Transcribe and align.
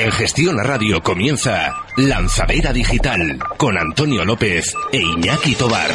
En 0.00 0.10
Gestión 0.12 0.58
a 0.58 0.62
Radio 0.62 1.02
comienza 1.02 1.74
Lanzadera 1.98 2.72
Digital 2.72 3.38
con 3.58 3.76
Antonio 3.76 4.24
López 4.24 4.74
e 4.92 4.96
Iñaki 4.96 5.54
Tobar. 5.54 5.90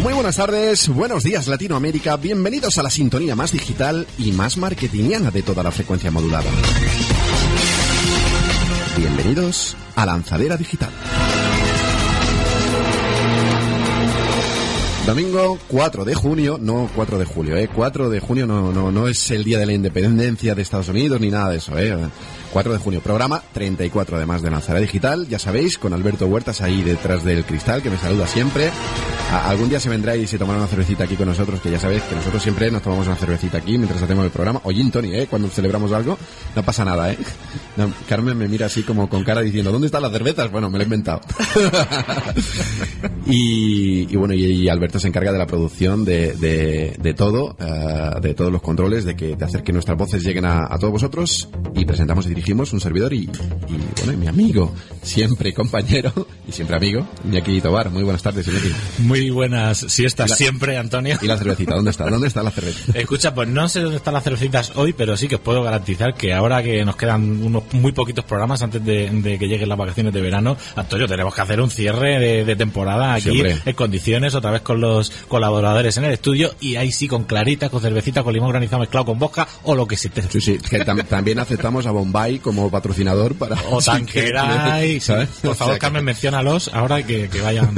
Muy 0.00 0.12
buenas 0.12 0.36
tardes, 0.36 0.86
buenos 0.86 1.24
días 1.24 1.48
Latinoamérica, 1.48 2.16
bienvenidos 2.16 2.78
a 2.78 2.84
la 2.84 2.90
sintonía 2.90 3.34
más 3.34 3.50
digital 3.50 4.06
y 4.16 4.30
más 4.30 4.58
marketingiana 4.58 5.32
de 5.32 5.42
toda 5.42 5.64
la 5.64 5.72
frecuencia 5.72 6.12
modulada. 6.12 6.48
Bienvenidos 8.96 9.76
a 9.96 10.06
Lanzadera 10.06 10.56
Digital. 10.56 10.92
Domingo 15.06 15.56
4 15.68 16.04
de 16.04 16.16
junio, 16.16 16.58
no 16.60 16.90
4 16.96 17.18
de 17.18 17.24
julio, 17.24 17.56
¿eh? 17.56 17.68
4 17.72 18.10
de 18.10 18.18
junio 18.18 18.44
no, 18.44 18.72
no, 18.72 18.90
no 18.90 19.06
es 19.06 19.30
el 19.30 19.44
día 19.44 19.56
de 19.60 19.64
la 19.64 19.72
independencia 19.72 20.56
de 20.56 20.62
Estados 20.62 20.88
Unidos 20.88 21.20
ni 21.20 21.30
nada 21.30 21.50
de 21.50 21.58
eso, 21.58 21.78
¿eh? 21.78 21.96
4 22.52 22.72
de 22.72 22.78
junio, 22.80 23.00
programa 23.00 23.40
34 23.52 24.16
además 24.16 24.42
de 24.42 24.50
Lanzadera 24.50 24.80
Digital, 24.80 25.28
ya 25.28 25.38
sabéis, 25.38 25.78
con 25.78 25.92
Alberto 25.92 26.26
Huertas 26.26 26.60
ahí 26.60 26.82
detrás 26.82 27.22
del 27.22 27.44
cristal 27.44 27.82
que 27.82 27.90
me 27.90 27.98
saluda 27.98 28.26
siempre. 28.26 28.72
Algún 29.44 29.68
día 29.68 29.80
se 29.80 29.88
vendrá 29.88 30.16
y 30.16 30.26
se 30.26 30.38
tomará 30.38 30.58
una 30.58 30.68
cervecita 30.68 31.04
aquí 31.04 31.16
con 31.16 31.28
nosotros, 31.28 31.60
que 31.60 31.70
ya 31.70 31.78
sabéis 31.78 32.02
que 32.02 32.14
nosotros 32.14 32.42
siempre 32.42 32.70
nos 32.70 32.82
tomamos 32.82 33.06
una 33.06 33.16
cervecita 33.16 33.58
aquí 33.58 33.76
mientras 33.76 34.02
hacemos 34.02 34.24
el 34.24 34.30
programa. 34.30 34.60
O 34.64 34.70
gin 34.70 34.90
tonic, 34.90 35.12
¿eh? 35.12 35.26
Cuando 35.28 35.48
celebramos 35.48 35.92
algo, 35.92 36.18
no 36.54 36.62
pasa 36.62 36.84
nada, 36.84 37.12
¿eh? 37.12 37.18
Carmen 38.08 38.36
me 38.36 38.48
mira 38.48 38.66
así 38.66 38.82
como 38.82 39.08
con 39.08 39.24
cara 39.24 39.40
diciendo, 39.42 39.72
¿dónde 39.72 39.86
están 39.86 40.02
las 40.02 40.12
cervezas? 40.12 40.50
Bueno, 40.50 40.70
me 40.70 40.78
lo 40.78 40.82
he 40.82 40.86
inventado. 40.86 41.20
y, 43.26 44.14
bueno, 44.16 44.34
y, 44.34 44.44
y 44.44 44.68
Alberto 44.68 44.98
se 44.98 45.08
encarga 45.08 45.32
de 45.32 45.38
la 45.38 45.46
producción 45.46 46.04
de, 46.04 46.32
de, 46.98 47.14
todo, 47.14 47.56
eh, 47.58 48.20
de 48.20 48.34
todos 48.34 48.52
los 48.52 48.62
controles, 48.62 49.04
de 49.04 49.16
que 49.16 49.36
de 49.36 49.44
hacer 49.44 49.62
que 49.62 49.72
nuestras 49.72 49.96
voces 49.98 50.22
lleguen 50.22 50.46
a, 50.46 50.66
a 50.72 50.78
todos 50.78 50.92
vosotros 50.92 51.48
y 51.74 51.84
presentamos 51.84 52.26
y 52.26 52.30
dirigimos 52.30 52.72
un 52.72 52.80
servidor 52.80 53.12
y, 53.12 53.24
y, 53.24 53.30
bueno, 53.98 54.12
y 54.12 54.16
mi 54.16 54.26
amigo, 54.26 54.72
siempre 55.02 55.52
compañero 55.52 56.12
y 56.48 56.52
siempre 56.52 56.76
amigo, 56.76 57.06
Iñaki 57.24 57.60
Tobar. 57.60 57.90
Muy 57.90 58.02
buenas 58.02 58.22
tardes, 58.22 58.46
Iñaki. 58.48 58.72
Muy 59.00 59.25
buenas 59.30 59.78
siestas 59.88 60.30
La- 60.30 60.36
siempre, 60.36 60.76
Antonio. 60.76 61.18
¿Y 61.20 61.26
la 61.26 61.36
cervecita? 61.36 61.74
¿Dónde 61.74 61.90
está? 61.90 62.08
¿Dónde 62.08 62.28
está 62.28 62.42
la 62.42 62.50
cerveza? 62.50 62.92
Escucha, 62.98 63.34
pues 63.34 63.48
no 63.48 63.68
sé 63.68 63.80
dónde 63.80 63.96
están 63.98 64.14
las 64.14 64.24
cervecitas 64.24 64.72
hoy, 64.76 64.92
pero 64.92 65.16
sí 65.16 65.28
que 65.28 65.36
os 65.36 65.40
puedo 65.40 65.62
garantizar 65.62 66.14
que 66.14 66.32
ahora 66.34 66.62
que 66.62 66.84
nos 66.84 66.96
quedan 66.96 67.42
unos 67.42 67.64
muy 67.72 67.92
poquitos 67.92 68.24
programas 68.24 68.62
antes 68.62 68.84
de, 68.84 69.10
de 69.10 69.38
que 69.38 69.46
lleguen 69.48 69.68
las 69.68 69.78
vacaciones 69.78 70.12
de 70.12 70.20
verano, 70.20 70.56
Antonio, 70.76 71.06
tenemos 71.06 71.34
que 71.34 71.40
hacer 71.40 71.60
un 71.60 71.70
cierre 71.70 72.18
de, 72.18 72.44
de 72.44 72.56
temporada 72.56 73.14
aquí 73.14 73.42
en 73.64 73.74
condiciones, 73.74 74.34
otra 74.34 74.50
vez 74.50 74.62
con 74.62 74.80
los 74.80 75.10
colaboradores 75.28 75.96
en 75.96 76.04
el 76.04 76.12
estudio 76.12 76.54
y 76.60 76.76
ahí 76.76 76.92
sí 76.92 77.08
con 77.08 77.24
clarita, 77.24 77.68
con 77.68 77.80
cervecita, 77.80 78.22
con 78.22 78.32
limón 78.32 78.50
granizado 78.50 78.80
mezclado 78.80 79.06
con 79.06 79.18
vodka 79.18 79.46
o 79.64 79.74
lo 79.74 79.86
que 79.86 79.96
se 79.96 80.08
te... 80.08 80.22
Sí, 80.22 80.40
sí, 80.40 80.58
que 80.58 80.84
tam- 80.84 81.04
también 81.06 81.38
aceptamos 81.38 81.86
a 81.86 81.90
Bombay 81.90 82.38
como 82.38 82.70
patrocinador 82.70 83.34
para... 83.34 83.56
O 83.70 83.80
Tanqueray, 83.82 84.94
que- 84.94 85.00
¿sabes? 85.00 85.28
por 85.42 85.50
O 85.50 85.54
favor 85.54 85.72
sea 85.72 85.78
que- 85.78 85.80
Carmen, 85.80 86.04
menciónalos 86.04 86.70
ahora 86.72 87.02
que, 87.04 87.28
que 87.28 87.40
vayan 87.40 87.74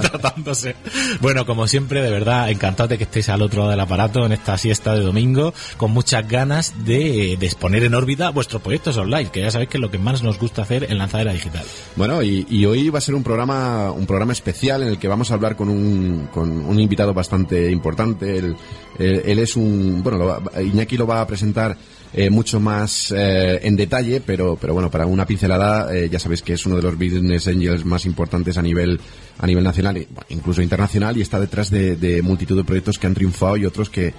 tratándose. 0.00 0.71
Bueno, 1.20 1.46
como 1.46 1.66
siempre, 1.66 2.02
de 2.02 2.10
verdad, 2.10 2.50
encantado 2.50 2.88
de 2.88 2.98
que 2.98 3.04
estéis 3.04 3.28
al 3.28 3.42
otro 3.42 3.60
lado 3.60 3.70
del 3.70 3.80
aparato 3.80 4.24
en 4.26 4.32
esta 4.32 4.56
siesta 4.58 4.94
de 4.94 5.00
domingo, 5.00 5.52
con 5.76 5.90
muchas 5.92 6.26
ganas 6.28 6.84
de, 6.84 7.36
de 7.38 7.46
exponer 7.46 7.84
en 7.84 7.94
órbita 7.94 8.30
vuestros 8.30 8.62
proyectos 8.62 8.96
online, 8.96 9.30
que 9.30 9.40
ya 9.42 9.50
sabéis 9.50 9.70
que 9.70 9.76
es 9.76 9.80
lo 9.80 9.90
que 9.90 9.98
más 9.98 10.22
nos 10.22 10.38
gusta 10.38 10.62
hacer 10.62 10.84
en 10.90 10.98
Lanzadera 10.98 11.32
Digital. 11.32 11.62
Bueno, 11.96 12.22
y, 12.22 12.64
hoy 12.66 12.88
va 12.90 12.98
a 12.98 13.02
ser 13.02 13.14
un 13.14 13.22
programa, 13.22 13.90
un 13.92 14.06
programa 14.06 14.32
especial 14.32 14.82
en 14.82 14.88
el 14.88 14.98
que 14.98 15.08
vamos 15.08 15.30
a 15.30 15.34
hablar 15.34 15.56
con 15.56 15.68
un, 15.68 16.28
con 16.32 16.50
un 16.50 16.80
invitado 16.80 17.12
bastante 17.14 17.70
importante. 17.70 18.38
Él, 18.38 18.56
él- 18.98 19.38
es 19.38 19.56
un, 19.56 20.02
bueno, 20.02 20.18
lo 20.18 20.60
Iñaki 20.62 20.96
lo 20.96 21.06
va 21.06 21.20
a 21.20 21.26
presentar 21.26 21.76
eh, 22.14 22.30
mucho 22.30 22.60
más 22.60 23.12
eh, 23.16 23.60
en 23.62 23.76
detalle, 23.76 24.20
pero, 24.20 24.56
pero 24.56 24.74
bueno, 24.74 24.90
para 24.90 25.06
una 25.06 25.26
pincelada, 25.26 25.94
eh, 25.94 26.08
ya 26.10 26.18
sabéis 26.18 26.42
que 26.42 26.52
es 26.52 26.66
uno 26.66 26.76
de 26.76 26.82
los 26.82 26.94
business 26.94 27.48
angels 27.48 27.84
más 27.84 28.04
importantes 28.04 28.58
a 28.58 28.62
nivel, 28.62 29.00
a 29.38 29.46
nivel 29.46 29.64
nacional, 29.64 29.96
e 29.96 30.08
incluso 30.28 30.60
internacional, 30.60 31.16
y 31.16 31.22
está 31.22 31.40
detrás 31.40 31.70
de, 31.70 31.96
de 31.96 32.20
multitud 32.22 32.56
de 32.56 32.64
proyectos 32.64 32.98
que 32.98 33.06
han 33.06 33.14
triunfado 33.14 33.56
y 33.56 33.64
otros 33.64 33.88
que, 33.88 34.12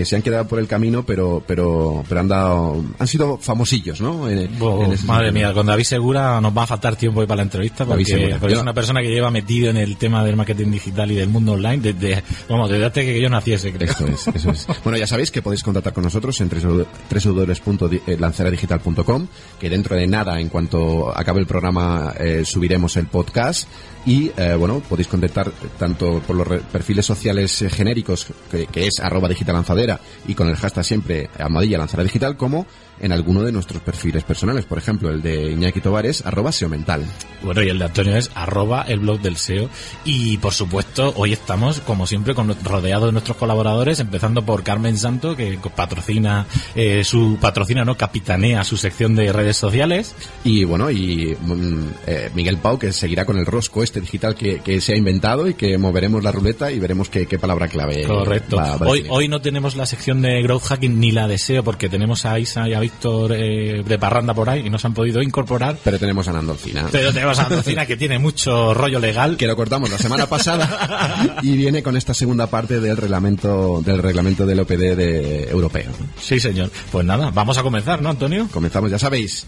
que 0.00 0.06
se 0.06 0.16
han 0.16 0.22
quedado 0.22 0.48
por 0.48 0.58
el 0.58 0.66
camino, 0.66 1.04
pero, 1.04 1.42
pero, 1.46 2.02
pero 2.08 2.20
han 2.20 2.28
dado, 2.28 2.82
han 2.98 3.06
sido 3.06 3.36
famosillos, 3.36 4.00
¿no? 4.00 4.30
En- 4.30 4.48
Oh, 4.60 4.82
en 4.82 4.88
madre 5.06 5.26
sentido. 5.26 5.32
mía, 5.32 5.52
con 5.52 5.66
David 5.66 5.84
Segura 5.84 6.40
nos 6.40 6.56
va 6.56 6.62
a 6.62 6.66
faltar 6.66 6.96
tiempo 6.96 7.20
hoy 7.20 7.26
para 7.26 7.36
la 7.36 7.42
entrevista 7.42 7.84
porque, 7.84 8.34
es 8.48 8.58
una 8.58 8.72
persona 8.72 9.02
que 9.02 9.10
lleva 9.10 9.30
metido 9.30 9.68
en 9.68 9.76
el 9.76 9.98
tema 9.98 10.24
del 10.24 10.36
marketing 10.36 10.70
digital 10.70 11.10
y 11.10 11.16
del 11.16 11.28
mundo 11.28 11.52
online 11.52 11.92
desde, 11.92 12.22
vamos, 12.48 12.70
desde 12.70 12.86
antes 12.86 13.04
que 13.04 13.20
yo 13.20 13.28
naciese, 13.28 13.70
creo. 13.72 13.90
Eso 13.90 14.06
es, 14.06 14.26
eso 14.28 14.50
es. 14.50 14.66
Bueno, 14.84 14.96
ya 14.98 15.06
sabéis 15.06 15.30
que 15.30 15.42
podéis 15.42 15.62
contactar 15.62 15.92
con 15.92 16.04
nosotros 16.04 16.40
en 16.40 16.48
www.lanceradigital.com, 16.48 19.26
que 19.58 19.68
dentro 19.70 19.96
de 19.96 20.06
nada, 20.06 20.40
en 20.40 20.48
cuanto 20.48 21.16
acabe 21.16 21.40
el 21.40 21.46
programa, 21.46 22.12
eh, 22.18 22.42
subiremos 22.44 22.96
el 22.96 23.06
podcast. 23.06 23.68
Y, 24.06 24.30
eh, 24.36 24.54
bueno, 24.58 24.80
podéis 24.80 25.08
contactar 25.08 25.50
tanto 25.78 26.20
por 26.20 26.34
los 26.34 26.62
perfiles 26.64 27.04
sociales 27.04 27.62
eh, 27.62 27.68
genéricos, 27.68 28.28
que, 28.50 28.66
es 28.74 28.98
arroba 29.00 29.28
digital 29.28 29.54
lanzadera, 29.54 30.00
y 30.26 30.34
con 30.34 30.48
el 30.48 30.56
hashtag 30.56 30.84
siempre 30.84 31.30
almohadilla 31.38 31.78
lanzadera 31.78 32.04
digital, 32.04 32.36
como 32.36 32.66
en 33.00 33.12
alguno 33.12 33.42
de 33.42 33.52
nuestros 33.52 33.82
perfiles 33.82 34.24
personales. 34.24 34.64
Por 34.64 34.78
ejemplo, 34.78 35.10
el 35.10 35.22
de 35.22 35.52
Iñaki 35.52 35.80
Tobares, 35.80 36.24
arroba 36.26 36.52
SEO 36.52 36.68
mental. 36.68 37.04
Bueno, 37.42 37.62
y 37.62 37.68
el 37.68 37.78
de 37.78 37.84
Antonio 37.86 38.16
es 38.16 38.30
arroba 38.34 38.82
el 38.88 39.00
blog 39.00 39.20
del 39.20 39.36
SEO. 39.36 39.68
Y 40.04 40.36
por 40.38 40.52
supuesto, 40.52 41.12
hoy 41.16 41.32
estamos, 41.32 41.80
como 41.80 42.06
siempre, 42.06 42.34
con, 42.34 42.54
rodeados 42.64 43.06
de 43.08 43.12
nuestros 43.12 43.36
colaboradores, 43.36 44.00
empezando 44.00 44.44
por 44.44 44.62
Carmen 44.62 44.96
Santo, 44.98 45.36
que 45.36 45.58
patrocina 45.74 46.46
eh, 46.74 47.02
su 47.04 47.38
patrocina, 47.40 47.84
no 47.84 47.96
capitanea 47.96 48.64
su 48.64 48.76
sección 48.76 49.14
de 49.16 49.32
redes 49.32 49.56
sociales. 49.56 50.14
Y 50.44 50.64
bueno, 50.64 50.90
y 50.90 51.36
mm, 51.40 51.88
eh, 52.06 52.30
Miguel 52.34 52.58
Pau, 52.58 52.78
que 52.78 52.92
seguirá 52.92 53.24
con 53.24 53.38
el 53.38 53.46
rosco 53.46 53.82
este 53.82 54.00
digital 54.00 54.34
que, 54.34 54.60
que 54.60 54.80
se 54.80 54.92
ha 54.92 54.96
inventado 54.96 55.48
y 55.48 55.54
que 55.54 55.78
moveremos 55.78 56.22
la 56.22 56.32
ruleta 56.32 56.70
y 56.70 56.78
veremos 56.78 57.08
qué, 57.08 57.26
qué 57.26 57.38
palabra 57.38 57.68
clave 57.68 58.04
Correcto. 58.04 58.56
va- 58.56 58.76
va 58.76 58.86
a 58.86 58.88
hoy, 58.88 59.06
hoy 59.08 59.28
no 59.28 59.40
tenemos 59.40 59.76
la 59.76 59.86
sección 59.86 60.20
de 60.22 60.42
growth 60.42 60.64
hacking 60.64 60.98
ni 61.00 61.12
la 61.12 61.28
de 61.28 61.38
SEO 61.38 61.64
porque 61.64 61.88
tenemos 61.88 62.24
a 62.26 62.38
Isa 62.38 62.68
y 62.68 62.74
a 62.74 62.80
Víctor 62.90 63.32
eh, 63.34 63.82
de 63.86 63.98
parranda 63.98 64.34
por 64.34 64.50
ahí 64.50 64.66
y 64.66 64.70
no 64.70 64.78
se 64.78 64.86
han 64.86 64.94
podido 64.94 65.22
incorporar. 65.22 65.78
Pero 65.82 65.98
tenemos 65.98 66.26
a 66.28 66.32
Nandolfina. 66.32 66.86
Pero 66.90 67.12
tenemos 67.12 67.38
a 67.38 67.44
Andocina 67.46 67.86
que 67.86 67.96
tiene 67.96 68.18
mucho 68.18 68.74
rollo 68.74 68.98
legal. 68.98 69.36
Que 69.36 69.46
lo 69.46 69.56
cortamos 69.56 69.90
la 69.90 69.98
semana 69.98 70.26
pasada 70.26 71.38
y 71.42 71.56
viene 71.56 71.82
con 71.82 71.96
esta 71.96 72.12
segunda 72.14 72.48
parte 72.48 72.80
del 72.80 72.96
reglamento 72.96 73.80
del 73.84 73.98
reglamento 74.02 74.44
del 74.44 74.60
OPD 74.60 74.96
de 74.96 75.44
europeo. 75.50 75.90
Sí, 76.20 76.40
señor. 76.40 76.70
Pues 76.90 77.06
nada, 77.06 77.30
vamos 77.30 77.56
a 77.58 77.62
comenzar, 77.62 78.02
¿no, 78.02 78.10
Antonio? 78.10 78.48
Comenzamos, 78.52 78.90
ya 78.90 78.98
sabéis, 78.98 79.46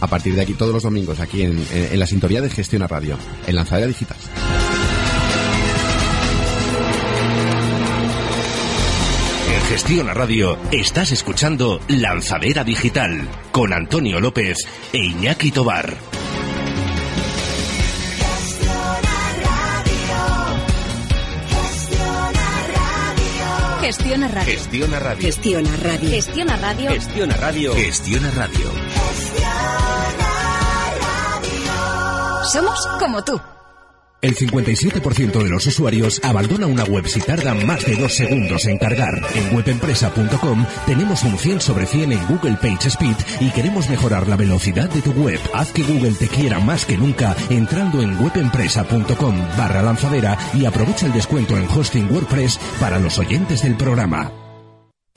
a 0.00 0.06
partir 0.06 0.34
de 0.34 0.42
aquí 0.42 0.54
todos 0.54 0.72
los 0.72 0.82
domingos 0.82 1.20
aquí 1.20 1.42
en, 1.42 1.58
en- 1.72 1.92
en 1.92 1.98
la 2.00 2.06
sintonía 2.06 2.40
de 2.40 2.50
Gestión 2.50 2.82
a 2.82 2.86
Radio, 2.88 3.16
en 3.46 3.54
Lanzadera 3.54 3.86
Digital. 3.86 4.16
En 9.72 9.78
Gestión 9.78 10.10
a 10.10 10.12
Radio 10.12 10.58
estás 10.70 11.12
escuchando 11.12 11.80
Lanzadera 11.88 12.62
Digital 12.62 13.26
con 13.52 13.72
Antonio 13.72 14.20
López 14.20 14.58
e 14.92 14.98
Iñaki 14.98 15.50
Tobar. 15.50 15.96
Gestiona 23.80 24.28
Radio. 24.28 24.52
Gestión 24.52 24.92
a 24.94 24.98
Radio. 25.00 25.22
Gestiona 25.22 25.76
Radio. 25.78 26.10
Gestiona 26.10 26.56
Radio. 26.58 26.90
Gestión 26.90 27.30
a 27.30 27.36
Radio. 27.38 27.74
Gestión 27.74 28.24
a 28.26 28.30
Radio. 28.30 28.70
Somos 32.52 32.78
como 33.00 33.24
tú. 33.24 33.40
El 34.22 34.36
57% 34.36 35.42
de 35.42 35.50
los 35.50 35.66
usuarios 35.66 36.20
abandona 36.22 36.68
una 36.68 36.84
web 36.84 37.08
si 37.08 37.18
tarda 37.18 37.54
más 37.54 37.84
de 37.84 37.96
dos 37.96 38.14
segundos 38.14 38.66
en 38.66 38.78
cargar. 38.78 39.20
En 39.34 39.52
webempresa.com 39.52 40.64
tenemos 40.86 41.24
un 41.24 41.36
100 41.36 41.60
sobre 41.60 41.86
100 41.86 42.12
en 42.12 42.26
Google 42.28 42.56
Page 42.62 42.86
Speed 42.86 43.16
y 43.40 43.50
queremos 43.50 43.90
mejorar 43.90 44.28
la 44.28 44.36
velocidad 44.36 44.88
de 44.88 45.02
tu 45.02 45.10
web. 45.10 45.40
Haz 45.52 45.72
que 45.72 45.82
Google 45.82 46.12
te 46.12 46.28
quiera 46.28 46.60
más 46.60 46.86
que 46.86 46.96
nunca 46.96 47.34
entrando 47.50 48.00
en 48.00 48.16
webempresa.com 48.16 49.36
barra 49.58 49.82
lanzadera 49.82 50.38
y 50.54 50.66
aprovecha 50.66 51.06
el 51.06 51.12
descuento 51.12 51.56
en 51.58 51.66
hosting 51.68 52.08
WordPress 52.08 52.60
para 52.78 53.00
los 53.00 53.18
oyentes 53.18 53.62
del 53.62 53.76
programa. 53.76 54.41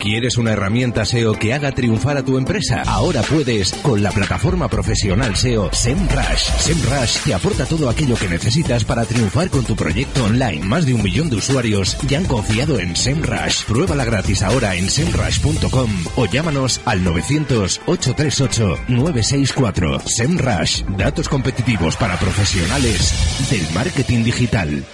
¿Quieres 0.05 0.37
una 0.37 0.51
herramienta 0.51 1.03
SEO 1.03 1.33
que 1.33 1.51
haga 1.51 1.71
triunfar 1.71 2.17
a 2.17 2.23
tu 2.23 2.37
empresa? 2.37 2.83
Ahora 2.85 3.23
puedes 3.23 3.73
con 3.73 4.03
la 4.03 4.11
plataforma 4.11 4.67
profesional 4.67 5.35
SEO 5.35 5.71
SEMrush. 5.73 6.43
SEMrush 6.59 7.23
te 7.23 7.33
aporta 7.33 7.65
todo 7.65 7.89
aquello 7.89 8.15
que 8.15 8.29
necesitas 8.29 8.83
para 8.83 9.03
triunfar 9.05 9.49
con 9.49 9.65
tu 9.65 9.75
proyecto 9.75 10.25
online. 10.25 10.63
Más 10.63 10.85
de 10.85 10.93
un 10.93 11.01
millón 11.01 11.31
de 11.31 11.37
usuarios 11.37 11.97
ya 12.07 12.19
han 12.19 12.25
confiado 12.25 12.79
en 12.79 12.95
SEMrush. 12.95 13.63
Pruébala 13.63 14.05
gratis 14.05 14.43
ahora 14.43 14.75
en 14.75 14.91
semrush.com 14.91 15.89
o 16.17 16.27
llámanos 16.27 16.81
al 16.85 17.03
900-838-964. 17.03 20.01
SEMrush. 20.05 20.83
Datos 20.99 21.27
competitivos 21.27 21.95
para 21.95 22.19
profesionales 22.19 23.49
del 23.49 23.67
marketing 23.73 24.23
digital. 24.23 24.85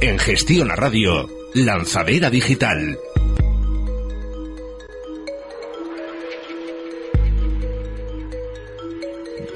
En 0.00 0.16
Gestión 0.20 0.70
a 0.70 0.76
Radio, 0.76 1.28
Lanzadera 1.54 2.30
Digital. 2.30 2.96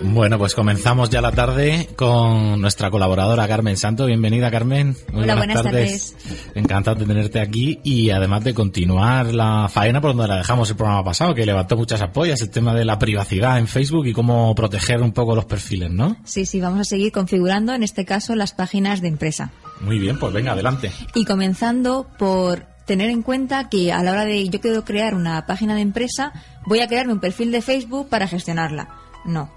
Bueno, 0.05 0.37
pues 0.37 0.55
comenzamos 0.55 1.11
ya 1.11 1.21
la 1.21 1.31
tarde 1.31 1.89
con 1.97 2.61
nuestra 2.61 2.91
colaboradora 2.91 3.47
Carmen 3.47 3.77
Santo. 3.77 4.07
Bienvenida, 4.07 4.51
Carmen. 4.51 4.97
Muy 5.13 5.23
Hola, 5.23 5.37
buenas, 5.37 5.63
tardes. 5.63 6.17
Encantado 6.55 6.97
de 6.97 7.07
tenerte 7.07 7.41
aquí 7.41 7.81
y 7.85 8.11
además 8.11 8.43
de 8.43 8.53
continuar 8.53 9.33
la 9.33 9.69
faena 9.69 10.01
por 10.01 10.15
donde 10.15 10.29
la 10.29 10.39
dejamos 10.39 10.69
el 10.71 10.77
programa 10.77 11.05
pasado, 11.05 11.35
que 11.35 11.47
levantó 11.47 11.77
muchas 11.77 12.03
apoyas, 12.03 12.41
el 12.41 12.51
tema 12.51 12.75
de 12.75 12.85
la 12.85 12.99
privacidad 12.99 13.59
en 13.59 13.69
Facebook 13.69 14.07
y 14.07 14.13
cómo 14.13 14.55
proteger 14.55 15.01
un 15.01 15.13
poco 15.13 15.37
los 15.37 15.45
perfiles, 15.45 15.91
¿no? 15.91 16.17
Sí, 16.25 16.47
sí, 16.47 16.61
vamos 16.61 16.81
a 16.81 16.85
seguir 16.85 17.13
configurando, 17.13 17.73
en 17.73 17.83
este 17.83 18.05
caso, 18.05 18.35
las 18.35 18.53
páginas 18.53 19.01
de 19.01 19.09
empresa. 19.09 19.53
Muy 19.81 19.99
bien, 19.99 20.19
pues 20.19 20.33
venga, 20.33 20.53
adelante. 20.53 20.91
Y 21.15 21.25
comenzando 21.25 22.09
por 22.19 22.67
tener 22.87 23.09
en 23.09 23.23
cuenta 23.23 23.69
que 23.69 23.93
a 23.93 24.03
la 24.03 24.13
hora 24.13 24.25
de 24.25 24.49
yo 24.49 24.61
quiero 24.61 24.85
crear 24.85 25.15
una 25.15 25.47
página 25.47 25.75
de 25.75 25.83
empresa, 25.83 26.33
voy 26.67 26.81
a 26.81 26.89
crearme 26.89 27.13
un 27.13 27.21
perfil 27.21 27.53
de 27.53 27.63
Facebook 27.63 28.09
para 28.09 28.27
gestionarla. 28.27 28.89
No, 29.25 29.51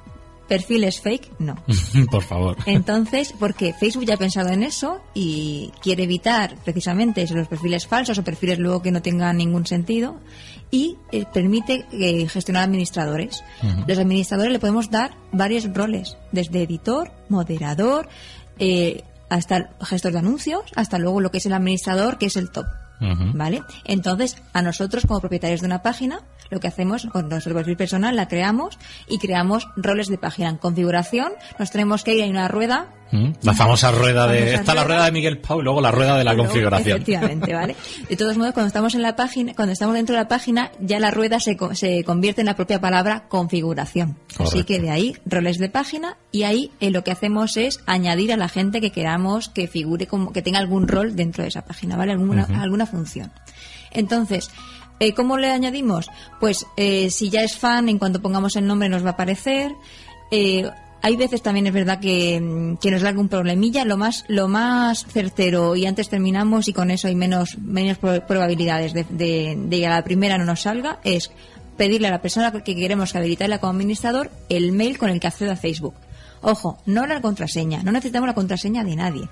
perfiles 0.47 1.01
fake, 1.01 1.39
no. 1.39 1.55
Por 2.11 2.23
favor. 2.23 2.57
Entonces, 2.65 3.33
porque 3.39 3.73
Facebook 3.73 4.05
ya 4.05 4.15
ha 4.15 4.17
pensado 4.17 4.49
en 4.49 4.63
eso 4.63 5.01
y 5.13 5.71
quiere 5.81 6.03
evitar 6.03 6.55
precisamente 6.63 7.25
los 7.33 7.47
perfiles 7.47 7.87
falsos 7.87 8.17
o 8.17 8.23
perfiles 8.23 8.59
luego 8.59 8.81
que 8.81 8.91
no 8.91 9.01
tengan 9.01 9.37
ningún 9.37 9.65
sentido 9.65 10.19
y 10.71 10.97
eh, 11.11 11.25
permite 11.31 11.85
eh, 11.91 12.27
gestionar 12.27 12.63
administradores. 12.63 13.43
Los 13.87 13.97
administradores 13.97 14.51
le 14.51 14.59
podemos 14.59 14.89
dar 14.89 15.15
varios 15.31 15.71
roles, 15.73 16.17
desde 16.31 16.63
editor, 16.63 17.11
moderador, 17.29 18.09
eh, 18.59 19.03
hasta 19.29 19.71
gestor 19.81 20.11
de 20.11 20.19
anuncios, 20.19 20.63
hasta 20.75 20.97
luego 20.97 21.21
lo 21.21 21.31
que 21.31 21.37
es 21.39 21.45
el 21.45 21.53
administrador, 21.53 22.17
que 22.17 22.27
es 22.27 22.35
el 22.35 22.51
top. 22.51 22.65
¿Vale? 22.99 23.63
Entonces, 23.83 24.37
a 24.53 24.61
nosotros 24.61 25.05
como 25.05 25.19
propietarios 25.19 25.61
de 25.61 25.67
una 25.67 25.81
página, 25.81 26.21
lo 26.49 26.59
que 26.59 26.67
hacemos 26.67 27.05
con 27.07 27.29
nuestro 27.29 27.55
personal, 27.75 28.15
la 28.15 28.27
creamos 28.27 28.77
y 29.07 29.17
creamos 29.17 29.67
roles 29.75 30.07
de 30.07 30.17
página. 30.17 30.49
En 30.49 30.57
configuración, 30.57 31.33
nos 31.59 31.71
tenemos 31.71 32.03
que 32.03 32.15
ir 32.15 32.23
a 32.23 32.27
una 32.27 32.47
rueda. 32.47 32.87
La 33.41 33.53
famosa 33.53 33.91
rueda 33.91 34.27
de. 34.27 34.55
Está 34.55 34.73
la 34.73 34.83
rueda 34.83 35.05
de 35.05 35.11
Miguel 35.11 35.37
Pau 35.37 35.61
y 35.61 35.63
luego 35.63 35.79
la 35.79 35.91
rueda 35.91 36.17
de 36.17 36.23
la 36.23 36.35
configuración. 36.35 36.97
Efectivamente, 36.97 37.53
¿vale? 37.53 37.75
De 38.09 38.15
todos 38.17 38.37
modos, 38.37 38.53
cuando 38.53 38.67
estamos 38.67 38.93
en 38.95 39.01
la 39.01 39.15
página, 39.15 39.53
cuando 39.53 39.71
estamos 39.71 39.95
dentro 39.95 40.15
de 40.15 40.21
la 40.21 40.27
página, 40.27 40.71
ya 40.79 40.99
la 40.99 41.11
rueda 41.11 41.39
se, 41.39 41.57
se 41.73 42.03
convierte 42.03 42.41
en 42.41 42.47
la 42.47 42.55
propia 42.55 42.81
palabra 42.81 43.25
configuración. 43.29 44.17
Así 44.37 44.63
que 44.63 44.79
de 44.79 44.89
ahí, 44.89 45.15
roles 45.25 45.57
de 45.57 45.69
página, 45.69 46.17
y 46.31 46.43
ahí 46.43 46.71
eh, 46.79 46.91
lo 46.91 47.03
que 47.03 47.11
hacemos 47.11 47.57
es 47.57 47.79
añadir 47.85 48.33
a 48.33 48.37
la 48.37 48.49
gente 48.49 48.81
que 48.81 48.91
queramos 48.91 49.49
que 49.49 49.67
figure 49.67 50.07
como, 50.07 50.33
que 50.33 50.41
tenga 50.41 50.59
algún 50.59 50.87
rol 50.87 51.15
dentro 51.15 51.43
de 51.43 51.49
esa 51.49 51.63
página, 51.63 51.95
¿vale? 51.95 52.11
Alguna, 52.11 52.47
alguna 52.61 52.85
función. 52.85 53.31
Entonces, 53.91 54.49
eh, 54.99 55.13
¿cómo 55.13 55.37
le 55.37 55.51
añadimos? 55.51 56.09
Pues 56.39 56.65
eh, 56.77 57.09
si 57.09 57.29
ya 57.29 57.43
es 57.43 57.57
fan, 57.57 57.89
en 57.89 57.99
cuanto 57.99 58.21
pongamos 58.21 58.55
el 58.55 58.65
nombre 58.65 58.89
nos 58.89 59.03
va 59.03 59.09
a 59.09 59.13
aparecer. 59.13 59.73
Eh, 60.31 60.69
hay 61.05 61.17
veces 61.17 61.43
también 61.43 61.67
es 61.67 61.73
verdad 61.73 61.99
que, 61.99 62.77
que 62.81 62.89
nos 62.89 63.03
da 63.03 63.09
algún 63.09 63.29
problemilla. 63.29 63.85
Lo 63.85 63.95
más, 63.95 64.25
lo 64.27 64.47
más 64.47 65.05
certero, 65.05 65.75
y 65.75 65.85
antes 65.85 66.09
terminamos 66.09 66.67
y 66.67 66.73
con 66.73 66.89
eso 66.89 67.07
hay 67.07 67.13
menos, 67.13 67.59
menos 67.59 67.99
probabilidades 67.99 68.91
de, 68.95 69.67
que 69.69 69.85
a 69.85 69.91
la 69.91 70.03
primera 70.03 70.39
no 70.39 70.45
nos 70.45 70.61
salga, 70.61 70.99
es 71.03 71.29
pedirle 71.77 72.07
a 72.07 72.09
la 72.09 72.23
persona 72.23 72.51
que 72.51 72.75
queremos 72.75 73.15
habilitarla 73.15 73.59
como 73.59 73.73
administrador 73.73 74.31
el 74.49 74.71
mail 74.71 74.97
con 74.97 75.11
el 75.11 75.19
que 75.19 75.27
acceda 75.27 75.53
a 75.53 75.57
Facebook. 75.57 75.93
Ojo, 76.41 76.79
no 76.87 77.05
la 77.05 77.21
contraseña, 77.21 77.83
no 77.83 77.91
necesitamos 77.91 78.25
la 78.25 78.33
contraseña 78.33 78.83
de 78.83 78.95
nadie. 78.95 79.29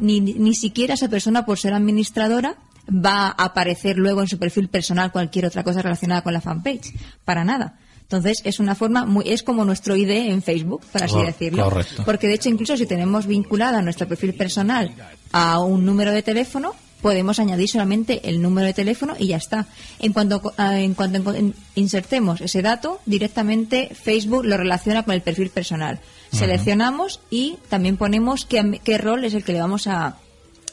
Ni, 0.00 0.20
ni 0.20 0.56
siquiera 0.56 0.94
esa 0.94 1.06
persona, 1.06 1.46
por 1.46 1.56
ser 1.56 1.72
administradora, 1.72 2.56
va 2.88 3.28
a 3.28 3.44
aparecer 3.44 3.96
luego 3.96 4.22
en 4.22 4.26
su 4.26 4.40
perfil 4.40 4.66
personal 4.66 5.12
cualquier 5.12 5.46
otra 5.46 5.62
cosa 5.62 5.82
relacionada 5.82 6.22
con 6.22 6.32
la 6.32 6.40
fanpage. 6.40 6.92
Para 7.24 7.44
nada. 7.44 7.78
Entonces 8.12 8.42
es 8.44 8.60
una 8.60 8.74
forma 8.74 9.06
muy, 9.06 9.24
es 9.26 9.42
como 9.42 9.64
nuestro 9.64 9.96
ID 9.96 10.10
en 10.10 10.42
Facebook, 10.42 10.82
por 10.92 11.02
así 11.02 11.16
decirlo. 11.24 11.72
Porque 12.04 12.28
de 12.28 12.34
hecho 12.34 12.50
incluso 12.50 12.76
si 12.76 12.84
tenemos 12.84 13.26
vinculada 13.26 13.80
nuestro 13.80 14.06
perfil 14.06 14.34
personal 14.34 14.92
a 15.32 15.60
un 15.60 15.86
número 15.86 16.12
de 16.12 16.22
teléfono, 16.22 16.74
podemos 17.00 17.38
añadir 17.38 17.70
solamente 17.70 18.28
el 18.28 18.42
número 18.42 18.66
de 18.66 18.74
teléfono 18.74 19.14
y 19.18 19.28
ya 19.28 19.38
está. 19.38 19.66
En 19.98 20.12
cuanto, 20.12 20.52
ah, 20.58 20.78
en 20.78 20.92
cuanto 20.92 21.34
insertemos 21.74 22.42
ese 22.42 22.60
dato, 22.60 23.00
directamente 23.06 23.90
Facebook 23.94 24.44
lo 24.44 24.58
relaciona 24.58 25.04
con 25.04 25.14
el 25.14 25.22
perfil 25.22 25.48
personal. 25.48 25.98
Seleccionamos 26.32 27.20
y 27.30 27.56
también 27.70 27.96
ponemos 27.96 28.44
qué, 28.44 28.78
qué 28.84 28.98
rol 28.98 29.24
es 29.24 29.32
el 29.32 29.42
que 29.42 29.54
le 29.54 29.60
vamos 29.60 29.86
a 29.86 30.18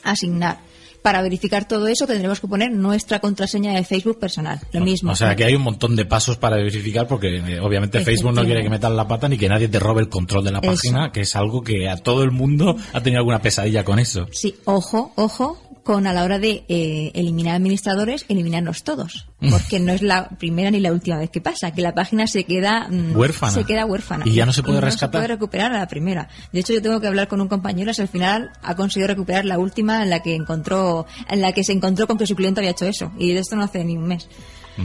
asignar 0.03 0.59
para 1.01 1.21
verificar 1.21 1.67
todo 1.67 1.87
eso 1.87 2.05
tendremos 2.07 2.39
que 2.39 2.47
poner 2.47 2.71
nuestra 2.71 3.19
contraseña 3.19 3.73
de 3.73 3.83
Facebook 3.83 4.19
personal. 4.19 4.59
Lo 4.71 4.81
mismo. 4.81 5.11
O 5.11 5.15
sea, 5.15 5.35
que 5.35 5.43
hay 5.43 5.55
un 5.55 5.61
montón 5.61 5.95
de 5.95 6.05
pasos 6.05 6.37
para 6.37 6.57
verificar 6.57 7.07
porque 7.07 7.37
eh, 7.37 7.59
obviamente 7.59 8.01
Facebook 8.01 8.33
no 8.33 8.43
quiere 8.43 8.63
que 8.63 8.69
metan 8.69 8.95
la 8.95 9.07
pata 9.07 9.27
ni 9.27 9.37
que 9.37 9.49
nadie 9.49 9.67
te 9.67 9.79
robe 9.79 10.01
el 10.01 10.09
control 10.09 10.43
de 10.43 10.51
la 10.51 10.61
página, 10.61 11.11
que 11.11 11.21
es 11.21 11.35
algo 11.35 11.61
que 11.61 11.89
a 11.89 11.97
todo 11.97 12.23
el 12.23 12.31
mundo 12.31 12.75
ha 12.93 13.01
tenido 13.01 13.19
alguna 13.19 13.41
pesadilla 13.41 13.83
con 13.83 13.99
eso. 13.99 14.27
Sí, 14.31 14.55
ojo, 14.65 15.13
ojo, 15.15 15.57
con 15.89 16.05
a 16.05 16.13
la 16.13 16.23
hora 16.23 16.37
de 16.37 16.65
eh, 16.67 17.09
eliminar 17.15 17.55
administradores, 17.55 18.23
eliminarnos 18.29 18.83
todos. 18.83 19.25
Porque 19.49 19.79
no 19.79 19.91
es 19.91 20.03
la 20.03 20.29
primera 20.29 20.69
ni 20.69 20.79
la 20.79 20.91
última 20.91 21.17
vez 21.17 21.31
que 21.31 21.41
pasa, 21.41 21.71
que 21.71 21.81
la 21.81 21.95
página 21.95 22.27
se 22.27 22.43
queda 22.43 22.87
mm, 22.87 23.17
huérfana. 23.17 23.53
Se 23.53 23.63
queda 23.63 23.87
huérfana. 23.87 24.23
Y 24.27 24.33
ya 24.35 24.45
no 24.45 24.53
se 24.53 24.61
puede 24.61 24.81
rescatar. 24.81 25.07
No 25.07 25.13
se 25.13 25.17
puede 25.17 25.27
recuperar 25.29 25.73
a 25.73 25.79
la 25.79 25.87
primera. 25.87 26.29
De 26.53 26.59
hecho, 26.59 26.73
yo 26.73 26.81
tengo 26.83 27.01
que 27.01 27.07
hablar 27.07 27.27
con 27.27 27.41
un 27.41 27.47
compañero 27.47 27.91
si 27.91 28.03
al 28.03 28.07
final 28.07 28.51
ha 28.61 28.75
conseguido 28.75 29.07
recuperar 29.07 29.45
la 29.45 29.57
última 29.57 30.03
en 30.03 30.11
la 30.11 30.19
que 30.19 30.35
encontró, 30.35 31.07
en 31.27 31.41
la 31.41 31.53
que 31.53 31.63
se 31.63 31.71
encontró 31.71 32.05
con 32.05 32.19
que 32.19 32.27
su 32.27 32.35
cliente 32.35 32.59
había 32.59 32.69
hecho 32.69 32.85
eso. 32.85 33.11
Y 33.17 33.33
de 33.33 33.39
esto 33.39 33.55
no 33.55 33.63
hace 33.63 33.83
ni 33.83 33.97
un 33.97 34.05
mes. 34.05 34.29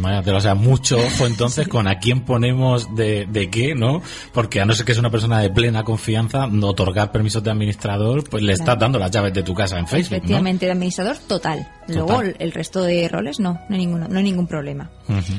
Vaya, 0.01 0.23
o 0.37 0.41
sea, 0.41 0.55
mucho 0.55 0.99
ojo 0.99 1.27
entonces 1.27 1.69
con 1.69 1.87
a 1.89 1.99
quién 1.99 2.21
ponemos 2.21 2.95
de, 2.95 3.27
de 3.27 3.51
qué, 3.51 3.75
¿no? 3.75 4.03
Porque 4.33 4.61
a 4.61 4.65
no 4.65 4.75
ser 4.75 4.87
que 4.87 4.93
es 4.93 4.99
una 4.99 5.11
persona 5.11 5.41
de 5.41 5.51
plena 5.51 5.85
confianza, 5.85 6.47
no 6.47 6.69
otorgar 6.69 7.13
permisos 7.13 7.43
de 7.43 7.51
administrador, 7.51 8.29
pues 8.29 8.43
le 8.43 8.53
estás 8.53 8.79
dando 8.79 8.99
las 8.99 9.11
llaves 9.11 9.33
de 9.33 9.43
tu 9.43 9.55
casa 9.55 9.79
en 9.79 9.87
Facebook. 9.87 10.17
Efectivamente, 10.17 10.67
de 10.67 10.73
administrador 10.73 11.17
total. 11.19 11.69
Luego 11.89 12.23
el 12.23 12.53
resto 12.53 12.83
de 12.83 13.09
roles 13.09 13.41
no, 13.41 13.61
no 13.69 13.77
hay, 13.77 13.79
ninguno, 13.79 14.09
no 14.09 14.19
hay 14.19 14.25
ningún 14.25 14.47
problema. 14.47 14.91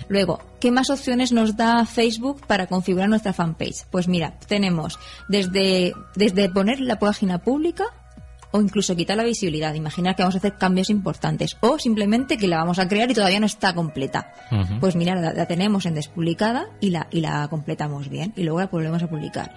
Luego, 0.07 0.42
¿qué 0.60 0.72
más 0.72 0.90
opciones 0.90 1.31
nos 1.31 1.56
da 1.57 1.86
Facebook 1.86 2.42
para 2.46 2.68
configurar 2.68 3.10
nuestra 3.10 3.34
fanpage? 3.34 3.86
Pues 3.92 4.07
mira, 4.07 4.38
tenemos 4.48 5.00
desde, 5.28 5.94
desde 6.16 6.50
poner 6.50 6.80
la 6.80 7.00
página 7.00 7.40
pública 7.40 7.86
o 8.56 8.62
incluso 8.62 8.96
quitar 8.96 9.18
la 9.18 9.24
visibilidad. 9.24 9.74
Imaginar 9.74 10.16
que 10.16 10.24
vamos 10.24 10.36
a 10.36 10.38
hacer 10.38 10.56
cambios 10.57 10.90
importantes 10.90 11.57
o 11.60 11.78
simplemente 11.78 12.38
que 12.38 12.48
la 12.48 12.57
vamos 12.57 12.80
a 12.80 12.88
crear 12.88 13.12
y 13.12 13.14
todavía 13.14 13.40
no 13.40 13.45
está 13.45 13.74
completa. 13.74 14.31
Pues 14.80 14.95
mira, 14.95 15.16
la, 15.16 15.45
tenemos 15.45 15.85
en 15.85 15.95
despublicada 15.95 16.68
y 16.80 16.90
la, 16.90 17.07
y 17.12 17.19
la 17.19 17.47
completamos 17.50 18.09
bien 18.09 18.33
y 18.35 18.44
luego 18.44 18.59
la 18.59 18.68
volvemos 18.68 19.04
a 19.04 19.07
publicar. 19.07 19.54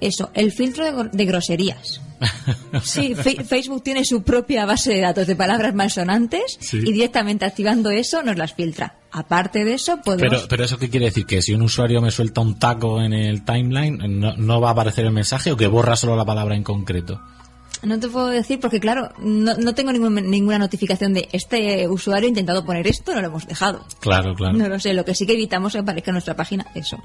Eso, 0.00 0.30
el 0.34 0.52
filtro 0.52 1.08
de, 1.10 1.24
groserías. 1.24 2.00
sí, 2.82 3.14
Facebook 3.14 3.82
tiene 3.82 4.04
su 4.04 4.22
propia 4.22 4.64
base 4.64 4.92
de 4.92 5.00
datos 5.00 5.26
de 5.26 5.36
palabras 5.36 5.74
malsonantes 5.74 6.58
y 6.72 6.92
directamente 6.92 7.44
activando 7.44 7.90
eso 7.90 8.22
nos 8.22 8.36
las 8.36 8.54
filtra. 8.54 8.94
Aparte 9.12 9.64
de 9.64 9.74
eso, 9.74 10.00
podemos... 10.02 10.38
Pero, 10.38 10.48
pero 10.48 10.64
eso 10.64 10.78
qué 10.78 10.88
quiere 10.88 11.06
decir? 11.06 11.26
¿Que 11.26 11.42
si 11.42 11.52
un 11.52 11.62
usuario 11.62 12.00
me 12.00 12.12
suelta 12.12 12.40
un 12.40 12.58
taco 12.58 13.02
en 13.02 13.12
el 13.12 13.44
timeline, 13.44 13.98
no, 14.20 14.36
no 14.36 14.60
va 14.60 14.68
a 14.68 14.72
aparecer 14.72 15.04
el 15.04 15.10
mensaje 15.10 15.50
o 15.50 15.56
que 15.56 15.66
borra 15.66 15.96
solo 15.96 16.14
la 16.14 16.24
palabra 16.24 16.54
en 16.54 16.62
concreto? 16.62 17.20
No 17.82 17.98
te 17.98 18.08
puedo 18.08 18.28
decir 18.28 18.60
porque, 18.60 18.78
claro, 18.78 19.12
no, 19.18 19.54
no 19.54 19.74
tengo 19.74 19.92
ninguna 19.92 20.58
notificación 20.58 21.14
de 21.14 21.28
este 21.32 21.88
usuario 21.88 22.26
ha 22.26 22.28
intentado 22.28 22.64
poner 22.64 22.86
esto, 22.86 23.14
no 23.14 23.20
lo 23.20 23.28
hemos 23.28 23.46
dejado. 23.46 23.84
Claro, 24.00 24.34
claro. 24.34 24.56
No 24.56 24.68
lo 24.68 24.78
sé, 24.78 24.92
lo 24.92 25.04
que 25.04 25.14
sí 25.14 25.26
que 25.26 25.32
evitamos 25.32 25.74
es 25.74 25.78
que 25.78 25.82
aparezca 25.82 26.10
en 26.10 26.14
nuestra 26.14 26.36
página 26.36 26.66
eso. 26.74 26.98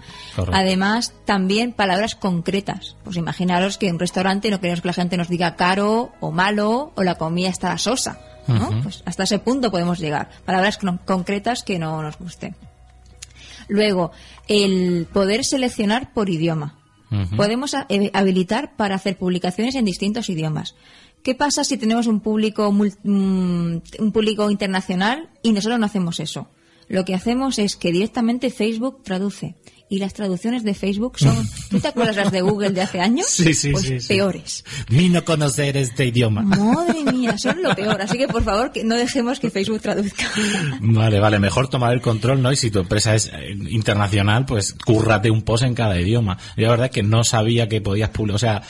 Además, 0.52 1.14
también 1.26 1.72
palabras 1.72 2.16
concretas. 2.16 2.96
Pues 3.04 3.16
imaginaros 3.16 3.78
que 3.78 3.88
en 3.88 3.94
un 3.94 4.00
restaurante 4.00 4.52
no 4.52 4.60
queremos 4.60 4.82
que 4.82 4.88
la 4.88 4.94
gente 4.94 5.18
nos 5.18 5.30
diga 5.30 5.56
caro 5.56 6.12
o 6.20 6.32
malo 6.32 6.92
o 6.96 7.04
la 7.04 7.16
comida 7.16 7.50
está 7.50 7.78
sosa. 7.78 8.20
¿no? 8.48 8.70
Pues 8.84 9.02
hasta 9.06 9.24
ese 9.24 9.40
punto 9.40 9.72
podemos 9.72 10.00
llegar. 10.00 10.30
Palabras 10.46 10.80
concretas 11.06 11.64
que 11.64 11.80
no 11.80 12.02
nos 12.02 12.18
gusten. 12.18 12.56
Luego, 13.68 14.12
el 14.48 15.08
poder 15.12 15.44
seleccionar 15.44 16.14
por 16.14 16.30
idioma. 16.30 16.76
Podemos 17.36 17.74
eh, 17.74 18.12
habilitar 18.14 18.76
para 18.76 18.96
hacer 18.96 19.18
publicaciones 19.18 19.76
en 19.76 19.86
distintos 19.86 20.30
idiomas. 20.30 20.76
¿Qué 21.24 21.36
pasa 21.36 21.64
si 21.64 21.78
tenemos 21.78 22.08
un 22.08 22.20
público, 22.20 22.72
mm, 22.72 22.96
un 23.04 24.12
público 24.14 24.52
internacional 24.52 25.30
y 25.42 25.54
nosotros 25.54 25.80
no 25.80 25.86
hacemos 25.86 26.20
eso? 26.20 26.48
Lo 26.88 27.04
que 27.04 27.16
hacemos 27.16 27.58
es 27.58 27.76
que 27.76 27.92
directamente 27.92 28.52
Facebook 28.52 29.02
traduce 29.04 29.56
Y 29.88 30.00
las 30.00 30.14
traducciones 30.14 30.64
de 30.64 30.74
Facebook 30.74 31.20
son, 31.20 31.36
¿tú 31.70 31.80
te 31.80 31.88
acuerdas 31.88 32.16
las 32.16 32.32
de 32.32 32.42
Google 32.42 32.72
de 32.72 32.82
hace 32.82 33.00
años? 33.00 33.28
Sí, 33.28 33.54
sí, 33.54 33.72
pues 33.72 33.86
sí, 33.86 34.00
sí. 34.00 34.08
peores. 34.08 34.66
Mi 34.90 35.10
no 35.10 35.24
conocer 35.24 35.78
este 35.78 36.06
idioma. 36.06 36.42
Madre 36.42 37.04
mía, 37.14 37.38
son 37.38 37.62
lo 37.62 37.76
peor. 37.76 38.02
Así 38.02 38.18
que 38.18 38.28
por 38.28 38.44
favor, 38.44 38.72
que 38.72 38.84
no 38.84 38.96
dejemos 38.96 39.40
que 39.40 39.50
Facebook 39.50 39.82
traduzca. 39.82 40.26
Vale, 40.82 41.20
vale, 41.20 41.40
mejor 41.40 41.68
tomar 41.68 41.94
el 41.94 42.02
control, 42.02 42.42
¿no? 42.42 42.52
Y 42.52 42.56
si 42.56 42.72
tu 42.72 42.80
empresa 42.80 43.14
es 43.14 43.28
eh, 43.28 43.56
internacional, 43.70 44.46
pues 44.46 44.74
cúrrate 44.74 45.30
un 45.30 45.44
post 45.44 45.64
en 45.64 45.76
cada 45.76 46.00
idioma. 46.00 46.38
Yo 46.58 46.64
la 46.64 46.70
verdad 46.72 46.86
es 46.88 46.92
que 46.92 47.04
no 47.04 47.24
sabía 47.24 47.68
que 47.68 47.82
podías 47.82 48.10
publicar, 48.10 48.36
o 48.36 48.40
sea, 48.40 48.62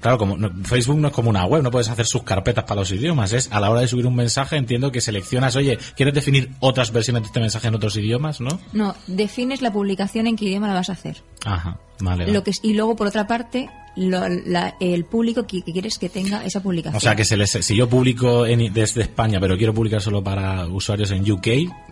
claro, 0.00 0.18
como 0.18 0.36
Facebook 0.64 0.98
no 0.98 1.08
es 1.08 1.14
como 1.14 1.30
una 1.30 1.44
web, 1.46 1.62
no 1.62 1.70
puedes 1.70 1.88
hacer 1.88 2.06
sus 2.06 2.24
carpetas 2.24 2.64
para 2.64 2.80
los 2.80 2.90
idiomas, 2.90 3.32
es 3.32 3.50
a 3.52 3.60
la 3.60 3.70
hora 3.70 3.80
de 3.80 3.88
subir 3.88 4.06
un 4.06 4.16
mensaje 4.16 4.56
entiendo 4.56 4.90
que 4.90 5.00
seleccionas, 5.00 5.56
oye, 5.56 5.78
¿quieres 5.96 6.14
definir 6.14 6.50
otras 6.60 6.92
versiones 6.92 7.22
de 7.22 7.26
este 7.26 7.40
mensaje 7.40 7.68
en 7.68 7.74
otros 7.74 7.96
idiomas, 7.96 8.40
no? 8.40 8.60
No, 8.72 8.94
defines 9.06 9.62
la 9.62 9.72
publicación 9.72 10.26
en 10.26 10.36
qué 10.36 10.46
idioma 10.46 10.63
la 10.66 10.74
vas 10.74 10.88
a 10.90 10.92
hacer. 10.92 11.22
Ajá, 11.44 11.78
vale. 12.00 12.24
vale. 12.24 12.32
Lo 12.32 12.42
que, 12.44 12.52
y 12.62 12.72
luego, 12.74 12.96
por 12.96 13.06
otra 13.06 13.26
parte, 13.26 13.68
lo- 13.96 14.28
la- 14.28 14.74
el 14.80 15.04
público 15.04 15.46
que, 15.46 15.62
que 15.62 15.72
quieres 15.72 15.98
que 15.98 16.08
tenga 16.08 16.44
esa 16.44 16.60
publicación. 16.60 16.96
O 16.96 17.00
sea 17.00 17.14
que 17.14 17.24
se 17.24 17.36
les, 17.36 17.50
si 17.50 17.76
yo 17.76 17.88
publico 17.88 18.44
en- 18.46 18.72
desde 18.72 19.02
España, 19.02 19.38
pero 19.40 19.56
quiero 19.56 19.72
publicar 19.74 20.00
solo 20.00 20.22
para 20.24 20.66
usuarios 20.66 21.10
en 21.12 21.30
UK, 21.30 21.46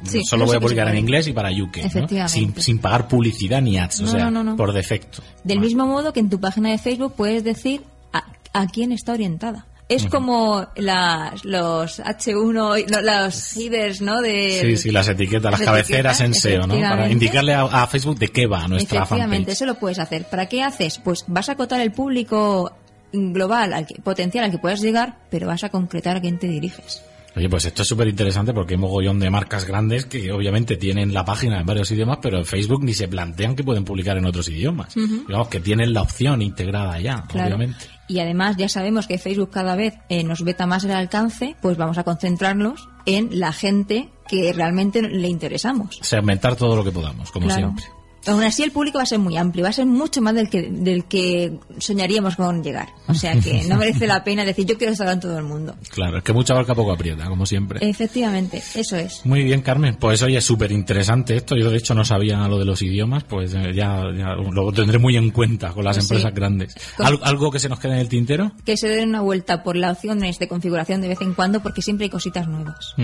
Sí, 0.04 0.24
solo 0.24 0.46
voy 0.46 0.56
a 0.56 0.60
publicar 0.60 0.88
en 0.88 0.98
inglés 0.98 1.28
y 1.28 1.32
para 1.32 1.50
UK, 1.50 1.78
¿no? 2.10 2.28
Sin, 2.28 2.54
sin 2.60 2.78
pagar 2.78 3.06
publicidad 3.08 3.60
ni 3.62 3.78
ads, 3.78 4.00
o 4.00 4.06
sea, 4.08 4.24
no, 4.24 4.30
no, 4.30 4.42
no. 4.44 4.56
por 4.56 4.72
defecto. 4.72 5.22
Del 5.44 5.58
Vale. 5.58 5.66
mismo 5.68 5.86
modo 5.86 6.12
que 6.12 6.20
en 6.20 6.30
tu 6.30 6.40
página 6.40 6.70
de 6.70 6.78
Facebook 6.78 7.14
puedes 7.16 7.44
decir 7.44 7.82
a, 8.12 8.24
a 8.52 8.66
quién 8.66 8.90
está 8.92 9.12
orientada. 9.12 9.66
Es 9.94 10.06
como 10.06 10.66
las, 10.76 11.44
los 11.44 12.00
H1, 12.00 12.80
y- 12.80 12.90
no, 12.90 13.00
los 13.00 13.56
headers, 13.56 14.00
¿no? 14.00 14.20
De, 14.20 14.58
Sí, 14.60 14.76
sí, 14.76 14.90
las 14.90 15.08
etiquetas, 15.08 15.50
las, 15.52 15.60
cabeceras 15.62 16.20
en 16.20 16.34
SEO, 16.34 16.66
¿no? 16.66 16.78
Para 16.80 17.10
indicarle 17.10 17.54
a, 17.54 17.62
a 17.62 17.86
Facebook 17.86 18.18
de 18.18 18.28
qué 18.28 18.46
va 18.46 18.66
nuestra 18.68 18.98
Efectivamente, 19.00 19.36
fanpage. 19.46 19.52
eso 19.54 19.66
lo 19.66 19.74
puedes 19.74 19.98
hacer. 19.98 20.24
¿Para 20.28 20.46
qué 20.46 20.62
haces? 20.62 20.98
Pues 20.98 21.24
vas 21.28 21.48
a 21.48 21.52
acotar 21.52 21.80
el 21.80 21.92
público 21.92 22.72
global, 23.12 23.72
al 23.74 23.86
que, 23.86 23.96
potencial 23.96 24.44
al 24.44 24.50
que 24.50 24.58
puedas 24.58 24.80
llegar, 24.80 25.18
pero 25.30 25.46
vas 25.46 25.64
a 25.64 25.68
concretar 25.68 26.16
a 26.16 26.20
quién 26.20 26.38
te 26.38 26.48
diriges. 26.48 27.02
Oye, 27.34 27.48
pues 27.48 27.64
esto 27.64 27.80
es 27.80 27.88
súper 27.88 28.08
interesante 28.08 28.52
porque 28.52 28.74
hay 28.74 28.78
mogollón 28.80 29.18
de 29.18 29.30
marcas 29.30 29.64
grandes 29.64 30.04
que 30.04 30.30
obviamente 30.32 30.76
tienen 30.76 31.14
la 31.14 31.24
página 31.24 31.60
en 31.60 31.66
varios 31.66 31.90
idiomas, 31.90 32.18
pero 32.20 32.36
en 32.36 32.44
Facebook 32.44 32.84
ni 32.84 32.92
se 32.92 33.08
plantean 33.08 33.56
que 33.56 33.64
pueden 33.64 33.84
publicar 33.86 34.18
en 34.18 34.26
otros 34.26 34.50
idiomas. 34.50 34.94
Digamos 34.94 35.48
que 35.48 35.60
tienen 35.60 35.94
la 35.94 36.02
opción 36.02 36.42
integrada 36.42 37.00
ya, 37.00 37.24
Claro. 37.28 37.46
obviamente. 37.56 37.86
Y 38.12 38.20
además 38.20 38.58
ya 38.58 38.68
sabemos 38.68 39.06
que 39.06 39.16
Facebook 39.16 39.48
cada 39.50 39.74
vez 39.74 39.94
eh, 40.10 40.22
nos 40.22 40.42
veta 40.44 40.66
más 40.66 40.84
el 40.84 40.90
alcance, 40.90 41.56
pues 41.62 41.78
vamos 41.78 41.96
a 41.96 42.04
concentrarnos 42.04 42.86
en 43.06 43.40
la 43.40 43.52
gente 43.52 44.10
que 44.28 44.52
realmente 44.52 45.00
le 45.00 45.28
interesamos. 45.28 45.98
Segmentar 46.02 46.54
todo 46.56 46.76
lo 46.76 46.84
que 46.84 46.92
podamos, 46.92 47.32
como 47.32 47.46
Claro. 47.46 47.72
siempre. 47.74 48.01
Aún 48.26 48.42
así 48.44 48.62
el 48.62 48.70
público 48.70 48.98
va 48.98 49.02
a 49.02 49.06
ser 49.06 49.18
muy 49.18 49.36
amplio, 49.36 49.64
va 49.64 49.70
a 49.70 49.72
ser 49.72 49.86
mucho 49.86 50.20
más 50.22 50.34
del 50.34 50.48
que, 50.48 50.62
del 50.70 51.04
que 51.06 51.58
soñaríamos 51.78 52.36
con 52.36 52.62
llegar. 52.62 52.88
O 53.08 53.14
sea 53.14 53.38
que 53.40 53.64
no 53.64 53.76
merece 53.76 54.06
la 54.06 54.22
pena 54.24 54.44
decir 54.44 54.64
yo 54.66 54.78
quiero 54.78 54.92
estar 54.92 55.08
en 55.08 55.20
todo 55.20 55.36
el 55.38 55.44
mundo. 55.44 55.74
Claro, 55.90 56.18
es 56.18 56.22
que 56.24 56.32
mucha 56.32 56.54
barca 56.54 56.74
poco 56.74 56.92
aprieta, 56.92 57.24
como 57.26 57.46
siempre. 57.46 57.78
Efectivamente, 57.88 58.62
eso 58.74 58.96
es. 58.96 59.24
Muy 59.26 59.42
bien, 59.42 59.60
Carmen. 59.62 59.96
Pues 59.96 60.22
oye, 60.22 60.38
es 60.38 60.44
súper 60.44 60.70
interesante 60.72 61.36
esto. 61.36 61.56
Yo 61.56 61.70
de 61.70 61.78
hecho 61.78 61.94
no 61.94 62.04
sabía 62.04 62.46
lo 62.48 62.58
de 62.58 62.64
los 62.64 62.80
idiomas, 62.82 63.24
pues 63.24 63.54
eh, 63.54 63.72
ya, 63.74 64.02
ya 64.16 64.34
lo 64.34 64.72
tendré 64.72 64.98
muy 64.98 65.16
en 65.16 65.30
cuenta 65.30 65.70
con 65.72 65.84
las 65.84 65.96
Pues 65.96 66.06
sí. 66.06 66.14
empresas 66.14 66.34
grandes. 66.34 66.74
¿Al- 66.98 67.20
¿Algo 67.22 67.50
que 67.50 67.58
se 67.58 67.68
nos 67.68 67.78
quede 67.80 67.92
en 67.94 67.98
el 67.98 68.08
tintero? 68.08 68.52
Que 68.64 68.76
se 68.76 68.88
den 68.88 69.08
una 69.10 69.20
vuelta 69.20 69.62
por 69.62 69.76
las 69.76 69.96
opciones 69.96 70.38
de 70.38 70.48
configuración 70.48 71.00
de 71.00 71.08
vez 71.08 71.20
en 71.20 71.34
cuando 71.34 71.60
porque 71.62 71.82
siempre 71.82 72.04
hay 72.04 72.10
cositas 72.10 72.46
nuevas. 72.48 72.94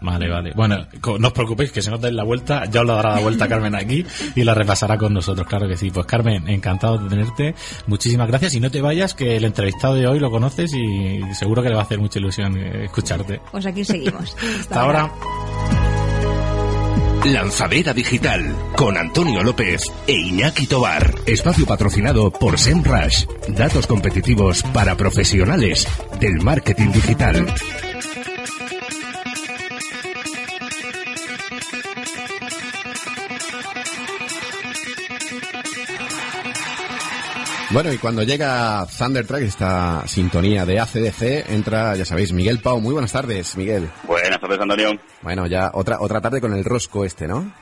Vale, 0.00 0.28
vale. 0.28 0.52
Bueno, 0.54 0.86
no 1.18 1.28
os 1.28 1.32
preocupéis 1.32 1.72
que 1.72 1.82
se 1.82 1.90
nos 1.90 2.00
den 2.00 2.16
la 2.16 2.24
vuelta, 2.24 2.64
ya 2.70 2.80
os 2.82 2.86
la 2.86 2.94
dará 2.94 3.14
la 3.16 3.20
vuelta 3.20 3.48
Carmen 3.48 3.74
aquí 3.74 4.04
y 4.34 4.44
la 4.44 4.54
repasará 4.68 4.98
con 4.98 5.14
nosotros, 5.14 5.46
claro 5.46 5.66
que 5.66 5.78
sí. 5.78 5.90
Pues 5.90 6.04
Carmen, 6.04 6.46
encantado 6.46 6.98
de 6.98 7.08
tenerte. 7.08 7.54
Muchísimas 7.86 8.28
gracias 8.28 8.52
y 8.52 8.60
no 8.60 8.70
te 8.70 8.82
vayas, 8.82 9.14
que 9.14 9.36
el 9.36 9.44
entrevistado 9.46 9.94
de 9.94 10.06
hoy 10.06 10.20
lo 10.20 10.30
conoces 10.30 10.74
y 10.74 11.22
seguro 11.34 11.62
que 11.62 11.70
le 11.70 11.74
va 11.74 11.80
a 11.80 11.84
hacer 11.84 11.98
mucha 11.98 12.18
ilusión 12.18 12.54
eh, 12.58 12.84
escucharte. 12.84 13.40
Pues 13.50 13.64
aquí 13.64 13.82
seguimos. 13.82 14.36
Hasta 14.60 14.80
ahora. 14.82 15.10
Lanzadera 17.24 17.94
Digital 17.94 18.54
con 18.76 18.98
Antonio 18.98 19.42
López 19.42 19.80
e 20.06 20.12
Iñaki 20.12 20.66
Tobar. 20.66 21.14
Espacio 21.24 21.64
patrocinado 21.64 22.30
por 22.30 22.58
SEMrush. 22.58 23.24
Datos 23.48 23.86
competitivos 23.86 24.62
para 24.74 24.96
profesionales 24.96 25.88
del 26.20 26.42
marketing 26.42 26.92
digital. 26.92 27.46
Bueno, 37.70 37.92
y 37.92 37.98
cuando 37.98 38.22
llega 38.22 38.86
Thundertrack, 38.86 39.42
esta 39.42 40.02
sintonía 40.06 40.64
de 40.64 40.80
ACDC, 40.80 41.50
entra, 41.50 41.94
ya 41.96 42.06
sabéis, 42.06 42.32
Miguel 42.32 42.60
Pau. 42.60 42.80
Muy 42.80 42.94
buenas 42.94 43.12
tardes, 43.12 43.56
Miguel. 43.58 43.90
Buenas 44.04 44.40
tardes, 44.40 44.58
Antonio. 44.58 44.98
Bueno, 45.20 45.46
ya 45.46 45.70
otra 45.74 46.00
otra 46.00 46.20
tarde 46.22 46.40
con 46.40 46.54
el 46.54 46.64
rosco 46.64 47.04
este, 47.04 47.28
¿no? 47.28 47.52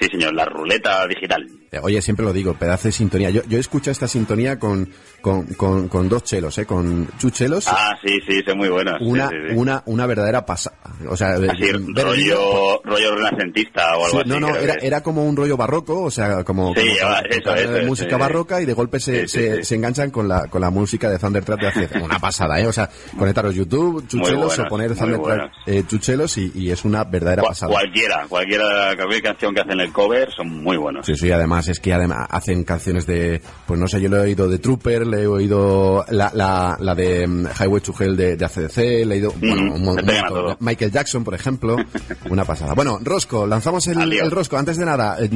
Sí, 0.00 0.06
señor, 0.10 0.34
la 0.34 0.44
ruleta 0.44 1.06
digital. 1.06 1.46
Eh, 1.72 1.80
Oye, 1.82 2.00
siempre 2.00 2.24
lo 2.24 2.32
digo, 2.32 2.54
pedazo 2.54 2.88
de 2.88 2.92
sintonía. 2.92 3.30
Yo, 3.30 3.42
yo 3.48 3.58
escucho 3.58 3.90
esta 3.90 4.06
sintonía 4.08 4.58
con, 4.58 4.88
con, 5.20 5.44
con, 5.54 5.88
con 5.88 6.08
dos 6.08 6.22
chelos, 6.24 6.56
¿eh? 6.58 6.64
Con 6.66 7.08
chuchelos. 7.18 7.66
Ah, 7.68 7.94
sí, 8.02 8.18
sí, 8.26 8.40
son 8.46 8.58
muy 8.58 8.68
buenas. 8.68 8.94
una, 9.00 9.28
sí, 9.28 9.34
sí, 9.42 9.48
sí. 9.50 9.56
una, 9.56 9.82
una 9.86 10.06
verdadera 10.06 10.46
pasada. 10.46 10.76
O 11.08 11.16
sea, 11.16 11.30
Así, 11.34 11.64
el 11.64 11.80
vídeo- 11.80 12.04
rollo, 12.04 12.80
rollo 12.84 13.14
renacentista 13.16 13.96
o 13.98 14.04
algo 14.06 14.10
Sí, 14.10 14.20
así. 14.20 14.28
no, 14.30 14.40
no, 14.40 14.56
era, 14.56 14.74
era 14.74 15.02
como 15.02 15.24
un 15.26 15.36
rollo 15.36 15.56
barroco, 15.56 16.02
o 16.04 16.10
sea, 16.10 16.44
como, 16.44 16.74
Sí, 16.74 16.80
como 17.00 17.12
eso, 17.28 17.54
eso 17.54 17.76
es, 17.76 17.86
música 17.86 18.16
barroca 18.16 18.60
y 18.62 18.64
de 18.64 18.72
golpe 18.74 19.00
se, 19.00 19.26
se, 19.28 19.62
se 19.64 19.74
enganchan 19.74 20.10
con 20.10 20.28
la, 20.28 20.46
con 20.46 20.60
la 20.60 20.70
música 20.70 21.10
de 21.10 21.18
Thundertrack 21.18 21.60
de 21.60 21.66
hace 21.66 21.98
una 21.98 22.18
pasada, 22.18 22.60
¿eh? 22.60 22.66
O 22.66 22.72
sea, 22.72 22.88
conectaros 23.18 23.54
YouTube, 23.54 24.06
chuchelos 24.06 24.46
buenas, 24.56 24.58
o 24.60 24.68
poner 24.68 24.94
buenas. 25.18 25.50
eh, 25.66 25.82
chuchelos 25.86 26.38
y, 26.38 26.52
y 26.54 26.70
es 26.70 26.84
una 26.84 27.04
verdadera 27.04 27.42
pasada. 27.42 27.72
cualquiera, 27.72 28.24
cualquiera, 28.28 28.94
cualquier 28.96 29.22
canción 29.22 29.54
que 29.54 29.60
hacen 29.60 29.80
el 29.80 29.87
cover 29.92 30.30
son 30.32 30.62
muy 30.62 30.76
buenos. 30.76 31.06
Sí, 31.06 31.14
sí, 31.16 31.30
además 31.30 31.68
es 31.68 31.80
que 31.80 31.92
además 31.92 32.26
hacen 32.30 32.64
canciones 32.64 33.06
de, 33.06 33.40
pues 33.66 33.78
no 33.78 33.86
sé, 33.88 34.00
yo 34.00 34.08
le 34.08 34.16
he 34.16 34.20
oído 34.20 34.48
de 34.48 34.58
Trooper, 34.58 35.06
le 35.06 35.22
he 35.22 35.26
oído 35.26 36.04
la, 36.10 36.30
la, 36.34 36.76
la 36.80 36.94
de 36.94 37.26
mm, 37.26 37.46
Highway 37.60 37.80
to 37.82 37.94
Hell 37.98 38.16
de, 38.16 38.36
de 38.36 38.44
ACDC, 38.44 38.76
le 38.76 39.02
he 39.02 39.04
oído, 39.18 39.32
bueno, 39.38 39.74
un, 39.74 39.88
un. 39.88 40.56
Michael 40.60 40.90
Jackson, 40.92 41.24
por 41.24 41.34
ejemplo, 41.34 41.76
una 42.30 42.44
pasada. 42.44 42.74
Bueno, 42.74 42.98
Rosco, 43.02 43.46
lanzamos 43.46 43.86
el, 43.88 44.12
el 44.12 44.30
Rosco. 44.30 44.56
Antes 44.56 44.76
de 44.76 44.84
nada, 44.86 45.16
eh, 45.20 45.28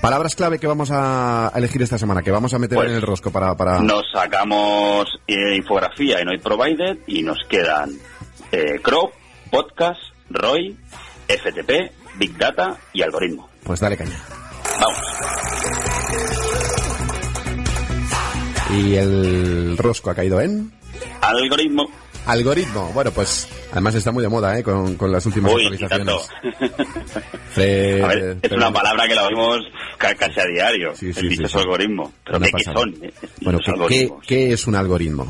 palabras 0.00 0.34
clave 0.34 0.58
que 0.58 0.66
vamos 0.66 0.90
a 0.92 1.52
elegir 1.54 1.82
esta 1.82 1.98
semana, 1.98 2.22
que 2.22 2.30
vamos 2.30 2.52
a 2.54 2.58
meter 2.58 2.76
Pues, 2.76 2.90
en 2.90 2.96
el 2.96 3.02
Rosco 3.02 3.30
para... 3.30 3.56
para... 3.56 3.80
Nos 3.80 4.04
sacamos 4.12 5.06
eh, 5.26 5.56
infografía 5.56 6.20
en 6.20 6.28
Hoy 6.28 6.38
Provided 6.38 6.98
y 7.06 7.22
nos 7.22 7.38
quedan 7.48 7.90
eh, 8.52 8.80
Crow, 8.82 9.10
Podcast, 9.50 10.00
ROI, 10.30 10.76
FTP, 11.28 11.92
Big 12.18 12.36
Data 12.38 12.76
y 12.92 13.02
algoritmo. 13.02 13.48
Pues 13.66 13.80
dale 13.80 13.96
caña. 13.96 14.18
Vamos. 14.80 14.98
Y 18.72 18.94
el 18.96 19.76
Rosco 19.78 20.10
ha 20.10 20.14
caído 20.14 20.40
en... 20.40 20.72
Algoritmo. 21.20 21.88
Algoritmo. 22.26 22.90
Bueno, 22.92 23.10
pues 23.12 23.48
además 23.72 23.94
está 23.94 24.10
muy 24.12 24.22
de 24.22 24.28
moda, 24.28 24.58
¿eh? 24.58 24.62
Con, 24.62 24.96
con 24.96 25.12
las 25.12 25.24
últimas 25.26 25.52
Uy, 25.52 25.62
actualizaciones. 25.66 26.28
A 27.56 27.58
ver, 27.58 28.36
es 28.42 28.52
una 28.52 28.70
palabra 28.72 29.06
que 29.08 29.14
la 29.14 29.26
oímos 29.26 29.60
ca- 29.96 30.14
casi 30.14 30.38
a 30.40 30.44
diario. 30.44 30.94
Sí, 30.94 31.12
sí, 31.14 31.26
el 31.26 31.36
sí, 31.36 31.48
sí. 31.48 31.58
algoritmo. 31.58 32.12
Pero 32.24 32.38
Una 32.38 32.48
¿qué, 32.48 32.64
son 32.64 32.94
eh, 33.02 33.12
Bueno, 33.40 33.58
¿qué, 33.88 34.10
qué 34.26 34.52
es 34.52 34.66
un 34.66 34.74
algoritmo? 34.74 35.26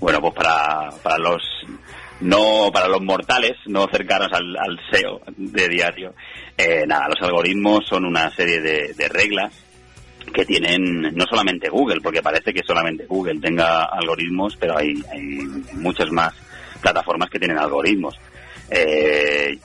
Bueno, 0.00 0.20
pues 0.20 0.34
para, 0.34 0.90
para 1.02 1.18
los 1.18 1.40
no 2.20 2.70
para 2.72 2.88
los 2.88 3.02
mortales, 3.02 3.52
no 3.66 3.86
cercanos 3.88 4.32
al, 4.32 4.56
al 4.56 4.78
SEO 4.90 5.20
de 5.36 5.68
diario, 5.68 6.14
eh, 6.56 6.84
nada, 6.86 7.08
los 7.08 7.22
algoritmos 7.22 7.86
son 7.86 8.04
una 8.04 8.30
serie 8.30 8.60
de, 8.60 8.94
de 8.94 9.08
reglas 9.08 9.52
que 10.32 10.44
tienen 10.44 11.02
no 11.14 11.24
solamente 11.28 11.68
Google, 11.68 12.00
porque 12.00 12.22
parece 12.22 12.52
que 12.52 12.62
solamente 12.66 13.06
Google 13.06 13.40
tenga 13.40 13.84
algoritmos, 13.84 14.56
pero 14.56 14.78
hay, 14.78 14.94
hay 15.12 15.22
muchas 15.74 16.10
más 16.10 16.34
plataformas 16.80 17.30
que 17.30 17.38
tienen 17.38 17.58
algoritmos. 17.58 18.18
Eh, 18.70 19.58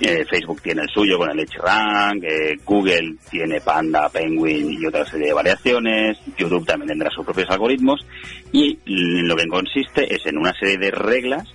eh, 0.00 0.24
Facebook 0.28 0.60
tiene 0.62 0.82
el 0.82 0.88
suyo 0.88 1.16
con 1.16 1.30
el 1.30 1.46
HRank, 1.46 2.24
eh, 2.24 2.56
Google 2.64 3.14
tiene 3.30 3.60
Panda, 3.60 4.08
Penguin 4.08 4.72
y 4.72 4.84
otra 4.84 5.06
serie 5.06 5.28
de 5.28 5.32
variaciones, 5.32 6.18
YouTube 6.36 6.66
también 6.66 6.88
tendrá 6.88 7.10
sus 7.10 7.24
propios 7.24 7.48
algoritmos 7.50 8.04
y 8.50 8.78
lo 8.84 9.36
que 9.36 9.46
consiste 9.46 10.12
es 10.12 10.26
en 10.26 10.38
una 10.38 10.52
serie 10.54 10.76
de 10.78 10.90
reglas 10.90 11.48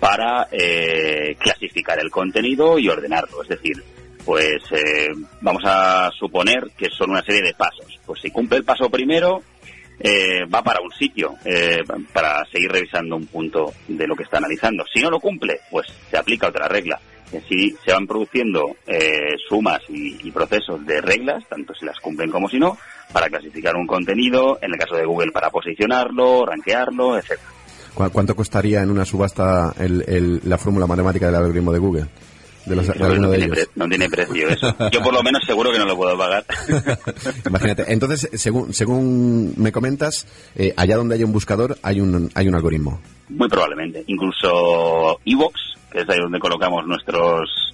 para 0.00 0.48
eh, 0.52 1.36
clasificar 1.38 1.98
el 1.98 2.10
contenido 2.10 2.78
y 2.78 2.88
ordenarlo. 2.88 3.42
Es 3.42 3.48
decir, 3.48 3.82
pues 4.24 4.62
eh, 4.72 5.08
vamos 5.40 5.62
a 5.64 6.10
suponer 6.18 6.70
que 6.76 6.90
son 6.90 7.10
una 7.10 7.22
serie 7.22 7.42
de 7.42 7.54
pasos. 7.54 7.98
Pues 8.04 8.20
si 8.20 8.30
cumple 8.30 8.58
el 8.58 8.64
paso 8.64 8.90
primero, 8.90 9.42
eh, 10.00 10.44
va 10.44 10.62
para 10.62 10.80
un 10.80 10.92
sitio 10.92 11.34
eh, 11.44 11.82
para 12.12 12.44
seguir 12.52 12.70
revisando 12.70 13.16
un 13.16 13.26
punto 13.26 13.72
de 13.88 14.06
lo 14.06 14.14
que 14.14 14.24
está 14.24 14.38
analizando. 14.38 14.84
Si 14.92 15.00
no 15.00 15.10
lo 15.10 15.18
cumple, 15.18 15.60
pues 15.70 15.86
se 16.10 16.16
aplica 16.16 16.48
otra 16.48 16.68
regla. 16.68 17.00
así 17.28 17.74
se 17.84 17.92
van 17.92 18.06
produciendo 18.06 18.76
eh, 18.86 19.34
sumas 19.48 19.80
y, 19.88 20.26
y 20.26 20.30
procesos 20.30 20.84
de 20.86 21.00
reglas, 21.00 21.44
tanto 21.48 21.74
si 21.74 21.84
las 21.84 21.98
cumplen 22.00 22.30
como 22.30 22.48
si 22.48 22.58
no, 22.58 22.78
para 23.12 23.28
clasificar 23.28 23.76
un 23.76 23.86
contenido, 23.86 24.58
en 24.62 24.72
el 24.72 24.78
caso 24.78 24.96
de 24.96 25.04
Google 25.04 25.32
para 25.32 25.50
posicionarlo, 25.50 26.46
rankearlo, 26.46 27.16
etcétera. 27.16 27.57
¿Cu- 27.98 28.10
¿Cuánto 28.12 28.36
costaría 28.36 28.80
en 28.82 28.90
una 28.90 29.04
subasta 29.04 29.74
el- 29.78 30.04
el- 30.06 30.40
la 30.44 30.56
fórmula 30.56 30.86
matemática 30.86 31.26
del 31.26 31.34
algoritmo 31.34 31.72
de 31.72 31.78
Google? 31.80 32.06
De, 32.66 32.76
los, 32.76 32.86
de 32.86 32.92
Creo 32.92 33.06
que 33.06 33.12
alguno 33.14 33.26
no, 33.28 33.32
de 33.32 33.38
tiene 33.38 33.54
ellos. 33.54 33.66
pre- 33.68 33.82
no 33.82 33.88
tiene 33.88 34.08
precio 34.10 34.48
eso. 34.50 34.76
Yo 34.92 35.02
por 35.02 35.14
lo 35.14 35.22
menos 35.22 35.42
seguro 35.46 35.72
que 35.72 35.78
no 35.78 35.86
lo 35.86 35.96
puedo 35.96 36.16
pagar. 36.18 36.44
Imagínate. 37.46 37.84
Entonces, 37.92 38.28
según, 38.34 38.72
según 38.74 39.54
me 39.56 39.72
comentas, 39.72 40.26
eh, 40.54 40.74
allá 40.76 40.96
donde 40.96 41.14
hay 41.14 41.24
un 41.24 41.32
buscador 41.32 41.78
hay 41.82 42.00
un, 42.00 42.30
hay 42.34 42.46
un 42.46 42.54
algoritmo. 42.54 43.00
Muy 43.30 43.48
probablemente. 43.48 44.04
Incluso 44.06 45.18
Evox, 45.24 45.58
que 45.90 46.00
es 46.02 46.08
ahí 46.08 46.18
donde 46.20 46.38
colocamos 46.38 46.86
nuestros 46.86 47.67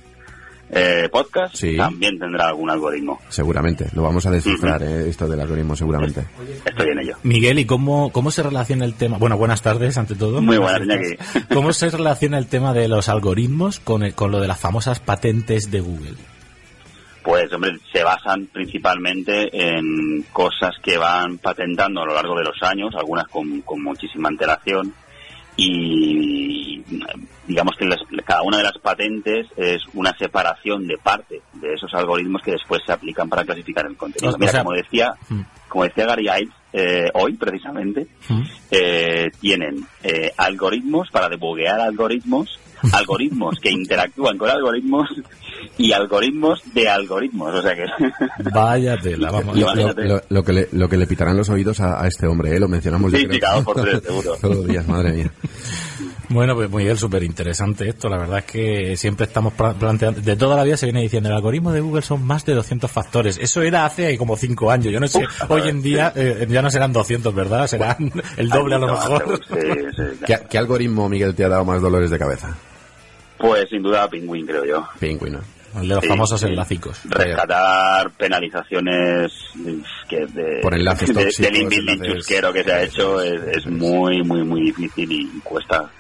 eh, 0.75 1.09
podcasts, 1.11 1.59
Sí. 1.61 1.77
también 1.77 2.19
tendrá 2.19 2.49
algún 2.49 2.69
algoritmo. 2.71 3.21
Seguramente. 3.29 3.87
Lo 3.95 4.03
vamos 4.03 4.27
a 4.27 4.31
descifrar, 4.31 4.83
eh, 4.83 5.09
esto 5.09 5.27
del 5.29 5.41
algoritmo, 5.41 5.77
seguramente. 5.77 6.25
Estoy 6.65 6.89
en 6.89 6.99
ello. 6.99 7.17
Miguel, 7.23 7.59
¿y 7.61 7.65
cómo, 7.65 8.11
cómo 8.11 8.31
se 8.31 8.43
relaciona 8.43 8.85
el 8.85 8.95
tema? 8.95 9.19
Bueno, 9.19 9.37
buenas 9.39 9.63
tardes, 9.63 9.97
ante 9.99 10.15
todo. 10.15 10.41
Muy 10.43 10.59
buenas, 10.59 10.81
¿Cómo 10.81 10.93
Iñaki. 10.93 11.13
estás? 11.13 11.45
¿Cómo 11.53 11.73
se 11.73 11.91
relaciona 11.91 12.39
el 12.39 12.47
tema 12.49 12.73
de 12.75 12.89
los 12.89 13.09
algoritmos 13.09 13.79
con, 13.81 14.03
el- 14.03 14.15
con 14.15 14.31
lo 14.33 14.41
de 14.41 14.49
las 14.49 14.59
famosas 14.59 15.01
patentes 15.01 15.71
de 15.71 15.81
Google? 15.81 16.15
Pues, 17.23 17.51
hombre, 17.55 17.79
se 17.91 18.03
basan 18.03 18.49
principalmente 18.53 19.49
en 19.53 20.27
cosas 20.31 20.73
que 20.83 20.99
van 20.99 21.39
patentando 21.39 22.03
a 22.03 22.05
lo 22.07 22.15
largo 22.15 22.37
de 22.37 22.45
los 22.45 22.63
años, 22.63 22.95
algunas 22.95 23.27
con, 23.29 23.63
con 23.63 23.83
muchísima 23.83 24.29
antelación, 24.29 24.93
y 25.57 26.83
digamos 27.47 27.77
que 27.77 27.85
las- 27.87 28.01
cada 28.25 28.43
una 28.43 28.59
de 28.59 28.63
las 28.65 28.79
patentes 28.79 29.47
es 29.57 29.83
una 29.95 30.13
separación 30.19 30.87
de 30.87 30.97
parte 30.99 31.43
de 31.55 31.75
esos 31.75 31.93
algoritmos 31.95 32.43
que 32.43 32.53
después 32.53 32.81
se 32.87 32.93
aplican 32.93 33.29
para 33.29 33.45
clasificar 33.45 33.87
el 33.87 33.97
contenido. 33.97 34.33
O- 34.33 34.35
o 34.35 34.39
Mira, 34.39 34.53
sea- 34.53 34.63
como 34.65 34.75
decía, 34.77 35.15
Mm. 35.29 35.41
como 35.69 35.85
decía 35.85 36.07
Gary 36.07 36.25
Ives 36.29 36.55
eh, 36.77 37.09
hoy 37.15 37.35
precisamente, 37.35 38.07
Mm. 38.29 38.43
eh, 38.73 39.31
tienen 39.41 39.87
eh, 40.03 40.33
algoritmos 40.37 41.09
para 41.11 41.29
debuguear 41.29 41.79
algoritmos, 41.81 42.59
algoritmos 42.93 43.59
que 43.61 43.71
interactúan 43.71 44.37
con 44.39 44.51
algoritmos 44.51 45.09
y 45.79 45.93
algoritmos 45.93 46.63
de 46.75 46.89
algoritmos. 46.89 47.55
O 47.55 47.63
sea 47.63 47.75
que 47.75 47.85
Vaya 48.53 48.97
tela, 48.99 49.31
vamos. 49.31 49.57
Lo, 49.59 49.67
lo- 49.67 49.73
Imagínate. 49.73 50.05
lo- 50.09 50.23
lo 50.29 50.43
que 50.45 50.53
le, 50.53 50.69
lo 50.73 50.89
que 50.89 50.97
le 50.97 51.07
pitarán 51.07 51.37
los 51.37 51.49
oídos 51.49 51.81
a, 51.81 52.03
a 52.03 52.07
este 52.09 52.27
hombre, 52.27 52.55
¿eh? 52.57 52.61
lo 52.61 52.69
mencionamos 52.69 53.13
yo 53.13 53.19
Sí, 53.19 53.25
creo. 53.25 53.35
sí, 53.35 53.41
cada 53.41 53.55
dos 53.57 53.65
por 53.65 53.81
tres, 53.83 54.03
seguro. 54.03 54.37
Todos 54.41 54.57
los 54.57 54.67
días, 54.67 54.87
madre 54.89 55.13
mía. 55.13 55.31
Bueno, 56.31 56.55
pues 56.55 56.71
Miguel, 56.71 56.97
súper 56.99 57.23
interesante 57.23 57.89
esto. 57.89 58.09
La 58.09 58.17
verdad 58.19 58.39
es 58.39 58.45
que 58.47 58.97
siempre 58.97 59.27
estamos 59.27 59.53
planteando, 59.53 60.21
de 60.21 60.37
toda 60.37 60.57
la 60.57 60.65
vida 60.65 60.77
se 60.77 60.87
viene 60.87 61.03
diciendo, 61.03 61.29
el 61.29 61.35
algoritmo 61.37 61.71
de 61.73 61.81
Google 61.81 62.03
son 62.03 62.25
más 62.25 62.45
de 62.47 62.55
200 62.55 62.91
factores. 62.91 63.39
Eso 63.39 63.61
era 63.63 63.85
hace 63.85 64.17
como 64.17 64.37
5 64.37 64.71
años. 64.71 64.93
Yo 64.93 65.01
no 65.01 65.07
sé, 65.09 65.19
Uf, 65.25 65.51
hoy 65.51 65.69
en 65.69 65.83
día 65.83 66.13
eh, 66.17 66.47
ya 66.49 66.63
no 66.63 66.71
serán 66.71 66.93
200, 66.93 67.35
¿verdad? 67.35 67.67
Serán 67.67 68.11
el 68.37 68.49
doble 68.49 68.77
a 68.77 68.79
lo 68.79 68.87
mejor. 68.89 69.41
Sí, 69.49 69.55
sí, 69.97 70.03
¿Qué, 70.21 70.27
claro. 70.27 70.45
qué 70.49 70.59
algoritmo, 70.59 71.09
Miguel, 71.09 71.35
te 71.35 71.45
ha 71.45 71.49
dado 71.49 71.65
más 71.65 71.83
dolores 71.83 72.11
de 72.11 72.19
cabeza? 72.19 72.57
Pues 73.39 73.69
sin 73.69 73.83
duda 73.83 74.09
Penguin, 74.09 74.47
creo 74.47 74.65
yo. 74.65 74.89
Pingüino. 74.99 75.41
El 75.77 75.89
de 75.89 75.95
los 75.97 76.03
Sí, 76.05 76.09
famosos 76.09 76.41
sí. 76.41 76.47
enlacicos. 76.47 77.01
Rescatar 77.05 78.09
penalizaciones 78.13 79.33
que 80.09 80.25
de, 80.27 80.61
Por 80.63 80.73
enlaces 80.75 81.09
de- 81.15 81.15
tóxicos, 81.25 81.53
del 81.53 81.63
inbuilding 81.63 81.99
enlaces- 81.99 82.15
chusquero 82.15 82.53
que 82.53 82.63
se 82.65 82.73
ha 82.73 82.83
hecho 82.83 83.21
es, 83.21 83.43
es 83.57 83.67
muy, 83.67 84.23
muy, 84.23 84.43
muy 84.45 84.61
difícil 84.67 85.11
y 85.13 85.41
cuesta. 85.41 85.91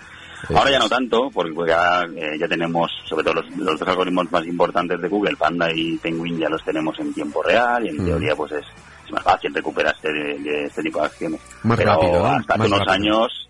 Ahora 0.54 0.70
ya 0.70 0.78
no 0.78 0.88
tanto, 0.88 1.30
porque 1.32 1.52
porque 1.52 1.72
ahora, 1.72 2.08
eh, 2.16 2.36
ya 2.38 2.48
tenemos, 2.48 2.90
sobre 3.04 3.22
todo 3.24 3.34
los, 3.34 3.56
los 3.56 3.78
dos 3.78 3.88
algoritmos 3.88 4.30
más 4.32 4.46
importantes 4.46 5.00
de 5.00 5.08
Google, 5.08 5.36
Panda 5.36 5.72
y 5.74 5.96
Penguin, 5.98 6.38
ya 6.38 6.48
los 6.48 6.62
tenemos 6.64 6.98
en 6.98 7.12
tiempo 7.14 7.42
real 7.42 7.84
y 7.86 7.88
en 7.90 8.02
Mm. 8.02 8.06
teoría 8.06 8.36
pues 8.36 8.52
es, 8.52 8.64
es 9.06 9.12
más 9.12 9.22
fácil 9.22 9.54
recuperarse 9.54 10.08
de, 10.12 10.38
de 10.38 10.64
este 10.64 10.82
tipo 10.82 10.98
de 11.00 11.06
acciones. 11.06 11.40
Más 11.62 11.76
Pero 11.78 11.92
hasta 11.92 12.54
hace 12.54 12.66
unos 12.66 12.78
rápido. 12.80 12.92
años, 12.92 13.48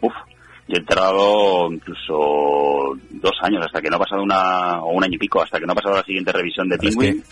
uff, 0.00 0.12
yo 0.68 0.76
he 0.76 0.84
tardado 0.84 1.72
incluso 1.72 2.96
dos 3.10 3.32
años 3.42 3.64
hasta 3.64 3.80
que 3.82 3.90
no 3.90 3.96
ha 3.96 4.00
pasado 4.00 4.22
una, 4.22 4.80
o 4.82 4.90
un 4.92 5.02
año 5.04 5.14
y 5.14 5.18
pico, 5.18 5.42
hasta 5.42 5.58
que 5.58 5.66
no 5.66 5.72
ha 5.72 5.76
pasado 5.76 5.96
la 5.96 6.04
siguiente 6.04 6.32
revisión 6.32 6.68
de 6.68 6.76
Es 6.76 6.80
que- 6.80 6.88
Penguin. 6.88 7.24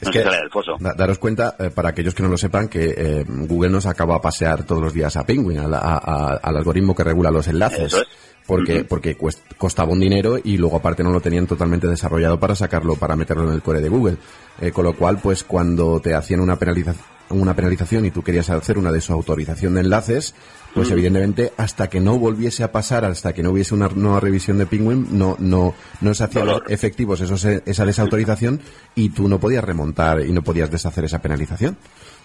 Es 0.00 0.06
no 0.06 0.12
que 0.12 0.18
se 0.18 0.24
sale 0.24 0.36
del 0.38 0.50
foso. 0.50 0.76
da- 0.80 0.94
daros 0.94 1.18
cuenta, 1.18 1.56
eh, 1.58 1.70
para 1.70 1.90
aquellos 1.90 2.14
que 2.14 2.22
no 2.22 2.28
lo 2.28 2.38
sepan, 2.38 2.68
que 2.68 2.94
eh, 2.96 3.24
Google 3.26 3.70
nos 3.70 3.86
acaba 3.86 4.16
a 4.16 4.20
pasear 4.20 4.64
todos 4.64 4.80
los 4.82 4.92
días 4.94 5.16
a 5.16 5.24
Penguin, 5.26 5.58
al, 5.58 5.74
a- 5.74 5.78
a- 5.78 6.34
al 6.42 6.56
algoritmo 6.56 6.94
que 6.94 7.04
regula 7.04 7.30
los 7.30 7.46
enlaces. 7.48 7.92
Es. 7.92 8.04
Porque, 8.46 8.84
porque 8.84 9.16
cuest- 9.16 9.42
costaba 9.58 9.92
un 9.92 10.00
dinero 10.00 10.36
y 10.42 10.56
luego 10.56 10.78
aparte 10.78 11.04
no 11.04 11.12
lo 11.12 11.20
tenían 11.20 11.46
totalmente 11.46 11.86
desarrollado 11.86 12.40
para 12.40 12.56
sacarlo, 12.56 12.96
para 12.96 13.14
meterlo 13.14 13.44
en 13.46 13.54
el 13.54 13.62
core 13.62 13.80
de 13.80 13.88
Google. 13.88 14.16
Eh, 14.60 14.72
con 14.72 14.84
lo 14.84 14.94
cual, 14.96 15.18
pues 15.22 15.44
cuando 15.44 16.00
te 16.00 16.14
hacían 16.14 16.40
una 16.40 16.56
penalización, 16.56 17.04
una 17.30 17.54
penalización 17.54 18.06
y 18.06 18.10
tú 18.10 18.22
querías 18.22 18.50
hacer 18.50 18.76
una 18.76 18.90
desautorización 18.90 19.74
de 19.74 19.82
enlaces, 19.82 20.34
pues 20.74 20.90
evidentemente 20.90 21.52
hasta 21.56 21.88
que 21.88 22.00
no 22.00 22.18
volviese 22.18 22.62
a 22.62 22.72
pasar, 22.72 23.04
hasta 23.04 23.32
que 23.32 23.42
no 23.42 23.50
hubiese 23.50 23.74
una 23.74 23.88
nueva 23.88 24.20
revisión 24.20 24.58
de 24.58 24.66
Penguin, 24.66 25.06
no, 25.18 25.36
no, 25.38 25.74
no 26.00 26.14
se 26.14 26.24
hacían 26.24 26.46
Dolor. 26.46 26.64
efectivos 26.68 27.20
esos, 27.20 27.44
esa 27.44 27.84
desautorización 27.84 28.60
y 28.94 29.10
tú 29.10 29.28
no 29.28 29.38
podías 29.40 29.64
remontar 29.64 30.20
y 30.20 30.32
no 30.32 30.42
podías 30.42 30.70
deshacer 30.70 31.04
esa 31.04 31.20
penalización. 31.20 31.76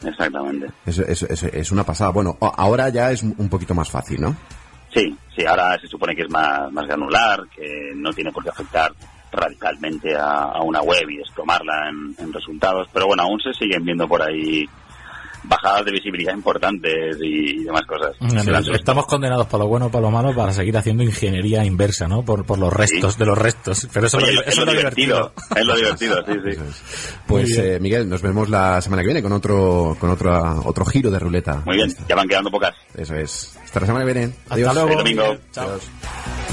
Exactamente. 0.04 0.68
Es, 0.86 1.00
es, 1.00 1.24
es, 1.24 1.44
es 1.44 1.72
una 1.72 1.84
pasada. 1.84 2.12
Bueno, 2.12 2.38
ahora 2.40 2.90
ya 2.90 3.12
es 3.12 3.24
un 3.24 3.50
poquito 3.50 3.74
más 3.74 3.90
fácil, 3.90 4.22
¿no? 4.22 4.36
Sí, 4.94 5.14
sí, 5.36 5.46
ahora 5.46 5.78
se 5.80 5.88
supone 5.88 6.16
que 6.16 6.22
es 6.22 6.30
más, 6.30 6.72
más 6.72 6.86
granular, 6.88 7.42
que 7.54 7.92
no 7.96 8.14
tiene 8.14 8.32
por 8.32 8.44
qué 8.44 8.50
afectar 8.50 8.94
radicalmente 9.32 10.16
a, 10.16 10.44
a 10.44 10.62
una 10.62 10.82
web 10.82 11.10
y 11.10 11.18
desplomarla 11.18 11.90
en, 11.90 12.16
en 12.26 12.32
resultados, 12.32 12.88
pero 12.94 13.08
bueno, 13.08 13.24
aún 13.24 13.38
se 13.42 13.54
siguen 13.54 13.84
viendo 13.84 14.08
por 14.08 14.22
ahí 14.22 14.66
bajadas 15.48 15.86
de 15.86 15.92
visibilidad 15.92 16.34
importantes 16.34 17.18
y, 17.22 17.64
demás 17.64 17.84
cosas. 17.88 18.16
Sí, 18.20 18.72
Estamos 18.74 19.06
condenados 19.06 19.48
por 19.48 19.60
lo 19.60 19.68
bueno 19.68 19.88
o 19.88 19.90
por 19.90 20.02
lo 20.02 20.12
malo 20.12 20.34
para 20.36 20.52
seguir 20.54 20.78
haciendo 20.78 21.04
ingeniería 21.04 21.64
inversa, 21.66 22.08
¿no? 22.08 22.24
Por, 22.24 22.46
por 22.46 22.58
los 22.60 22.72
restos 22.74 23.14
Sí. 23.14 23.20
de 23.20 23.26
los 23.26 23.38
restos. 23.38 23.88
Pero 23.94 24.08
eso, 24.08 24.18
Oye, 24.18 24.34
lo- 24.34 24.42
es 24.42 24.48
eso 24.50 24.62
es 24.62 24.66
lo 24.68 24.72
divertido, 24.74 25.16
divertido. 25.16 25.56
es 25.56 25.66
lo 25.66 25.76
divertido, 25.76 26.26
sí, 26.26 26.34
sí. 26.56 26.60
Pues 27.28 27.58
eh, 27.58 27.80
Miguel, 27.82 28.08
nos 28.10 28.22
vemos 28.22 28.50
la 28.50 28.82
semana 28.82 29.02
que 29.02 29.08
viene 29.08 29.22
con 29.22 29.32
otro 29.32 29.96
con 30.00 30.10
otro 30.10 30.62
otro 30.66 30.86
giro 30.86 31.10
de 31.12 31.20
ruleta. 31.20 31.62
Muy 31.66 31.76
bien, 31.78 31.94
ya 32.08 32.16
van 32.16 32.28
quedando 32.28 32.50
pocas. 32.52 32.76
Eso 32.96 33.16
es. 33.16 33.58
Hasta 33.64 33.80
la 33.82 33.86
semana 33.88 34.06
que 34.06 34.14
viene. 34.14 34.34
Hasta 34.44 34.54
Adiós. 34.56 34.74
luego. 34.74 34.90
Feliz 34.90 35.16
domingo. 35.18 35.38
Chao. 35.52 35.68
Adiós. 35.70 36.45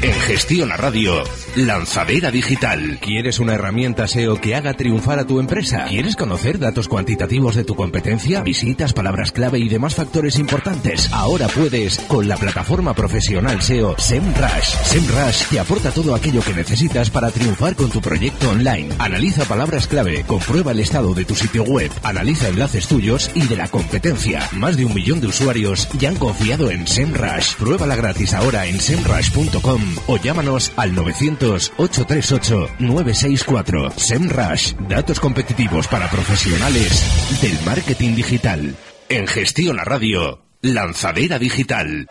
En 0.00 0.14
Gestión 0.14 0.70
a 0.70 0.76
Radio, 0.76 1.24
Lanzadera 1.56 2.30
Digital. 2.30 3.00
¿Quieres 3.00 3.40
una 3.40 3.54
herramienta 3.54 4.06
SEO 4.06 4.40
que 4.40 4.54
haga 4.54 4.74
triunfar 4.74 5.18
a 5.18 5.26
tu 5.26 5.40
empresa? 5.40 5.86
¿Quieres 5.88 6.14
conocer 6.14 6.60
datos 6.60 6.86
cuantitativos 6.86 7.56
de 7.56 7.64
tu 7.64 7.74
competencia? 7.74 8.42
Visitas, 8.42 8.92
palabras 8.92 9.32
clave 9.32 9.58
y 9.58 9.68
demás 9.68 9.96
factores 9.96 10.38
importantes. 10.38 11.12
Ahora 11.12 11.48
puedes 11.48 11.98
con 11.98 12.28
la 12.28 12.36
plataforma 12.36 12.94
profesional 12.94 13.60
SEO 13.60 13.96
SEMrush. 13.98 14.68
SEMrush 14.84 15.48
te 15.50 15.58
aporta 15.58 15.90
todo 15.90 16.14
aquello 16.14 16.42
que 16.42 16.54
necesitas 16.54 17.10
para 17.10 17.32
triunfar 17.32 17.74
con 17.74 17.90
tu 17.90 18.00
proyecto 18.00 18.50
online. 18.50 18.94
Analiza 19.00 19.46
palabras 19.46 19.88
clave, 19.88 20.22
comprueba 20.28 20.70
el 20.70 20.78
estado 20.78 21.12
de 21.12 21.24
tu 21.24 21.34
sitio 21.34 21.64
web, 21.64 21.90
analiza 22.04 22.46
enlaces 22.46 22.86
tuyos 22.86 23.32
y 23.34 23.48
de 23.48 23.56
la 23.56 23.66
competencia. 23.66 24.48
Más 24.52 24.76
de 24.76 24.84
un 24.84 24.94
millón 24.94 25.20
de 25.20 25.26
usuarios 25.26 25.88
ya 25.98 26.10
han 26.10 26.16
confiado 26.16 26.70
en 26.70 26.86
SEMrush. 26.86 27.56
Pruébala 27.56 27.96
gratis 27.96 28.32
ahora 28.32 28.66
en 28.66 28.78
semrush.com 28.78 29.87
o 30.06 30.16
llámanos 30.16 30.72
al 30.76 30.94
900-838-964. 30.94 33.92
SEMrush, 33.96 34.74
datos 34.88 35.18
competitivos 35.20 35.88
para 35.88 36.10
profesionales 36.10 37.04
del 37.42 37.58
marketing 37.64 38.14
digital. 38.14 38.76
En 39.08 39.26
Gestión 39.26 39.80
a 39.80 39.84
Radio, 39.84 40.44
Lanzadera 40.62 41.38
Digital. 41.38 42.06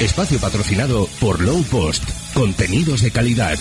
Espacio 0.00 0.40
patrocinado 0.40 1.08
por 1.20 1.40
Low 1.40 1.62
Post. 1.64 2.02
Contenidos 2.34 3.02
de 3.02 3.10
calidad. 3.10 3.58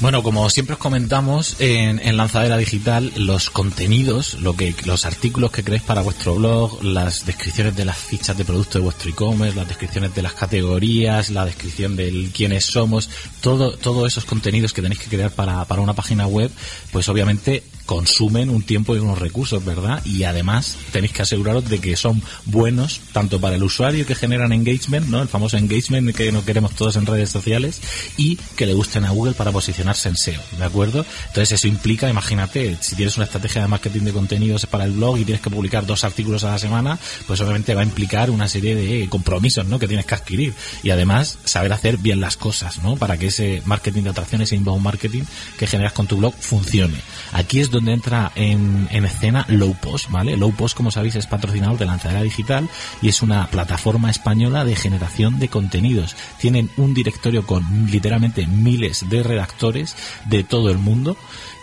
Bueno, 0.00 0.22
como 0.22 0.48
siempre 0.48 0.76
os 0.76 0.78
comentamos 0.78 1.56
en, 1.60 2.00
en 2.00 2.16
Lanzadera 2.16 2.56
Digital, 2.56 3.12
los 3.16 3.50
contenidos, 3.50 4.40
lo 4.40 4.56
que, 4.56 4.74
los 4.86 5.04
artículos 5.04 5.50
que 5.50 5.62
creéis 5.62 5.82
para 5.82 6.00
vuestro 6.00 6.36
blog, 6.36 6.82
las 6.82 7.26
descripciones 7.26 7.76
de 7.76 7.84
las 7.84 7.98
fichas 7.98 8.38
de 8.38 8.46
producto 8.46 8.78
de 8.78 8.84
vuestro 8.84 9.10
e-commerce, 9.10 9.58
las 9.58 9.68
descripciones 9.68 10.14
de 10.14 10.22
las 10.22 10.32
categorías, 10.32 11.28
la 11.28 11.44
descripción 11.44 11.96
del 11.96 12.30
quiénes 12.34 12.64
somos, 12.64 13.10
todo, 13.42 13.76
todos 13.76 14.10
esos 14.10 14.24
contenidos 14.24 14.72
que 14.72 14.80
tenéis 14.80 15.02
que 15.02 15.10
crear 15.10 15.32
para, 15.32 15.66
para 15.66 15.82
una 15.82 15.92
página 15.92 16.26
web, 16.26 16.50
pues 16.92 17.06
obviamente 17.10 17.62
consumen 17.90 18.50
un 18.50 18.62
tiempo 18.62 18.94
y 18.94 19.00
unos 19.00 19.18
recursos, 19.18 19.64
¿verdad? 19.64 20.00
Y 20.04 20.22
además 20.22 20.76
tenéis 20.92 21.12
que 21.12 21.22
aseguraros 21.22 21.68
de 21.68 21.80
que 21.80 21.96
son 21.96 22.22
buenos 22.44 23.00
tanto 23.10 23.40
para 23.40 23.56
el 23.56 23.64
usuario 23.64 24.06
que 24.06 24.14
generan 24.14 24.52
engagement, 24.52 25.08
¿no? 25.08 25.20
El 25.20 25.26
famoso 25.26 25.56
engagement 25.56 26.14
que 26.14 26.30
no 26.30 26.44
queremos 26.44 26.72
todos 26.76 26.94
en 26.94 27.04
redes 27.04 27.30
sociales 27.30 27.80
y 28.16 28.36
que 28.54 28.66
le 28.66 28.74
gusten 28.74 29.06
a 29.06 29.10
Google 29.10 29.34
para 29.34 29.50
posicionarse 29.50 30.08
en 30.08 30.16
SEO, 30.16 30.40
¿de 30.56 30.64
acuerdo? 30.64 31.04
Entonces 31.26 31.50
eso 31.50 31.66
implica, 31.66 32.08
imagínate, 32.08 32.78
si 32.80 32.94
tienes 32.94 33.16
una 33.16 33.24
estrategia 33.24 33.62
de 33.62 33.66
marketing 33.66 34.02
de 34.02 34.12
contenidos 34.12 34.66
para 34.66 34.84
el 34.84 34.92
blog 34.92 35.18
y 35.18 35.24
tienes 35.24 35.42
que 35.42 35.50
publicar 35.50 35.84
dos 35.84 36.04
artículos 36.04 36.44
a 36.44 36.52
la 36.52 36.58
semana, 36.60 36.96
pues 37.26 37.40
obviamente 37.40 37.74
va 37.74 37.80
a 37.80 37.84
implicar 37.84 38.30
una 38.30 38.46
serie 38.46 38.76
de 38.76 39.08
compromisos, 39.08 39.66
¿no? 39.66 39.80
Que 39.80 39.88
tienes 39.88 40.06
que 40.06 40.14
adquirir 40.14 40.54
y 40.84 40.90
además 40.90 41.38
saber 41.44 41.72
hacer 41.72 41.96
bien 41.96 42.20
las 42.20 42.36
cosas, 42.36 42.84
¿no? 42.84 42.94
Para 42.94 43.18
que 43.18 43.26
ese 43.26 43.62
marketing 43.64 44.04
de 44.04 44.10
atracción, 44.10 44.42
ese 44.42 44.54
inbound 44.54 44.84
marketing 44.84 45.24
que 45.58 45.66
generas 45.66 45.92
con 45.92 46.06
tu 46.06 46.18
blog 46.18 46.34
funcione. 46.38 46.98
Aquí 47.32 47.58
es 47.58 47.68
donde 47.68 47.79
entra 47.88 48.32
en, 48.34 48.88
en 48.90 49.04
escena 49.04 49.44
Low 49.48 49.74
Post, 49.74 50.10
¿vale? 50.10 50.36
Low 50.36 50.52
Post, 50.52 50.76
como 50.76 50.90
sabéis, 50.90 51.16
es 51.16 51.26
patrocinador 51.26 51.78
de 51.78 51.86
Lanzadera 51.86 52.22
Digital 52.22 52.68
y 53.02 53.08
es 53.08 53.22
una 53.22 53.46
plataforma 53.46 54.10
española 54.10 54.64
de 54.64 54.76
generación 54.76 55.38
de 55.38 55.48
contenidos. 55.48 56.16
Tienen 56.38 56.70
un 56.76 56.94
directorio 56.94 57.46
con 57.46 57.64
literalmente 57.90 58.46
miles 58.46 59.08
de 59.08 59.22
redactores 59.22 59.96
de 60.26 60.44
todo 60.44 60.70
el 60.70 60.78
mundo 60.78 61.16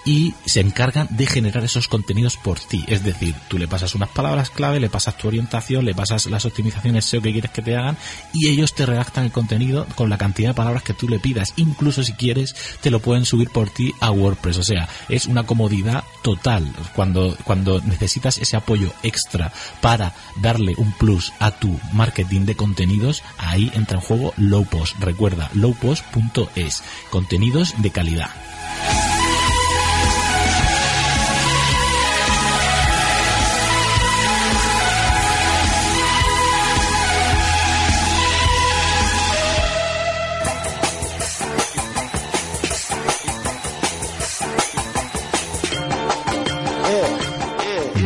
y 0.07 0.33
se 0.45 0.61
encargan 0.61 1.09
de 1.11 1.25
generar 1.25 1.65
esos 1.65 1.89
contenidos 1.89 2.37
por 2.37 2.57
ti. 2.61 2.85
Es 2.87 3.03
decir, 3.03 3.35
tú 3.49 3.57
le 3.57 3.67
pasas 3.67 3.93
unas 3.93 4.07
palabras 4.07 4.49
clave, 4.49 4.79
le 4.79 4.89
pasas 4.89 5.17
tu 5.17 5.27
orientación, 5.27 5.83
le 5.83 5.93
pasas 5.93 6.27
las 6.27 6.45
optimizaciones 6.45 7.03
SEO 7.03 7.21
que 7.21 7.33
quieres 7.33 7.51
que 7.51 7.61
te 7.61 7.75
hagan 7.75 7.97
y 8.33 8.47
ellos 8.47 8.73
te 8.73 8.85
redactan 8.85 9.25
el 9.25 9.33
contenido 9.33 9.85
con 9.95 10.09
la 10.09 10.17
cantidad 10.17 10.51
de 10.51 10.53
palabras 10.53 10.83
que 10.83 10.93
tú 10.93 11.09
le 11.09 11.19
pidas. 11.19 11.51
Incluso 11.57 12.03
si 12.03 12.13
quieres, 12.13 12.55
te 12.79 12.89
lo 12.89 13.01
pueden 13.01 13.25
subir 13.25 13.49
por 13.49 13.69
ti 13.69 13.93
a 13.99 14.11
WordPress. 14.11 14.57
O 14.59 14.63
sea, 14.63 14.87
es 15.09 15.25
una 15.25 15.45
comodidad 15.45 16.05
total. 16.21 16.71
Cuando, 16.95 17.35
cuando 17.43 17.81
necesitas 17.81 18.37
ese 18.37 18.55
apoyo 18.55 18.93
extra 19.03 19.51
para 19.81 20.13
darle 20.37 20.73
un 20.77 20.93
plus 20.93 21.33
a 21.39 21.51
tu 21.51 21.77
marketing 21.91 22.45
de 22.45 22.55
contenidos, 22.55 23.23
ahí 23.37 23.69
entra 23.75 23.97
en 23.97 24.05
juego 24.05 24.33
Lowpost. 24.37 24.99
Recuerda, 25.01 25.49
lowpost.es. 25.53 26.81
Contenidos 27.09 27.73
de 27.81 27.91
calidad. 27.91 28.29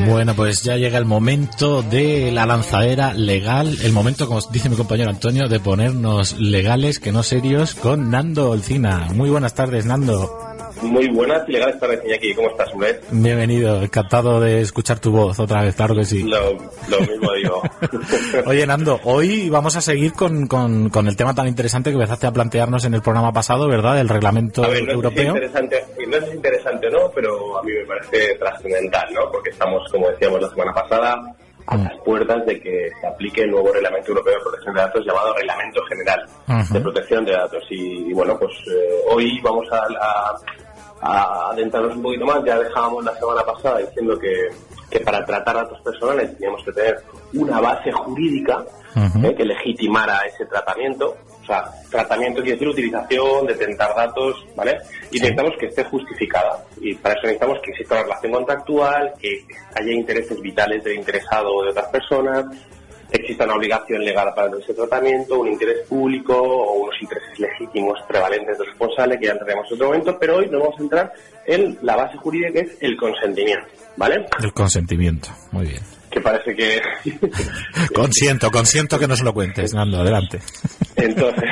Bueno, 0.07 0.35
pues 0.35 0.63
ya 0.63 0.77
llega 0.77 0.97
el 0.97 1.05
momento 1.05 1.83
de 1.83 2.31
la 2.31 2.45
lanzadera 2.45 3.13
legal, 3.13 3.77
el 3.83 3.93
momento, 3.93 4.27
como 4.27 4.41
dice 4.51 4.69
mi 4.69 4.75
compañero 4.75 5.09
Antonio, 5.09 5.47
de 5.47 5.59
ponernos 5.59 6.39
legales, 6.39 6.99
que 6.99 7.11
no 7.11 7.23
serios, 7.23 7.75
con 7.75 8.09
Nando 8.09 8.49
Olcina. 8.49 9.09
Muy 9.13 9.29
buenas 9.29 9.53
tardes, 9.53 9.85
Nando. 9.85 10.50
Muy 10.81 11.07
buenas 11.09 11.47
y 11.47 11.51
legales 11.51 11.79
tardes, 11.79 12.01
Iñaki. 12.05 12.33
¿Cómo 12.33 12.49
estás, 12.49 12.71
hombre? 12.73 12.99
Bienvenido, 13.11 13.81
encantado 13.83 14.39
de 14.39 14.61
escuchar 14.61 14.99
tu 14.99 15.11
voz 15.11 15.39
otra 15.39 15.61
vez, 15.61 15.75
claro 15.75 15.95
que 15.95 16.03
sí. 16.03 16.23
Lo, 16.23 16.53
lo 16.53 16.99
mismo 17.01 17.31
digo. 17.33 17.61
Oye, 18.47 18.65
Nando, 18.65 18.99
hoy 19.03 19.49
vamos 19.49 19.75
a 19.75 19.81
seguir 19.81 20.13
con, 20.13 20.47
con, 20.47 20.89
con, 20.89 21.07
el 21.07 21.15
tema 21.15 21.35
tan 21.35 21.47
interesante 21.47 21.91
que 21.91 21.95
empezaste 21.95 22.25
a 22.27 22.31
plantearnos 22.31 22.83
en 22.85 22.95
el 22.95 23.01
programa 23.01 23.31
pasado, 23.31 23.67
¿verdad? 23.67 23.99
El 23.99 24.09
reglamento 24.09 24.63
a 24.63 24.69
ver, 24.69 24.83
no 24.85 24.91
europeo. 24.93 25.21
Es 25.23 25.27
interesante, 25.35 25.83
no 26.07 26.17
es 26.17 26.33
interesante 26.33 26.89
no, 26.89 27.11
pero 27.13 27.59
a 27.59 27.63
mí 27.63 27.71
me 27.73 27.85
parece 27.85 28.35
trascendental, 28.39 29.07
¿no? 29.13 29.31
Porque 29.31 29.51
estamos, 29.51 29.87
como 29.91 30.09
decíamos 30.09 30.41
la 30.41 30.49
semana 30.49 30.73
pasada, 30.73 31.35
a 31.67 31.77
las 31.77 31.93
puertas 32.03 32.43
de 32.47 32.59
que 32.59 32.89
se 32.99 33.07
aplique 33.07 33.41
el 33.43 33.51
nuevo 33.51 33.71
reglamento 33.71 34.09
europeo 34.09 34.33
de 34.33 34.39
protección 34.41 34.73
de 34.73 34.81
datos 34.81 35.05
llamado 35.05 35.33
Reglamento 35.35 35.79
General 35.85 36.25
de 36.71 36.79
Protección 36.81 37.23
de 37.23 37.31
Datos. 37.33 37.63
Y, 37.69 38.09
y 38.09 38.13
bueno, 38.13 38.37
pues 38.37 38.51
eh, 38.67 39.01
hoy 39.09 39.39
vamos 39.41 39.67
a, 39.71 39.77
a- 39.77 40.35
a 41.01 41.49
adentrarnos 41.51 41.95
un 41.95 42.03
poquito 42.03 42.25
más. 42.25 42.43
Ya 42.45 42.57
dejábamos 42.59 43.03
la 43.03 43.15
semana 43.15 43.43
pasada 43.43 43.79
diciendo 43.79 44.17
que, 44.17 44.49
que 44.89 44.99
para 44.99 45.25
tratar 45.25 45.55
datos 45.55 45.81
personales 45.81 46.33
teníamos 46.35 46.63
que 46.63 46.71
tener 46.71 47.01
una 47.33 47.59
base 47.59 47.91
jurídica 47.91 48.63
eh, 48.95 49.35
que 49.35 49.45
legitimara 49.45 50.19
ese 50.25 50.45
tratamiento. 50.45 51.15
O 51.41 51.45
sea, 51.45 51.63
tratamiento 51.89 52.41
quiere 52.41 52.53
decir 52.53 52.67
utilización, 52.67 53.47
detentar 53.47 53.95
datos, 53.95 54.45
¿vale? 54.55 54.77
Y 55.11 55.19
necesitamos 55.19 55.53
que 55.59 55.67
esté 55.67 55.83
justificada. 55.85 56.63
Y 56.79 56.93
para 56.95 57.15
eso 57.15 57.23
necesitamos 57.23 57.59
que 57.63 57.71
exista 57.71 57.95
una 57.95 58.03
relación 58.03 58.31
contractual, 58.33 59.13
que 59.19 59.45
haya 59.75 59.91
intereses 59.91 60.39
vitales 60.41 60.83
del 60.83 60.97
interesado 60.97 61.53
o 61.55 61.63
de 61.63 61.69
otras 61.71 61.87
personas, 61.87 62.45
exista 63.11 63.45
una 63.45 63.55
obligación 63.55 64.03
legal 64.03 64.33
para 64.35 64.57
ese 64.57 64.73
tratamiento, 64.73 65.39
un 65.39 65.49
interés 65.49 65.85
público 65.87 66.33
o 66.33 66.83
unos 66.83 66.95
intereses 67.01 67.39
legítimos 67.39 67.99
prevalentes 68.07 68.57
del 68.57 68.67
responsable, 68.67 69.19
que 69.19 69.25
ya 69.25 69.33
entraremos 69.33 69.67
en 69.67 69.73
otro 69.75 69.87
momento, 69.87 70.17
pero 70.19 70.37
hoy 70.37 70.49
nos 70.49 70.61
vamos 70.61 70.79
a 70.79 70.83
entrar 70.83 71.13
en 71.45 71.77
la 71.81 71.95
base 71.95 72.17
jurídica 72.17 72.51
que 72.53 72.59
es 72.59 72.77
el 72.79 72.95
consentimiento, 72.95 73.67
¿vale? 73.97 74.25
El 74.41 74.53
consentimiento, 74.53 75.29
muy 75.51 75.67
bien. 75.67 75.81
Que 76.09 76.21
parece 76.21 76.55
que... 76.55 76.81
Consiento, 77.95 78.51
consiento 78.51 78.99
que 78.99 79.07
nos 79.07 79.21
lo 79.21 79.33
cuentes, 79.33 79.73
Nando, 79.73 79.99
adelante. 79.99 80.41
Entonces, 80.97 81.49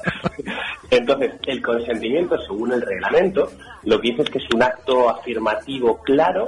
entonces, 0.90 1.32
el 1.46 1.62
consentimiento, 1.62 2.36
según 2.46 2.72
el 2.72 2.82
reglamento, 2.82 3.50
lo 3.84 4.00
que 4.00 4.10
dice 4.10 4.22
es 4.22 4.30
que 4.30 4.38
es 4.38 4.44
un 4.54 4.62
acto 4.62 5.08
afirmativo 5.08 6.02
claro 6.02 6.46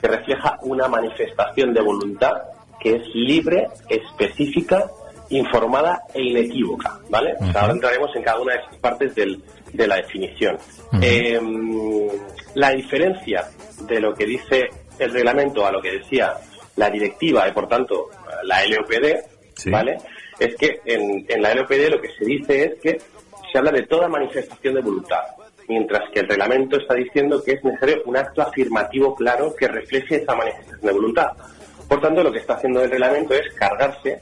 que 0.00 0.08
refleja 0.08 0.58
una 0.62 0.88
manifestación 0.88 1.72
de 1.72 1.80
voluntad 1.80 2.32
que 2.80 2.96
es 2.96 3.02
libre, 3.14 3.68
específica, 3.88 4.90
informada 5.30 6.02
e 6.14 6.22
inequívoca, 6.22 6.98
¿vale? 7.10 7.34
O 7.40 7.52
sea, 7.52 7.60
ahora 7.62 7.74
entraremos 7.74 8.14
en 8.16 8.22
cada 8.22 8.40
una 8.40 8.54
de 8.54 8.60
esas 8.60 8.76
partes 8.76 9.14
del- 9.14 9.42
de 9.72 9.86
la 9.86 9.96
definición. 9.96 10.56
Eh, 11.02 11.38
la 12.54 12.70
diferencia 12.70 13.46
de 13.86 14.00
lo 14.00 14.14
que 14.14 14.24
dice 14.26 14.68
el 14.98 15.12
reglamento 15.12 15.66
a 15.66 15.72
lo 15.72 15.82
que 15.82 15.98
decía 15.98 16.32
la 16.76 16.88
directiva 16.90 17.46
y, 17.48 17.52
por 17.52 17.68
tanto, 17.68 18.08
la 18.44 18.64
LOPD, 18.66 19.16
Sí. 19.54 19.70
¿vale? 19.70 19.98
Es 20.38 20.54
que 20.56 20.80
en, 20.84 21.26
en 21.28 21.42
la 21.42 21.52
LOPD 21.54 21.90
lo 21.90 22.00
que 22.00 22.08
se 22.16 22.24
dice 22.24 22.64
es 22.64 22.80
que 22.80 22.98
se 23.52 23.58
habla 23.58 23.72
de 23.72 23.82
toda 23.82 24.08
manifestación 24.08 24.74
de 24.74 24.80
voluntad, 24.80 25.20
mientras 25.68 26.02
que 26.12 26.20
el 26.20 26.28
reglamento 26.28 26.76
está 26.78 26.94
diciendo 26.94 27.42
que 27.42 27.52
es 27.52 27.64
necesario 27.64 28.02
un 28.06 28.16
acto 28.16 28.42
afirmativo 28.42 29.14
claro 29.16 29.54
que 29.58 29.66
refleje 29.68 30.22
esa 30.22 30.34
manifestación 30.36 30.80
de 30.80 30.92
voluntad. 30.92 31.28
Por 31.88 32.00
tanto, 32.00 32.22
lo 32.22 32.30
que 32.32 32.38
está 32.38 32.54
haciendo 32.54 32.82
el 32.82 32.90
reglamento 32.90 33.34
es 33.34 33.52
cargarse 33.54 34.20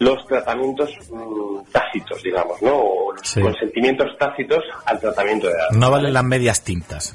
los 0.00 0.24
tratamientos 0.26 0.90
mm, 1.10 1.58
tácitos, 1.72 2.22
digamos, 2.22 2.60
¿no? 2.62 2.76
O 2.76 3.12
los 3.12 3.28
Sí. 3.28 3.40
consentimientos 3.40 4.16
tácitos 4.18 4.62
al 4.84 5.00
tratamiento 5.00 5.48
de 5.48 5.54
datos. 5.54 5.76
No 5.76 5.90
valen 5.90 6.12
las 6.12 6.24
medias 6.24 6.62
tintas. 6.62 7.14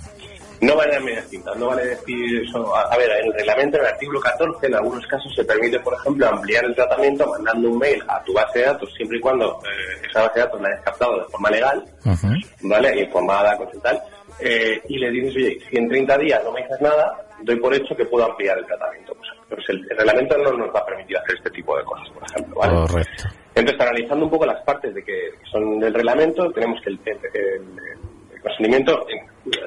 No 0.61 0.77
vale 0.77 0.93
dar 0.93 1.01
medias 1.03 1.25
tintas, 1.29 1.55
no 1.57 1.67
vale 1.67 1.85
decir 1.87 2.43
eso. 2.47 2.73
A, 2.73 2.83
a 2.83 2.97
ver, 2.97 3.09
en 3.11 3.27
el 3.27 3.33
reglamento, 3.33 3.77
en 3.77 3.83
el 3.83 3.89
artículo 3.89 4.21
14, 4.21 4.67
en 4.67 4.75
algunos 4.75 5.05
casos 5.07 5.33
se 5.35 5.43
permite, 5.43 5.77
por 5.81 5.93
ejemplo, 5.93 6.25
ampliar 6.27 6.63
el 6.63 6.73
tratamiento 6.75 7.27
mandando 7.27 7.69
un 7.69 7.77
mail 7.79 8.01
a 8.07 8.23
tu 8.23 8.33
base 8.33 8.59
de 8.59 8.65
datos, 8.65 8.89
siempre 8.95 9.17
y 9.17 9.21
cuando 9.21 9.59
eh, 9.65 10.07
esa 10.09 10.21
base 10.21 10.39
de 10.39 10.45
datos 10.45 10.61
la 10.61 10.67
hayas 10.69 10.81
captado 10.83 11.17
de 11.19 11.25
forma 11.25 11.49
legal, 11.49 11.83
Ujú. 12.05 12.27
¿vale? 12.61 12.97
Informada, 13.01 13.57
consultal, 13.57 14.01
eh, 14.39 14.81
y 14.87 14.97
le 14.99 15.09
dices, 15.11 15.35
oye, 15.35 15.57
si 15.69 15.77
en 15.77 15.89
30 15.89 16.17
días 16.19 16.41
no 16.45 16.51
me 16.53 16.61
dices 16.61 16.79
nada, 16.79 17.13
doy 17.43 17.55
por 17.57 17.73
hecho 17.73 17.95
que 17.95 18.05
puedo 18.05 18.25
ampliar 18.25 18.57
el 18.57 18.65
tratamiento. 18.65 19.15
Pues, 19.49 19.61
el, 19.69 19.79
el 19.89 19.97
reglamento 19.97 20.37
no 20.37 20.51
nos 20.53 20.73
va 20.73 20.79
a 20.79 20.85
permitir 20.85 21.17
hacer 21.17 21.35
este 21.37 21.49
tipo 21.51 21.77
de 21.77 21.83
cosas, 21.83 22.09
por 22.09 22.23
ejemplo, 22.29 22.55
¿vale? 22.59 22.73
Correcto. 22.87 23.23
Entonces, 23.55 23.81
analizando 23.81 24.25
un 24.25 24.31
poco 24.31 24.45
las 24.45 24.61
partes 24.63 24.93
de 24.95 25.03
que 25.03 25.31
son 25.51 25.79
del 25.79 25.93
reglamento, 25.93 26.51
tenemos 26.51 26.81
que 26.81 26.89
el, 26.89 26.99
el- 27.05 27.19
el- 27.33 28.41
consentimiento, 28.41 29.07
eh, 29.09 29.15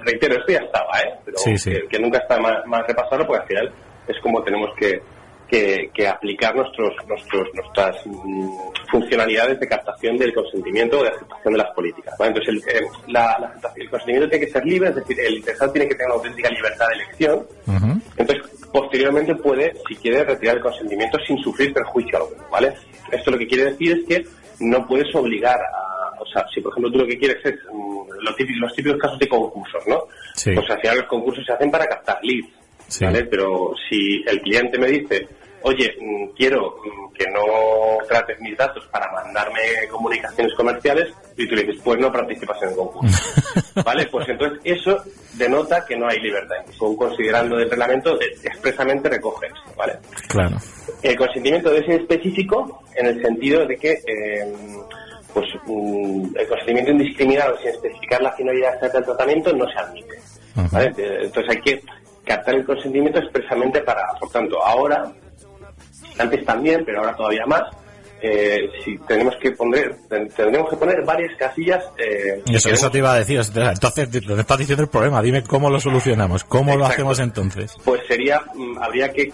reitero, 0.05 0.35
esto 0.37 0.53
ya 0.53 0.59
estaba, 0.59 1.01
¿eh? 1.01 1.15
pero 1.25 1.39
Sí, 1.39 1.57
sí. 1.57 1.71
Que, 1.71 1.89
que 1.89 1.99
nunca 1.99 2.19
está 2.19 2.39
más, 2.39 2.67
más 2.67 2.87
repasarlo, 2.87 3.27
porque 3.27 3.41
al 3.43 3.49
final 3.49 3.73
es 4.07 4.21
como 4.21 4.43
tenemos 4.43 4.69
que, 4.77 5.01
que, 5.49 5.91
que 5.95 6.09
aplicar 6.09 6.55
nuestros, 6.57 6.93
nuestros, 7.09 7.49
nuestras 7.55 7.97
mm, 8.07 8.49
funcionalidades 8.91 9.59
de 9.61 9.69
captación 9.69 10.17
del 10.19 10.33
consentimiento 10.35 11.01
o 11.01 11.03
de 11.03 11.11
aceptación 11.11 11.53
de 11.55 11.59
las 11.59 11.71
políticas. 11.75 12.15
¿vale? 12.19 12.33
Entonces, 12.37 12.55
el, 12.69 12.77
eh, 12.77 12.87
la- 13.09 13.37
la 13.39 13.73
el 13.77 13.89
consentimiento 13.91 14.29
tiene 14.31 14.47
que 14.47 14.53
ser 14.53 14.65
libre, 14.65 14.89
es 14.91 14.95
decir, 14.97 15.21
el 15.21 15.35
interesado 15.37 15.73
tiene 15.73 15.89
que 15.89 15.95
tener 15.95 16.07
una 16.07 16.15
auténtica 16.17 16.51
libertad 16.51 16.87
de 16.89 16.95
elección, 16.95 17.47
Ujú. 17.67 18.01
entonces, 18.17 18.45
posteriormente 18.73 19.35
puede, 19.37 19.73
si 19.89 19.95
quiere, 19.97 20.25
retirar 20.25 20.57
el 20.57 20.63
consentimiento 20.63 21.19
sin 21.27 21.39
sufrir 21.39 21.73
perjuicio 21.73 22.19
alguno, 22.19 22.45
¿vale? 22.51 22.75
Esto 23.13 23.31
lo 23.31 23.39
que 23.39 23.47
quiere 23.47 23.71
decir 23.73 23.93
es 23.99 24.05
que 24.07 24.27
no 24.61 24.87
puedes 24.87 25.15
obligar 25.15 25.57
a, 25.59 26.21
o 26.21 26.27
sea, 26.27 26.45
si 26.53 26.61
por 26.61 26.73
ejemplo 26.73 26.91
tú 26.91 26.99
lo 26.99 27.07
que 27.07 27.19
quieres 27.19 27.37
es 27.45 27.55
mm, 27.73 28.09
lo 28.21 28.35
típico- 28.35 28.61
los 28.61 28.75
típicos 28.75 28.99
casos 28.99 29.19
de 29.19 29.29
concursos, 29.29 29.83
¿no? 29.87 30.03
Sí. 30.35 30.53
Pues 30.55 30.69
al 30.71 30.81
final 30.81 30.97
los 30.99 31.07
concursos 31.07 31.45
se 31.47 31.53
hacen 31.53 31.71
para 31.71 31.87
captar 31.87 32.19
leads, 32.23 32.49
Sí. 32.89 33.05
¿vale? 33.05 33.25
Pero 33.25 33.73
si 33.89 34.23
el 34.27 34.41
cliente 34.41 34.79
me 34.79 34.87
dice, 34.89 35.27
oye, 35.63 35.95
mm, 36.01 36.35
quiero 36.37 36.77
mm, 36.85 37.13
que 37.13 37.25
no 37.31 37.43
trates 38.09 38.41
mis 38.41 38.57
datos 38.57 38.87
para 38.93 39.11
mandarme 39.13 39.61
comunicaciones 39.91 40.55
comerciales, 40.55 41.13
y 41.37 41.47
tú 41.49 41.55
le 41.55 41.65
dices, 41.65 41.83
pues 41.85 41.99
no 41.99 42.11
participas 42.11 42.63
en 42.63 42.71
el 42.71 42.77
concurso. 42.77 43.31
¿Vale? 43.85 44.07
Pues 44.07 44.29
entonces 44.29 44.61
eso 44.65 45.03
denota 45.35 45.85
que 45.85 45.97
no 45.97 46.09
hay 46.09 46.19
libertad. 46.21 46.57
Incluso 46.63 46.97
considerando 46.97 47.57
del 47.57 47.71
reglamento 47.71 48.19
expresamente 48.21 49.09
recoge 49.09 49.47
eso, 49.47 49.77
¿vale? 49.77 49.95
Claro. 50.29 50.57
El 51.03 51.17
consentimiento 51.17 51.71
debe 51.71 51.87
ser 51.87 52.01
específico 52.01 52.83
en 52.95 53.07
el 53.07 53.23
sentido 53.23 53.67
de 53.67 53.77
que 53.77 53.93
eh, 54.07 54.55
pues 55.35 55.47
mm, 55.67 56.37
el 56.37 56.49
consentimiento 56.49 56.93
indiscriminado 56.93 57.59
sin 57.59 57.69
especificar 57.69 58.23
la 58.23 58.33
finalidad 58.33 58.75
exacta 58.75 58.99
del 58.99 59.07
tratamiento 59.07 59.53
no 59.53 59.67
se 59.69 59.79
admite. 59.79 60.19
¿vale? 60.73 60.93
Eh, 60.97 61.19
Entonces 61.25 61.57
hay 61.57 61.61
que 61.61 61.83
captar 62.27 62.55
el 62.57 62.65
consentimiento 62.67 63.21
expresamente 63.21 63.81
para, 63.81 64.03
por 64.21 64.29
tanto, 64.31 64.63
ahora, 64.65 65.11
antes 66.19 66.45
también, 66.45 66.83
pero 66.85 67.01
ahora 67.01 67.15
todavía 67.17 67.47
más, 67.47 67.63
eh, 68.23 68.71
si 68.83 68.97
tenemos 69.07 69.35
que 69.43 69.51
poner, 69.53 69.95
ten- 70.09 70.29
tendremos 70.31 70.71
que 70.71 70.77
poner 70.77 71.05
varias 71.05 71.37
casillas. 71.39 71.85
eh, 71.99 72.43
Eso, 72.51 72.71
eso 72.71 72.91
te 72.91 72.99
iba 72.99 73.13
a 73.13 73.19
decir. 73.19 73.39
Entonces, 73.39 74.11
te 74.11 74.19
estás 74.41 74.59
diciendo 74.59 74.83
el 74.85 74.89
problema. 74.89 75.21
Dime 75.21 75.45
cómo 75.45 75.69
lo 75.69 75.79
solucionamos. 75.79 76.43
¿Cómo 76.45 76.75
lo 76.77 76.87
hacemos 76.87 77.19
entonces? 77.21 77.75
pues 77.85 78.01
sería 78.09 78.41
mm, 78.55 78.79
habría 78.83 79.13
que 79.13 79.23
eh, 79.25 79.33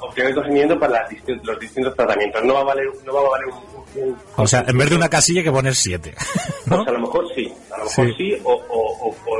obtener 0.00 0.30
el 0.30 0.34
consentimiento 0.36 0.78
para 0.80 1.02
las 1.02 1.10
distin- 1.10 1.40
los 1.44 1.60
distintos 1.60 1.94
tratamientos 1.94 2.42
no 2.44 2.54
va 2.54 2.60
a 2.60 2.64
valer 2.64 2.86
no 3.04 3.12
va 3.14 3.20
a 3.20 3.30
valer 3.30 3.46
un, 3.46 4.02
un- 4.08 4.16
O 4.36 4.46
sea, 4.46 4.64
en 4.66 4.78
vez 4.78 4.88
de 4.90 4.96
una 4.96 5.08
casilla 5.10 5.42
que 5.42 5.52
poner 5.52 5.74
siete. 5.74 6.14
pues 6.66 6.88
a 6.88 6.92
lo 6.92 7.00
mejor 7.00 7.26
sí 7.34 7.52
a 7.72 7.78
lo 7.78 7.84
mejor 7.84 8.06
Sí. 8.06 8.14
sí, 8.16 8.40
o, 8.42 8.52
o- 8.52 9.08
o- 9.10 9.16
o 9.26 9.36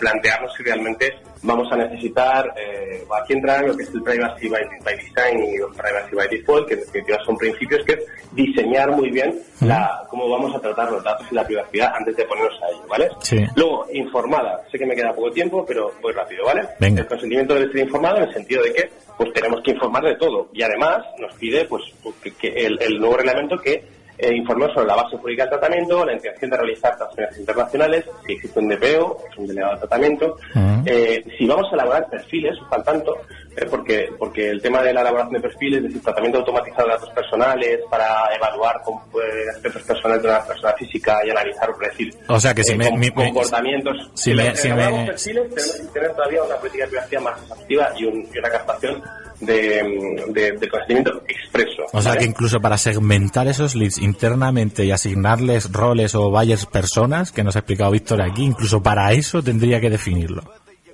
plantearnos 0.00 0.52
si 0.56 0.62
realmente 0.62 1.14
vamos 1.42 1.70
a 1.72 1.76
necesitar 1.76 2.52
eh, 2.56 3.04
aquí 3.22 3.34
entra 3.34 3.62
lo 3.62 3.76
que 3.76 3.84
es 3.84 3.94
el 3.94 4.02
privacy 4.02 4.48
by, 4.48 4.62
by 4.84 4.96
design 4.96 5.44
y 5.44 5.54
el 5.54 5.74
privacy 5.76 6.14
by 6.14 6.28
default 6.28 6.68
que 6.68 6.74
en 6.74 6.80
definitiva 6.80 7.18
son 7.24 7.36
principios 7.36 7.84
que 7.84 7.92
es 7.92 8.00
diseñar 8.32 8.90
muy 8.90 9.10
bien 9.10 9.40
la, 9.60 10.02
cómo 10.08 10.28
vamos 10.28 10.54
a 10.54 10.60
tratar 10.60 10.90
los 10.90 11.02
datos 11.02 11.26
y 11.30 11.34
la 11.34 11.46
privacidad 11.46 11.92
antes 11.96 12.16
de 12.16 12.24
ponernos 12.24 12.54
a 12.62 12.68
ello 12.68 12.84
¿vale? 12.88 13.08
Sí. 13.20 13.46
luego 13.56 13.86
informada 13.92 14.60
sé 14.70 14.78
que 14.78 14.86
me 14.86 14.96
queda 14.96 15.14
poco 15.14 15.30
tiempo 15.30 15.64
pero 15.66 15.92
voy 16.02 16.12
rápido 16.12 16.44
¿vale? 16.44 16.68
Venga. 16.78 17.02
el 17.02 17.06
consentimiento 17.06 17.54
debe 17.54 17.72
ser 17.72 17.82
informado 17.82 18.16
en 18.18 18.24
el 18.24 18.34
sentido 18.34 18.62
de 18.62 18.72
que 18.72 18.90
pues 19.16 19.32
tenemos 19.32 19.60
que 19.62 19.70
informar 19.70 20.02
de 20.04 20.16
todo 20.16 20.48
y 20.52 20.62
además 20.62 21.04
nos 21.18 21.34
pide 21.34 21.64
pues 21.66 21.82
que, 22.22 22.32
que 22.32 22.48
el, 22.66 22.80
el 22.82 22.98
nuevo 22.98 23.16
reglamento 23.16 23.58
que 23.58 23.99
eh, 24.20 24.34
informemos 24.34 24.74
sobre 24.74 24.86
la 24.86 24.96
base 24.96 25.16
jurídica 25.16 25.44
del 25.44 25.58
tratamiento, 25.58 26.04
la 26.04 26.12
intención 26.12 26.50
de 26.50 26.56
realizar 26.56 26.96
transferencias 26.96 27.40
internacionales, 27.40 28.04
si 28.26 28.32
existe 28.32 28.58
un 28.58 28.68
DPO, 28.68 29.16
que 29.16 29.28
es 29.30 29.38
un 29.38 29.46
delegado 29.46 29.72
de 29.72 29.78
tratamiento, 29.78 30.36
eh, 30.84 31.24
si 31.38 31.46
vamos 31.46 31.66
a 31.70 31.74
elaborar 31.74 32.08
perfiles, 32.08 32.58
al 32.70 32.84
tanto, 32.84 33.16
eh, 33.56 33.66
porque, 33.68 34.08
porque 34.18 34.48
el 34.50 34.62
tema 34.62 34.80
de 34.82 34.92
la 34.94 35.00
elaboración 35.00 35.34
de 35.34 35.40
perfiles, 35.48 35.78
es 35.78 35.84
decir, 35.88 36.02
tratamiento 36.02 36.38
automatizado 36.38 36.86
de 36.88 36.94
datos 36.94 37.10
personales 37.10 37.80
para 37.90 38.34
evaluar 38.36 38.76
eh, 38.86 39.50
aspectos 39.54 39.82
personales 39.82 40.22
de 40.22 40.28
una 40.28 40.44
persona 40.44 40.72
física 40.74 41.18
y 41.26 41.30
analizar, 41.30 41.70
por 41.72 41.84
decir, 41.88 42.14
O 42.28 42.38
sea, 42.40 42.54
que 42.54 42.62
si 42.64 42.72
eh, 42.72 42.76
me- 42.76 42.90
com- 42.90 42.98
mi- 42.98 43.06
me- 43.10 43.12
comportamientos. 43.32 43.96
si 44.14 44.30
Si 44.30 44.34
me- 44.36 44.54
si 44.56 44.68
me- 44.72 45.06
perfiles, 45.06 45.48
tenemos 45.54 45.72
que 45.76 45.86
tener 45.92 46.14
todavía 46.14 46.42
una 46.44 46.56
política 46.56 46.84
de 46.84 46.90
privacidad 46.90 47.20
más 47.22 47.42
exhaustiva 47.42 47.88
y, 47.98 48.04
un- 48.04 48.28
y 48.32 48.38
una 48.38 48.50
captación 48.50 49.02
de, 49.40 50.24
de, 50.28 50.52
de 50.52 50.68
consentimiento 50.68 51.22
expreso. 51.26 51.82
O 51.92 52.02
sea, 52.02 52.10
¿vale? 52.12 52.20
que 52.20 52.26
incluso 52.26 52.60
para 52.60 52.76
segmentar 52.76 53.48
esos 53.48 53.74
leads 53.74 53.98
internamente 53.98 54.84
y 54.84 54.90
asignarles 54.92 55.72
roles 55.72 56.14
o 56.14 56.30
buyers 56.30 56.66
personas, 56.66 57.32
que 57.32 57.42
nos 57.42 57.56
ha 57.56 57.60
explicado 57.60 57.90
Víctor 57.90 58.20
aquí, 58.22 58.44
incluso 58.44 58.82
para 58.82 59.12
eso 59.12 59.42
tendría 59.42 59.80
que 59.80 59.88
definirlo. 59.90 60.42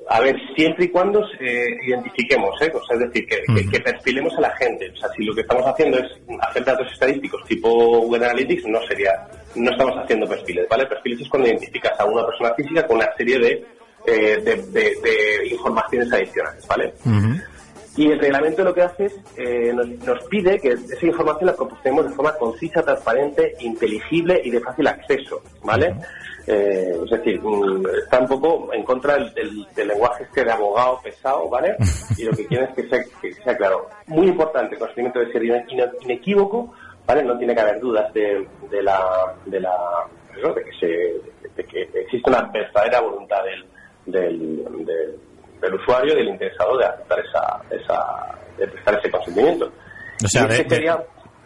A 0.08 0.20
ver, 0.20 0.36
siempre 0.54 0.84
y 0.84 0.88
cuando 0.88 1.20
eh, 1.40 1.64
identifiquemos, 1.84 2.54
¿eh? 2.62 2.70
O 2.72 2.84
sea, 2.86 2.96
es 2.96 3.00
decir, 3.08 3.26
que, 3.26 3.38
que- 3.54 3.68
que 3.68 3.80
perfilemos 3.80 4.32
a 4.38 4.40
la 4.42 4.50
gente. 4.56 4.88
O 4.90 4.96
sea, 4.96 5.08
si 5.16 5.24
lo 5.24 5.34
que 5.34 5.40
estamos 5.40 5.66
haciendo 5.66 5.98
es 5.98 6.06
hacer 6.42 6.64
datos 6.64 6.92
estadísticos 6.92 7.44
tipo 7.46 7.68
Google 8.00 8.24
Analytics, 8.26 8.66
no 8.66 8.80
sería, 8.86 9.10
no 9.56 9.70
estamos 9.70 9.96
haciendo 9.96 10.26
perfiles, 10.28 10.66
¿vale? 10.70 10.86
Perfiles 10.86 11.20
es 11.22 11.28
cuando 11.28 11.48
identificas 11.48 11.98
a 11.98 12.04
una 12.04 12.24
persona 12.24 12.54
física 12.54 12.86
con 12.86 12.96
una 12.98 13.08
serie 13.16 13.38
de, 13.40 13.64
eh, 14.06 14.36
de, 14.44 14.56
de- 14.70 14.94
de 15.02 15.46
informaciones 15.50 16.12
adicionales, 16.12 16.64
¿vale? 16.68 16.92
Y 17.96 18.10
el 18.10 18.18
reglamento 18.18 18.62
lo 18.62 18.74
que 18.74 18.82
hace 18.82 19.06
es, 19.06 19.14
eh, 19.38 19.72
nos, 19.72 19.88
nos 19.88 20.22
pide 20.24 20.58
que 20.60 20.68
esa 20.72 21.06
información 21.06 21.46
la 21.46 21.56
proporcionemos 21.56 22.06
de 22.08 22.14
forma 22.14 22.34
concisa, 22.36 22.82
transparente, 22.82 23.54
inteligible 23.60 24.40
y 24.44 24.50
de 24.50 24.60
fácil 24.60 24.86
acceso, 24.86 25.40
¿vale? 25.64 25.94
Eh, 26.46 26.94
es 27.04 27.10
decir, 27.10 27.40
mm, 27.42 27.86
está 28.04 28.20
un 28.20 28.28
poco 28.28 28.72
en 28.72 28.84
contra 28.84 29.14
del, 29.14 29.32
del- 29.34 29.66
del 29.74 29.88
lenguaje 29.88 30.24
este 30.24 30.44
de 30.44 30.52
abogado 30.52 31.00
pesado, 31.02 31.48
¿vale? 31.48 31.74
Y 32.18 32.24
lo 32.24 32.32
que 32.32 32.46
quiere 32.46 32.64
es 32.64 32.70
que 32.74 32.88
sea, 32.88 32.98
que 33.20 33.32
sea 33.32 33.56
claro. 33.56 33.88
Muy 34.06 34.28
importante, 34.28 34.74
el 34.74 34.78
conocimiento 34.78 35.18
de 35.20 35.32
ser 35.32 35.42
ine- 35.42 35.64
ine- 35.68 35.90
inequívoco, 36.02 36.72
¿vale? 37.06 37.22
No 37.24 37.36
tiene 37.38 37.54
que 37.54 37.60
haber 37.62 37.80
dudas 37.80 38.12
de, 38.12 38.46
de 38.70 38.82
la, 38.82 39.34
de 39.46 39.58
la, 39.60 39.74
de 40.34 40.64
que 40.64 40.72
se, 40.78 40.86
de 41.56 41.64
que 41.64 41.82
existe 42.00 42.28
una 42.30 42.42
verdadera 42.52 43.00
voluntad 43.00 43.42
del, 43.42 43.64
del, 44.12 44.84
del- 44.86 45.16
del 45.66 45.74
usuario, 45.80 46.14
del 46.14 46.28
interesado 46.28 46.78
de 46.78 46.84
aceptar 46.86 47.18
esa, 47.20 47.76
esa, 47.76 48.38
de 48.58 48.66
prestar 48.68 48.98
ese 48.98 49.10
consentimiento. 49.10 49.72
O 50.24 50.28
sea, 50.28 50.44
Y 50.44 50.48
de- 50.48 50.64
de- 50.64 50.96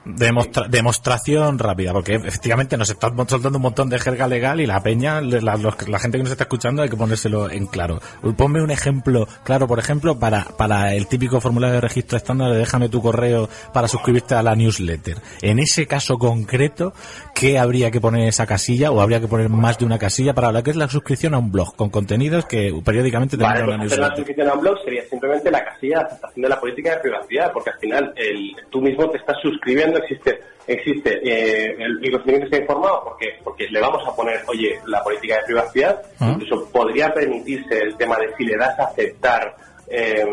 Demostra- 0.02 0.66
demostración 0.66 1.58
rápida, 1.58 1.92
porque 1.92 2.14
efectivamente 2.14 2.74
nos 2.78 2.88
están 2.88 3.14
soltando 3.28 3.58
un 3.58 3.62
montón 3.62 3.90
de 3.90 3.98
jerga 3.98 4.26
legal 4.26 4.58
y 4.58 4.66
la 4.66 4.82
peña, 4.82 5.20
la, 5.20 5.56
los- 5.56 5.86
la 5.88 5.98
gente 5.98 6.16
que 6.16 6.22
nos 6.22 6.32
está 6.32 6.44
escuchando 6.44 6.80
hay 6.82 6.88
que 6.88 6.96
ponérselo 6.96 7.50
en 7.50 7.66
claro. 7.66 8.00
Ponme 8.34 8.62
un 8.62 8.70
ejemplo 8.70 9.28
claro, 9.44 9.68
por 9.68 9.78
ejemplo, 9.78 10.18
para, 10.18 10.44
para 10.56 10.94
el 10.94 11.06
típico 11.06 11.38
formulario 11.42 11.74
de 11.74 11.80
registro 11.82 12.16
estándar 12.16 12.50
de 12.50 12.56
déjame 12.56 12.88
tu 12.88 13.02
correo 13.02 13.50
para 13.74 13.88
suscribirte 13.88 14.34
a 14.34 14.42
la 14.42 14.56
newsletter. 14.56 15.18
En 15.42 15.58
ese 15.58 15.86
caso 15.86 16.16
concreto, 16.16 16.94
¿qué 17.40 17.58
habría 17.58 17.90
que 17.90 18.00
poner 18.00 18.22
en 18.22 18.28
esa 18.28 18.46
casilla 18.46 18.90
o 18.90 19.00
habría 19.00 19.20
que 19.20 19.26
poner 19.26 19.48
más 19.48 19.78
de 19.78 19.86
una 19.86 19.98
casilla 19.98 20.34
para 20.34 20.52
lo 20.52 20.62
que 20.62 20.70
es 20.70 20.76
la 20.76 20.88
suscripción 20.88 21.34
a 21.34 21.38
un 21.38 21.50
blog 21.50 21.74
con 21.74 21.88
contenidos 21.88 22.44
que 22.44 22.72
periódicamente 22.84 23.36
Vale, 23.36 23.60
tendrán 23.60 23.80
pues 23.80 23.92
hacer 23.92 23.98
la 23.98 24.14
suscripción 24.14 24.48
a 24.48 24.54
un 24.54 24.60
blog 24.60 24.78
sería 24.84 25.02
simplemente 25.08 25.50
la 25.50 25.64
casilla 25.64 25.98
de 26.00 26.04
aceptación 26.04 26.42
de 26.42 26.48
la 26.48 26.60
política 26.60 26.90
de 26.90 27.00
privacidad, 27.00 27.52
porque 27.52 27.70
al 27.70 27.78
final 27.78 28.12
el, 28.16 28.56
tú 28.68 28.82
mismo 28.82 29.08
te 29.08 29.18
estás 29.18 29.36
suscribiendo, 29.42 29.98
existe 29.98 30.40
existe 30.66 31.18
eh, 31.24 31.74
el, 31.78 32.04
el 32.04 32.10
consentimiento 32.12 32.44
está 32.44 32.58
informado 32.58 33.02
porque 33.04 33.26
porque 33.42 33.66
le 33.70 33.80
vamos 33.80 34.06
a 34.06 34.14
poner, 34.14 34.40
oye, 34.46 34.78
la 34.86 35.02
política 35.02 35.36
de 35.36 35.42
privacidad, 35.46 36.02
Ah. 36.20 36.32
incluso 36.34 36.68
podría 36.70 37.12
permitirse 37.14 37.78
el 37.78 37.96
tema 37.96 38.16
de 38.18 38.34
si 38.36 38.44
le 38.44 38.56
das 38.56 38.78
a 38.78 38.84
aceptar 38.84 39.56
eh, 39.88 40.24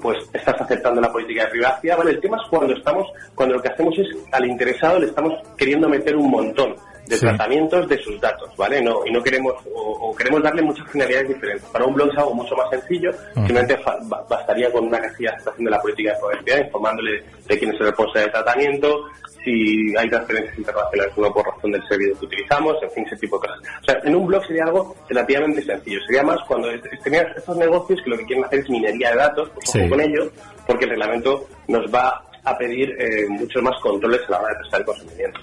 pues 0.00 0.18
estás 0.32 0.60
aceptando 0.60 1.00
la 1.00 1.10
política 1.12 1.44
de 1.44 1.50
privacidad, 1.50 1.98
¿vale? 1.98 2.10
El 2.12 2.20
tema 2.20 2.36
es 2.42 2.48
cuando 2.48 2.74
estamos, 2.74 3.06
cuando 3.34 3.56
lo 3.56 3.62
que 3.62 3.68
hacemos 3.68 3.94
es 3.98 4.06
al 4.32 4.46
interesado 4.46 4.98
le 4.98 5.06
estamos 5.06 5.32
queriendo 5.56 5.88
meter 5.88 6.16
un 6.16 6.30
montón 6.30 6.74
de 7.06 7.16
Sí. 7.16 7.20
tratamientos 7.26 7.86
de 7.86 7.98
sus 7.98 8.18
datos, 8.18 8.48
¿vale? 8.56 8.80
No, 8.80 9.00
y 9.04 9.10
no 9.12 9.22
queremos, 9.22 9.52
o, 9.74 10.08
o 10.08 10.16
queremos 10.16 10.42
darle 10.42 10.62
muchas 10.62 10.90
finalidades 10.90 11.28
diferentes. 11.28 11.68
Para 11.68 11.84
un 11.84 11.92
blog 11.94 12.08
es 12.10 12.16
algo 12.18 12.34
mucho 12.34 12.56
más 12.56 12.70
sencillo, 12.70 13.10
simplemente 13.34 13.76
fa- 13.78 13.98
ba- 14.04 14.24
bastaría 14.26 14.72
con 14.72 14.86
una 14.86 14.98
casilla 15.00 15.30
de 15.30 15.36
aceptación 15.36 15.64
de 15.66 15.70
la 15.70 15.80
política 15.82 16.12
de 16.12 16.18
privacidad, 16.18 16.64
informándole 16.66 17.22
de 17.46 17.58
quién 17.58 17.74
es 17.74 17.80
el 17.80 17.86
responsable 17.88 18.20
del 18.22 18.32
tratamiento, 18.32 19.04
si 19.44 19.94
hay 19.96 20.08
transferencias 20.08 20.58
internacionales 20.58 21.12
o 21.16 21.20
no 21.20 21.32
por 21.32 21.46
razón 21.46 21.72
del 21.72 21.86
servicio 21.86 22.18
que 22.18 22.26
utilizamos, 22.26 22.76
en 22.82 22.90
fin, 22.90 23.04
ese 23.06 23.16
tipo 23.16 23.38
de 23.38 23.48
cosas. 23.48 23.62
O 23.82 23.84
sea, 23.84 24.00
en 24.04 24.16
un 24.16 24.26
blog 24.26 24.44
sería 24.46 24.64
algo 24.64 24.96
relativamente 25.08 25.62
sencillo. 25.62 26.00
Sería 26.06 26.22
más 26.22 26.38
cuando 26.48 26.68
tenías 27.02 27.26
estos 27.36 27.56
negocios 27.56 28.00
que 28.02 28.10
lo 28.10 28.18
que 28.18 28.24
quieren 28.24 28.44
hacer 28.44 28.60
es 28.60 28.70
minería 28.70 29.10
de 29.10 29.16
datos, 29.16 29.50
pues 29.54 29.70
Sí. 29.70 29.80
ojo 29.80 29.90
con 29.90 30.00
ello, 30.00 30.30
porque 30.66 30.84
el 30.84 30.90
reglamento 30.90 31.46
nos 31.68 31.92
va 31.94 32.24
a 32.44 32.56
pedir 32.58 32.90
eh, 32.98 33.26
muchos 33.28 33.62
más 33.62 33.74
controles 33.82 34.20
a 34.28 34.32
la 34.32 34.40
hora 34.40 34.48
de 34.50 34.58
prestar 34.60 34.80
el 34.80 34.86
consentimiento. 34.86 35.40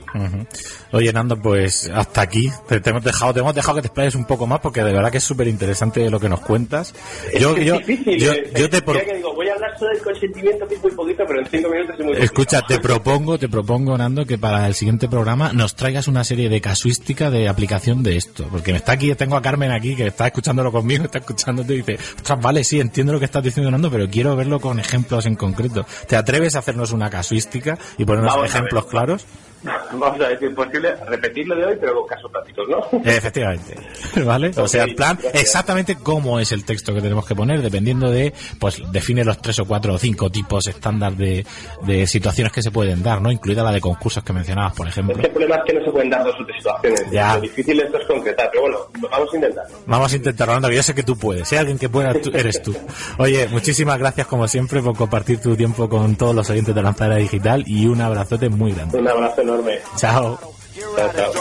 Oye, 0.91 1.13
Nando, 1.13 1.41
pues 1.41 1.89
hasta 1.93 2.21
aquí. 2.21 2.49
Te, 2.67 2.79
te 2.79 2.89
hemos 2.89 3.03
dejado, 3.03 3.33
te 3.33 3.39
hemos 3.39 3.55
dejado 3.55 3.75
que 3.75 3.81
te 3.81 3.87
explayes 3.87 4.15
un 4.15 4.25
poco 4.25 4.45
más 4.45 4.59
porque 4.59 4.83
de 4.83 4.93
verdad 4.93 5.11
que 5.11 5.17
es 5.17 5.23
súper 5.23 5.47
interesante 5.47 6.09
lo 6.09 6.19
que 6.19 6.29
nos 6.29 6.41
cuentas. 6.41 6.93
Yo, 7.39 7.55
es 7.55 7.65
yo, 7.65 7.77
difícil. 7.79 8.19
yo, 8.19 8.33
eh, 8.33 8.51
yo 8.55 8.69
te 8.69 8.81
que 8.81 9.15
digo, 9.15 9.33
voy 9.33 9.47
a 9.49 9.53
hablar 9.53 9.77
solo 9.79 9.91
del 9.91 10.01
consentimiento, 10.01 10.67
que 10.67 10.75
es 10.75 10.83
muy 10.83 10.91
poquito, 10.91 11.23
pero 11.27 11.39
en 11.39 11.47
cinco 11.47 11.69
minutos 11.69 11.95
es 11.97 12.05
muy 12.05 12.17
Escucha, 12.17 12.61
te 12.61 12.79
propongo, 12.81 13.39
te 13.39 13.49
propongo, 13.49 13.97
Nando, 13.97 14.25
que 14.25 14.37
para 14.37 14.67
el 14.67 14.75
siguiente 14.75 15.07
programa 15.07 15.53
nos 15.53 15.75
traigas 15.75 16.07
una 16.07 16.23
serie 16.23 16.49
de 16.49 16.61
casuística 16.61 17.29
de 17.29 17.47
aplicación 17.47 18.03
de 18.03 18.17
esto. 18.17 18.47
Porque 18.51 18.71
me 18.71 18.77
está 18.77 18.93
aquí, 18.93 19.13
tengo 19.15 19.37
a 19.37 19.41
Carmen 19.41 19.71
aquí, 19.71 19.95
que 19.95 20.07
está 20.07 20.27
escuchándolo 20.27 20.71
conmigo, 20.71 21.05
está 21.05 21.19
escuchándote 21.19 21.73
y 21.73 21.77
dice, 21.77 21.97
ostras, 22.17 22.41
vale, 22.41 22.63
sí, 22.63 22.79
entiendo 22.79 23.13
lo 23.13 23.19
que 23.19 23.25
estás 23.25 23.43
diciendo, 23.43 23.71
Nando, 23.71 23.89
pero 23.89 24.09
quiero 24.09 24.35
verlo 24.35 24.59
con 24.59 24.79
ejemplos 24.79 25.25
en 25.25 25.35
concreto. 25.35 25.85
¿Te 26.07 26.15
atreves 26.15 26.55
a 26.55 26.59
hacernos 26.59 26.90
una 26.91 27.10
casuística 27.10 27.77
y 27.97 28.06
ponernos 28.06 28.34
Vamos 28.34 28.49
ejemplos 28.49 28.86
claros? 28.86 29.25
vamos 29.93 30.19
a 30.21 30.30
decir 30.30 30.54
posible, 30.56 30.95
repetirlo 31.08 31.56
de 31.56 31.65
hoy, 31.65 31.78
pero 31.80 31.95
con 31.95 32.08
casos 32.08 32.32
prácticos, 32.32 32.67
¿no? 32.69 33.00
Efectivamente. 33.04 33.76
¿Vale? 34.26 34.52
O 34.58 34.67
sea, 34.67 34.84
el 34.84 34.95
plan, 34.95 35.17
exactamente 35.34 35.95
cómo 35.95 36.39
es 36.39 36.52
el 36.52 36.63
texto 36.65 36.93
que 36.93 37.02
tenemos 37.02 37.26
que 37.26 37.36
poner, 37.36 37.62
dependiendo 37.62 38.10
de, 38.10 38.34
pues, 38.60 38.82
define 38.91 39.24
los 39.24 39.41
tres 39.41 39.60
o 39.60 39.65
cuatro 39.65 39.93
o 39.93 39.97
cinco 39.97 40.30
tipos 40.30 40.67
estándar 40.67 41.13
de, 41.13 41.45
de 41.84 42.08
situaciones 42.08 42.52
que 42.54 42.62
se 42.62 42.71
pueden 42.71 43.04
dar, 43.04 43.21
¿no? 43.21 43.32
Incluida 43.32 43.63
la 43.63 43.71
de 43.71 43.82
concursos 43.82 44.24
que 44.24 44.34
mencionabas, 44.34 44.74
por 44.74 44.88
ejemplo. 44.88 45.15
Es 45.15 45.21
que 45.21 45.28
el 45.28 45.34
problema 45.34 45.56
es 45.58 45.62
que 45.65 45.74
no 45.80 45.86
se 45.86 45.91
pueden 45.91 46.10
dar 46.10 46.24
dos 46.24 46.36
o 46.39 46.45
tres 46.45 46.58
situaciones. 46.58 47.12
Ya. 47.12 47.36
Lo 47.36 47.41
difícil 47.41 47.80
esto 47.80 47.97
es 48.00 48.08
concretar, 48.08 48.50
pero 48.52 48.62
bueno, 48.63 48.78
vamos 49.12 49.30
a 49.32 49.36
intentarlo. 49.36 49.78
Vamos 49.86 50.13
a 50.13 50.15
intentar, 50.15 50.47
Rolando, 50.47 50.69
que 50.69 50.76
yo 50.76 50.84
sé 50.84 50.95
que 50.95 51.04
tú 51.04 51.17
puedes. 51.17 51.47
Si 51.47 51.56
hay 51.56 51.60
alguien 51.60 51.78
que 51.78 51.89
pueda, 51.89 52.13
tú- 52.13 52.32
eres 52.34 52.62
tú. 52.62 52.76
Oye, 53.17 53.47
muchísimas 53.50 53.97
gracias 54.00 54.28
como 54.28 54.47
siempre 54.47 54.82
por 54.82 54.95
compartir 54.95 55.39
tu 55.39 55.56
tiempo 55.56 55.88
con 55.89 56.15
todos 56.15 56.34
los 56.36 56.50
oyentes 56.50 56.74
de 56.74 56.82
Lanzadera 56.82 57.17
Digital 57.17 57.63
y 57.67 57.86
un 57.88 58.02
abrazote 58.02 58.50
muy 58.50 58.71
grande. 58.74 58.97
Un 58.97 59.08
abrazo 59.08 59.43
enorme. 59.51 59.79
Chao. 59.97 60.39
Chao, 60.95 61.11
chao. 61.13 61.33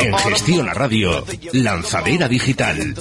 En 0.00 0.18
Gestión 0.18 0.68
a 0.68 0.74
Radio, 0.74 1.24
Lanzadera 1.52 2.28
Digital. 2.28 2.94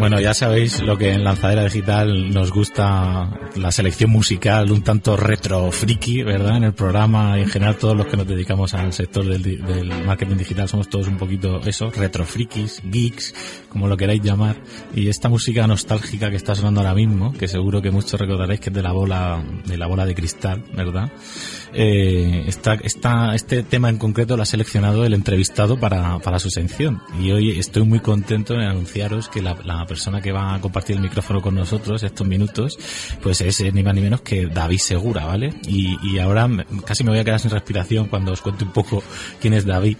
Bueno, 0.00 0.18
ya 0.18 0.32
sabéis 0.32 0.80
lo 0.80 0.96
que 0.96 1.12
en 1.12 1.24
Lanzadera 1.24 1.62
Digital 1.62 2.30
nos 2.32 2.50
gusta 2.50 3.38
la 3.54 3.70
selección 3.70 4.10
musical 4.10 4.72
un 4.72 4.82
tanto 4.82 5.14
retro 5.14 5.70
friki, 5.70 6.22
¿verdad? 6.22 6.56
En 6.56 6.64
el 6.64 6.72
programa 6.72 7.38
en 7.38 7.46
general 7.46 7.76
todos 7.76 7.94
los 7.94 8.06
que 8.06 8.16
nos 8.16 8.26
dedicamos 8.26 8.72
al 8.72 8.94
sector 8.94 9.26
del, 9.26 9.42
del 9.42 10.04
marketing 10.06 10.36
digital 10.36 10.70
somos 10.70 10.88
todos 10.88 11.06
un 11.06 11.18
poquito 11.18 11.60
eso, 11.66 11.90
retro 11.90 12.24
frikis, 12.24 12.80
geeks, 12.82 13.34
como 13.68 13.88
lo 13.88 13.96
queráis 13.98 14.22
llamar. 14.22 14.56
Y 14.94 15.08
esta 15.08 15.28
música 15.28 15.66
nostálgica 15.66 16.30
que 16.30 16.36
está 16.36 16.54
sonando 16.54 16.80
ahora 16.80 16.94
mismo, 16.94 17.34
que 17.34 17.46
seguro 17.46 17.82
que 17.82 17.90
muchos 17.90 18.18
recordaréis 18.18 18.60
que 18.60 18.70
es 18.70 18.74
de 18.74 18.82
la 18.82 18.92
bola, 18.92 19.44
de 19.66 19.76
la 19.76 19.86
bola 19.86 20.06
de 20.06 20.14
cristal, 20.14 20.64
¿verdad? 20.74 21.12
Eh, 21.72 22.44
esta, 22.46 22.74
esta, 22.74 23.34
este 23.34 23.62
tema 23.62 23.88
en 23.88 23.98
concreto 23.98 24.36
lo 24.36 24.42
ha 24.42 24.46
seleccionado 24.46 25.04
el 25.04 25.14
entrevistado 25.14 25.78
para, 25.78 26.18
para 26.18 26.38
su 26.38 26.50
sección. 26.50 27.00
Y 27.20 27.30
hoy 27.30 27.58
estoy 27.58 27.84
muy 27.84 28.00
contento 28.00 28.54
en 28.54 28.60
anunciaros 28.60 29.28
que 29.28 29.42
la, 29.42 29.56
persona 29.86 30.20
que 30.20 30.32
va 30.32 30.54
a 30.54 30.60
compartir 30.60 30.96
el 30.96 31.02
micrófono 31.02 31.40
con 31.40 31.54
nosotros 31.54 32.02
estos 32.02 32.26
minutos, 32.26 32.78
pues 33.22 33.40
es 33.40 33.60
eh, 33.60 33.72
ni 33.72 33.82
más 33.82 33.94
ni 33.94 34.00
menos 34.00 34.20
que 34.20 34.46
David 34.46 34.78
Segura, 34.78 35.26
¿vale? 35.26 35.54
Y, 35.66 35.96
y 36.02 36.18
ahora 36.18 36.48
casi 36.84 37.04
me 37.04 37.10
voy 37.10 37.20
a 37.20 37.24
quedar 37.24 37.40
sin 37.40 37.50
respiración 37.50 38.08
cuando 38.08 38.32
os 38.32 38.40
cuente 38.40 38.64
un 38.64 38.72
poco 38.72 39.02
quién 39.40 39.54
es 39.54 39.64
David 39.64 39.96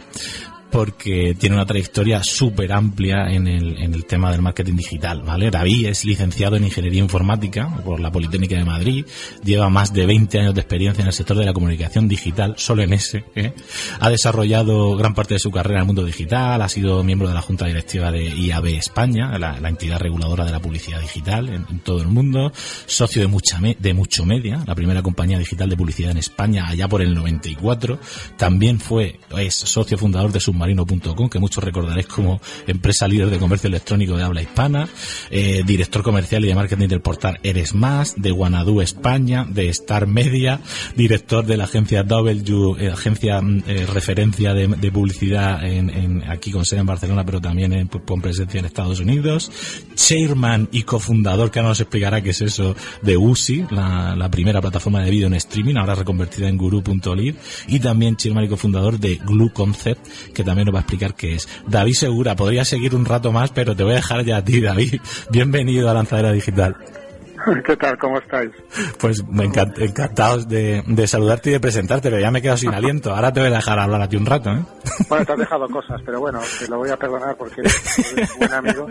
porque 0.70 1.36
tiene 1.38 1.56
una 1.56 1.66
trayectoria 1.66 2.22
súper 2.22 2.72
amplia 2.72 3.30
en 3.30 3.46
el, 3.46 3.78
en 3.78 3.94
el 3.94 4.04
tema 4.04 4.30
del 4.30 4.42
marketing 4.42 4.76
digital, 4.76 5.22
¿vale? 5.22 5.50
David 5.50 5.86
es 5.86 6.04
licenciado 6.04 6.56
en 6.56 6.64
Ingeniería 6.64 7.00
Informática 7.00 7.68
por 7.84 8.00
la 8.00 8.10
Politécnica 8.10 8.56
de 8.56 8.64
Madrid, 8.64 9.04
lleva 9.42 9.68
más 9.68 9.92
de 9.92 10.06
20 10.06 10.38
años 10.38 10.54
de 10.54 10.60
experiencia 10.60 11.02
en 11.02 11.08
el 11.08 11.12
sector 11.12 11.36
de 11.36 11.44
la 11.44 11.52
comunicación 11.52 12.08
digital, 12.08 12.54
solo 12.56 12.82
en 12.82 12.92
ese, 12.92 13.24
¿eh? 13.34 13.52
Ha 13.98 14.10
desarrollado 14.10 14.96
gran 14.96 15.14
parte 15.14 15.34
de 15.34 15.40
su 15.40 15.50
carrera 15.50 15.76
en 15.76 15.80
el 15.82 15.86
mundo 15.86 16.04
digital, 16.04 16.62
ha 16.62 16.68
sido 16.68 17.02
miembro 17.02 17.28
de 17.28 17.34
la 17.34 17.42
Junta 17.42 17.66
Directiva 17.66 18.10
de 18.10 18.24
IAB 18.24 18.66
España, 18.66 19.36
la, 19.38 19.58
la 19.60 19.68
entidad 19.68 19.98
reguladora 19.98 20.44
de 20.44 20.52
la 20.52 20.60
publicidad 20.60 21.00
digital 21.00 21.48
en, 21.48 21.66
en 21.68 21.78
todo 21.80 22.00
el 22.00 22.08
mundo, 22.08 22.52
socio 22.86 23.22
de, 23.22 23.28
mucha 23.28 23.58
de 23.60 23.94
Mucho 23.94 24.24
Media, 24.24 24.62
la 24.66 24.74
primera 24.74 25.02
compañía 25.02 25.38
digital 25.38 25.68
de 25.68 25.76
publicidad 25.76 26.12
en 26.12 26.18
España 26.18 26.68
allá 26.68 26.88
por 26.88 27.02
el 27.02 27.14
94, 27.14 27.98
también 28.36 28.80
fue, 28.80 29.18
es 29.36 29.54
socio 29.54 29.98
fundador 29.98 30.32
de 30.32 30.40
submarino.com, 30.60 31.28
que 31.28 31.38
muchos 31.38 31.62
recordaréis 31.64 32.06
como 32.06 32.40
empresa 32.66 33.08
líder 33.08 33.30
de 33.30 33.38
comercio 33.38 33.68
electrónico 33.68 34.16
de 34.16 34.22
habla 34.22 34.42
hispana, 34.42 34.88
eh, 35.30 35.62
director 35.66 36.02
comercial 36.02 36.44
y 36.44 36.48
de 36.48 36.54
marketing 36.54 36.88
del 36.88 37.00
portal 37.00 37.38
Eres 37.42 37.74
Más, 37.74 38.14
de 38.16 38.30
Guanadu 38.30 38.80
España, 38.80 39.46
de 39.48 39.68
Star 39.68 40.06
Media, 40.06 40.60
director 40.96 41.46
de 41.46 41.56
la 41.56 41.64
agencia 41.64 42.02
W, 42.02 42.76
eh, 42.78 42.90
agencia 42.90 43.40
mm, 43.40 43.62
eh, 43.66 43.86
referencia 43.86 44.54
de, 44.54 44.90
publicidad 44.90 45.64
en, 45.64 46.24
aquí 46.28 46.50
con 46.50 46.64
sede 46.64 46.80
en 46.80 46.86
Barcelona, 46.86 47.24
pero 47.24 47.40
también 47.40 47.72
en, 47.72 47.88
pues, 47.88 48.02
con 48.04 48.20
presencia 48.20 48.58
en 48.58 48.66
Estados 48.66 48.98
Unidos, 48.98 49.50
chairman 49.94 50.68
y 50.72 50.82
cofundador, 50.82 51.50
que 51.50 51.60
ahora 51.60 51.70
nos 51.70 51.80
explicará 51.80 52.20
qué 52.22 52.30
es 52.30 52.40
eso, 52.42 52.74
de 53.02 53.16
USI, 53.16 53.66
la, 53.70 54.16
la 54.16 54.30
primera 54.30 54.60
plataforma 54.60 55.02
de 55.02 55.10
vídeo 55.10 55.28
en 55.28 55.34
streaming, 55.34 55.76
ahora 55.76 55.94
reconvertida 55.94 56.48
en 56.48 56.56
guru.live, 56.56 57.36
y 57.68 57.78
también 57.78 58.16
chairman 58.16 58.44
y 58.44 58.48
cofundador 58.48 58.98
de 58.98 59.16
Glue 59.16 59.52
Concept, 59.52 60.04
que 60.34 60.42
también 60.50 60.66
nos 60.66 60.74
va 60.74 60.78
a 60.78 60.82
explicar 60.82 61.14
qué 61.14 61.34
es. 61.34 61.48
David 61.66 61.94
Segura, 61.94 62.36
podría 62.36 62.64
seguir 62.64 62.94
un 62.94 63.04
rato 63.04 63.32
más, 63.32 63.50
pero 63.50 63.74
te 63.76 63.82
voy 63.84 63.92
a 63.92 63.96
dejar 63.96 64.24
ya 64.24 64.38
a 64.38 64.44
ti, 64.44 64.60
David. 64.60 65.00
Bienvenido 65.30 65.88
a 65.90 65.94
Lanzadera 65.94 66.32
Digital. 66.32 66.76
¿Qué 67.64 67.74
tal? 67.76 67.96
¿Cómo 67.96 68.18
estáis? 68.18 68.50
Pues 68.98 69.24
me 69.26 69.44
encant- 69.48 69.80
encantados 69.80 70.46
de, 70.46 70.82
de 70.86 71.06
saludarte 71.06 71.48
y 71.48 71.52
de 71.54 71.60
presentarte, 71.60 72.10
pero 72.10 72.20
ya 72.20 72.30
me 72.30 72.40
he 72.40 72.42
quedado 72.42 72.58
sin 72.58 72.74
aliento. 72.74 73.14
Ahora 73.14 73.32
te 73.32 73.40
voy 73.40 73.48
a 73.50 73.56
dejar 73.56 73.78
hablar 73.78 74.02
a 74.02 74.08
ti 74.08 74.16
un 74.16 74.26
rato, 74.26 74.50
¿eh? 74.50 74.60
Bueno, 75.08 75.24
te 75.24 75.32
has 75.32 75.38
dejado 75.38 75.66
cosas, 75.68 76.00
pero 76.04 76.20
bueno, 76.20 76.40
te 76.58 76.68
lo 76.68 76.76
voy 76.78 76.90
a 76.90 76.96
perdonar 76.98 77.36
porque 77.36 77.62
eres 77.62 78.36
buen 78.38 78.52
amigo. 78.52 78.86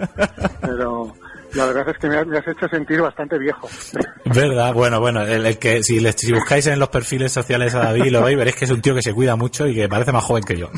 Pero 0.61 1.13
la 1.53 1.65
verdad 1.65 1.89
es 1.89 1.97
que 1.99 2.07
me 2.07 2.17
has, 2.17 2.47
hecho 2.47 2.67
sentir 2.69 2.99
bastante 3.01 3.37
viejo. 3.37 3.67
¿Verdad? 4.25 4.73
Bueno, 4.73 4.99
bueno, 4.99 5.21
el, 5.21 5.45
el 5.45 5.57
que 5.59 5.83
si, 5.83 5.99
le- 5.99 6.13
si 6.13 6.31
buscáis 6.33 6.65
en 6.67 6.79
los 6.79 6.89
perfiles 6.89 7.31
sociales 7.31 7.75
a 7.75 7.79
David 7.81 8.11
lo 8.11 8.23
veis, 8.23 8.35
veréis 8.37 8.55
que 8.55 8.65
es 8.65 8.71
un 8.71 8.81
tío 8.81 8.95
que 8.95 9.03
se 9.03 9.13
cuida 9.13 9.35
mucho 9.35 9.67
y 9.67 9.75
que 9.75 9.87
parece 9.87 10.11
más 10.11 10.23
joven 10.23 10.43
que 10.43 10.57
yo. 10.57 10.69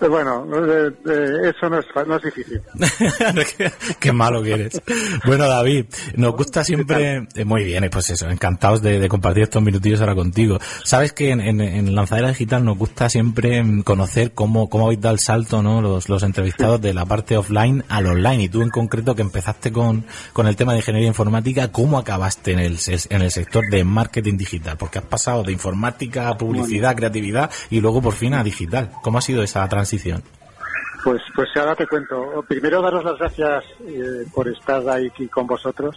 Pero 0.00 0.12
bueno, 0.12 0.46
eh, 0.54 0.90
eh, 1.10 1.52
eso 1.54 1.68
no 1.68 1.78
es, 1.78 1.84
no 2.06 2.16
es 2.16 2.22
difícil. 2.22 2.62
qué, 4.00 4.12
malo 4.12 4.42
que 4.42 4.54
eres. 4.54 4.80
Bueno, 5.26 5.46
David, 5.46 5.84
nos 6.16 6.34
gusta 6.34 6.64
siempre, 6.64 7.28
eh, 7.34 7.44
muy 7.44 7.64
bien, 7.64 7.84
eh, 7.84 7.90
pues 7.90 8.08
eso, 8.08 8.26
encantados 8.30 8.80
de, 8.80 8.98
de 8.98 9.08
compartir 9.10 9.42
estos 9.42 9.62
minutillos 9.62 10.00
ahora 10.00 10.14
contigo. 10.14 10.58
Sabes 10.84 11.12
que 11.12 11.32
en, 11.32 11.42
en, 11.42 11.60
en 11.60 11.94
Lanzadera 11.94 12.28
Digital 12.28 12.64
nos 12.64 12.78
gusta 12.78 13.10
siempre 13.10 13.62
mm, 13.62 13.82
conocer 13.82 14.32
cómo, 14.32 14.70
cómo 14.70 14.86
habéis 14.86 15.02
dado 15.02 15.16
el 15.16 15.20
salto, 15.20 15.62
¿no? 15.62 15.82
Los, 15.82 16.08
los 16.08 16.22
entrevistados 16.22 16.80
de 16.80 16.94
la 16.94 17.04
parte 17.04 17.36
offline 17.36 17.84
al 17.90 18.06
online. 18.06 18.44
Y 18.44 18.48
tú 18.48 18.62
en 18.62 18.70
concreto 18.70 19.14
que 19.14 19.20
empezaste 19.20 19.70
con, 19.70 20.06
con 20.32 20.46
el 20.46 20.56
tema 20.56 20.72
de 20.72 20.78
ingeniería 20.78 21.08
informática, 21.08 21.72
¿cómo 21.72 21.98
acabaste 21.98 22.52
en 22.52 22.60
el, 22.60 22.78
en 23.10 23.20
el 23.20 23.30
sector 23.30 23.64
de 23.70 23.84
marketing 23.84 24.38
digital? 24.38 24.78
Porque 24.78 24.98
has 24.98 25.04
pasado 25.04 25.42
de 25.42 25.52
informática 25.52 26.30
a 26.30 26.38
publicidad, 26.38 26.96
creatividad 26.96 27.50
y 27.68 27.82
luego 27.82 28.00
por 28.00 28.14
fin 28.14 28.32
a 28.32 28.42
digital. 28.42 28.92
¿Cómo 29.02 29.18
ha 29.18 29.20
sido 29.20 29.42
esa 29.42 29.68
transición? 29.68 29.89
Pues, 31.02 31.22
pues 31.34 31.48
ahora 31.56 31.74
te 31.74 31.86
cuento. 31.86 32.44
Primero 32.46 32.82
daros 32.82 33.04
las 33.04 33.18
gracias 33.18 33.64
eh, 33.86 34.26
por 34.34 34.48
estar 34.48 34.86
ahí 34.88 35.06
aquí 35.06 35.28
con 35.28 35.46
vosotros. 35.46 35.96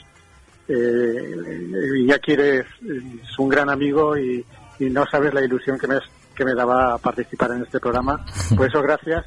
Eh, 0.68 2.00
Iñaki 2.00 2.32
eres, 2.34 2.66
es 2.82 3.40
un 3.40 3.50
gran 3.50 3.70
amigo 3.70 4.18
y, 4.18 4.46
y 4.80 4.90
no 4.90 5.06
sabes 5.06 5.34
la 5.34 5.42
ilusión 5.42 5.78
que 5.78 5.88
me, 5.88 6.00
que 6.36 6.46
me 6.46 6.54
daba 6.54 6.98
participar 6.98 7.52
en 7.52 7.64
este 7.64 7.80
programa. 7.80 8.24
Por 8.56 8.68
eso 8.68 8.82
gracias. 8.82 9.26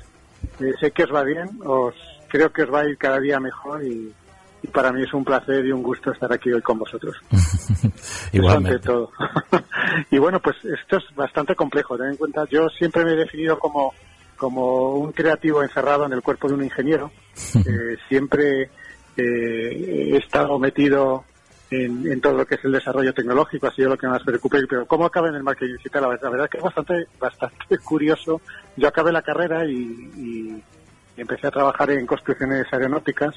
Eh, 0.61 0.73
sé 0.81 0.91
que 0.91 1.05
os 1.05 1.15
va 1.15 1.23
bien, 1.23 1.49
os 1.65 1.95
creo 2.29 2.53
que 2.53 2.63
os 2.63 2.73
va 2.73 2.81
a 2.81 2.89
ir 2.89 2.97
cada 2.97 3.21
día 3.21 3.41
mejor 3.41 3.85
y, 3.85 4.13
y 4.63 4.67
para 4.69 4.93
mí 4.93 5.03
es 5.03 5.13
un 5.13 5.25
placer 5.25 5.65
y 5.65 5.73
un 5.73 5.83
gusto 5.83 6.13
estar 6.13 6.33
aquí 6.33 6.53
hoy 6.53 6.63
con 6.63 6.79
vosotros. 6.79 7.17
Igualmente. 8.33 8.77
ante 8.77 8.87
todo. 8.87 9.11
y 10.11 10.19
bueno, 10.19 10.41
pues 10.41 10.57
esto 10.65 10.99
es 10.99 11.05
bastante 11.15 11.55
complejo. 11.55 11.97
Ten 11.97 12.11
en 12.11 12.17
cuenta, 12.17 12.45
yo 12.51 12.69
siempre 12.71 13.05
me 13.05 13.13
he 13.13 13.17
definido 13.17 13.59
como, 13.59 13.95
como 14.37 14.95
un 14.95 15.13
creativo 15.13 15.63
encerrado 15.63 16.07
en 16.07 16.13
el 16.13 16.23
cuerpo 16.23 16.49
de 16.49 16.55
un 16.55 16.65
ingeniero. 16.65 17.11
Eh, 17.67 17.97
siempre 18.09 18.71
eh, 19.17 20.11
he 20.13 20.17
estado 20.17 20.59
metido 20.59 21.25
en, 21.71 22.11
en 22.11 22.21
todo 22.21 22.35
lo 22.35 22.47
que 22.47 22.55
es 22.55 22.65
el 22.65 22.73
desarrollo 22.73 23.13
tecnológico, 23.13 23.67
ha 23.67 23.75
sido 23.75 23.91
lo 23.91 23.99
que 23.99 24.07
más 24.07 24.21
me 24.21 24.33
preocupa. 24.33 24.59
Pero 24.69 24.87
¿cómo 24.87 25.07
acabé 25.07 25.31
en 25.31 25.37
el 25.37 25.43
marketing 25.43 25.75
digital? 25.75 26.03
La 26.03 26.09
verdad, 26.09 26.25
la 26.25 26.31
verdad 26.31 26.45
es 26.47 26.51
que 26.51 26.59
es 26.59 26.65
bastante, 26.65 27.07
bastante 27.19 27.79
curioso. 27.85 28.41
Yo 28.77 28.89
acabé 28.89 29.13
la 29.13 29.23
carrera 29.23 29.67
y, 29.67 29.75
y 29.75 30.63
empecé 31.17 31.47
a 31.47 31.51
trabajar 31.51 31.91
en 31.91 32.07
construcciones 32.07 32.67
aeronáuticas 32.71 33.35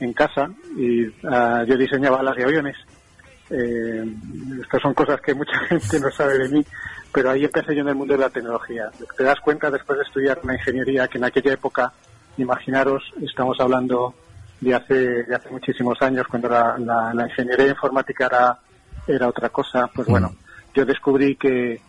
en 0.00 0.12
casa 0.12 0.50
y 0.76 1.06
ah, 1.24 1.64
yo 1.66 1.76
diseñaba 1.76 2.20
alas 2.20 2.36
de 2.36 2.44
aviones. 2.44 2.76
Eh, 3.50 4.04
estas 4.62 4.82
son 4.82 4.94
cosas 4.94 5.20
que 5.20 5.34
mucha 5.34 5.58
gente 5.68 6.00
no 6.00 6.10
sabe 6.10 6.38
de 6.38 6.48
mí, 6.50 6.64
pero 7.12 7.30
ahí 7.30 7.44
empecé 7.44 7.74
yo 7.74 7.82
en 7.82 7.88
el 7.88 7.94
mundo 7.94 8.14
de 8.14 8.20
la 8.20 8.30
tecnología. 8.30 8.90
Te 9.16 9.24
das 9.24 9.40
cuenta 9.40 9.70
después 9.70 9.98
de 9.98 10.04
estudiar 10.04 10.38
una 10.42 10.54
ingeniería 10.54 11.08
que 11.08 11.18
en 11.18 11.24
aquella 11.24 11.52
época, 11.52 11.92
imaginaros, 12.36 13.02
estamos 13.22 13.58
hablando 13.60 14.14
de 14.60 14.74
hace, 14.74 15.22
de 15.24 15.34
hace 15.34 15.50
muchísimos 15.50 16.00
años, 16.02 16.26
cuando 16.28 16.48
la, 16.48 16.76
la- 16.78 17.14
la 17.14 17.24
ingeniería 17.28 17.68
informática 17.68 18.26
era, 18.26 18.58
era 19.06 19.28
otra 19.28 19.48
cosa, 19.48 19.86
pues 19.94 20.06
bueno, 20.08 20.32
yo 20.74 20.84
descubrí 20.84 21.36
que, 21.36 21.80